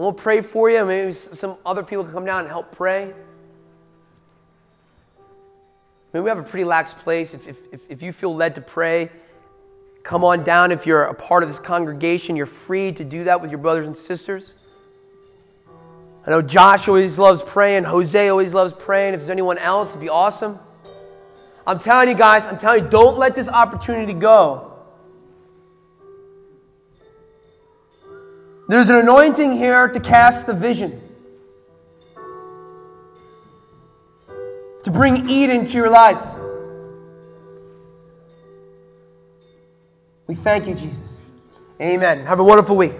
And 0.00 0.06
we'll 0.06 0.14
pray 0.14 0.40
for 0.40 0.70
you. 0.70 0.82
Maybe 0.86 1.12
some 1.12 1.58
other 1.66 1.82
people 1.82 2.04
can 2.04 2.14
come 2.14 2.24
down 2.24 2.40
and 2.40 2.48
help 2.48 2.74
pray. 2.74 3.12
Mean, 6.14 6.22
we 6.22 6.30
have 6.30 6.38
a 6.38 6.42
pretty 6.42 6.64
lax 6.64 6.94
place. 6.94 7.34
If, 7.34 7.46
if, 7.46 7.80
if 7.90 8.00
you 8.00 8.10
feel 8.10 8.34
led 8.34 8.54
to 8.54 8.62
pray, 8.62 9.10
come 10.02 10.24
on 10.24 10.42
down. 10.42 10.72
If 10.72 10.86
you're 10.86 11.02
a 11.02 11.12
part 11.12 11.42
of 11.42 11.50
this 11.50 11.58
congregation, 11.58 12.34
you're 12.34 12.46
free 12.46 12.92
to 12.92 13.04
do 13.04 13.24
that 13.24 13.42
with 13.42 13.50
your 13.50 13.58
brothers 13.58 13.86
and 13.88 13.94
sisters. 13.94 14.54
I 16.26 16.30
know 16.30 16.40
Josh 16.40 16.88
always 16.88 17.18
loves 17.18 17.42
praying. 17.42 17.84
Jose 17.84 18.26
always 18.26 18.54
loves 18.54 18.72
praying. 18.72 19.12
If 19.12 19.20
there's 19.20 19.28
anyone 19.28 19.58
else, 19.58 19.90
it'd 19.90 20.00
be 20.00 20.08
awesome. 20.08 20.58
I'm 21.66 21.78
telling 21.78 22.08
you 22.08 22.14
guys, 22.14 22.46
I'm 22.46 22.56
telling 22.56 22.84
you, 22.84 22.90
don't 22.90 23.18
let 23.18 23.34
this 23.34 23.50
opportunity 23.50 24.14
go. 24.14 24.69
There's 28.70 28.88
an 28.88 28.96
anointing 28.96 29.56
here 29.56 29.88
to 29.88 30.00
cast 30.00 30.46
the 30.46 30.54
vision. 30.54 31.10
to 34.84 34.90
bring 34.90 35.28
Eden 35.28 35.66
to 35.66 35.72
your 35.72 35.90
life. 35.90 36.20
We 40.26 40.34
thank 40.34 40.66
you, 40.66 40.74
Jesus. 40.74 40.98
Amen. 41.80 42.24
Have 42.26 42.40
a 42.40 42.44
wonderful 42.44 42.76
week. 42.76 42.92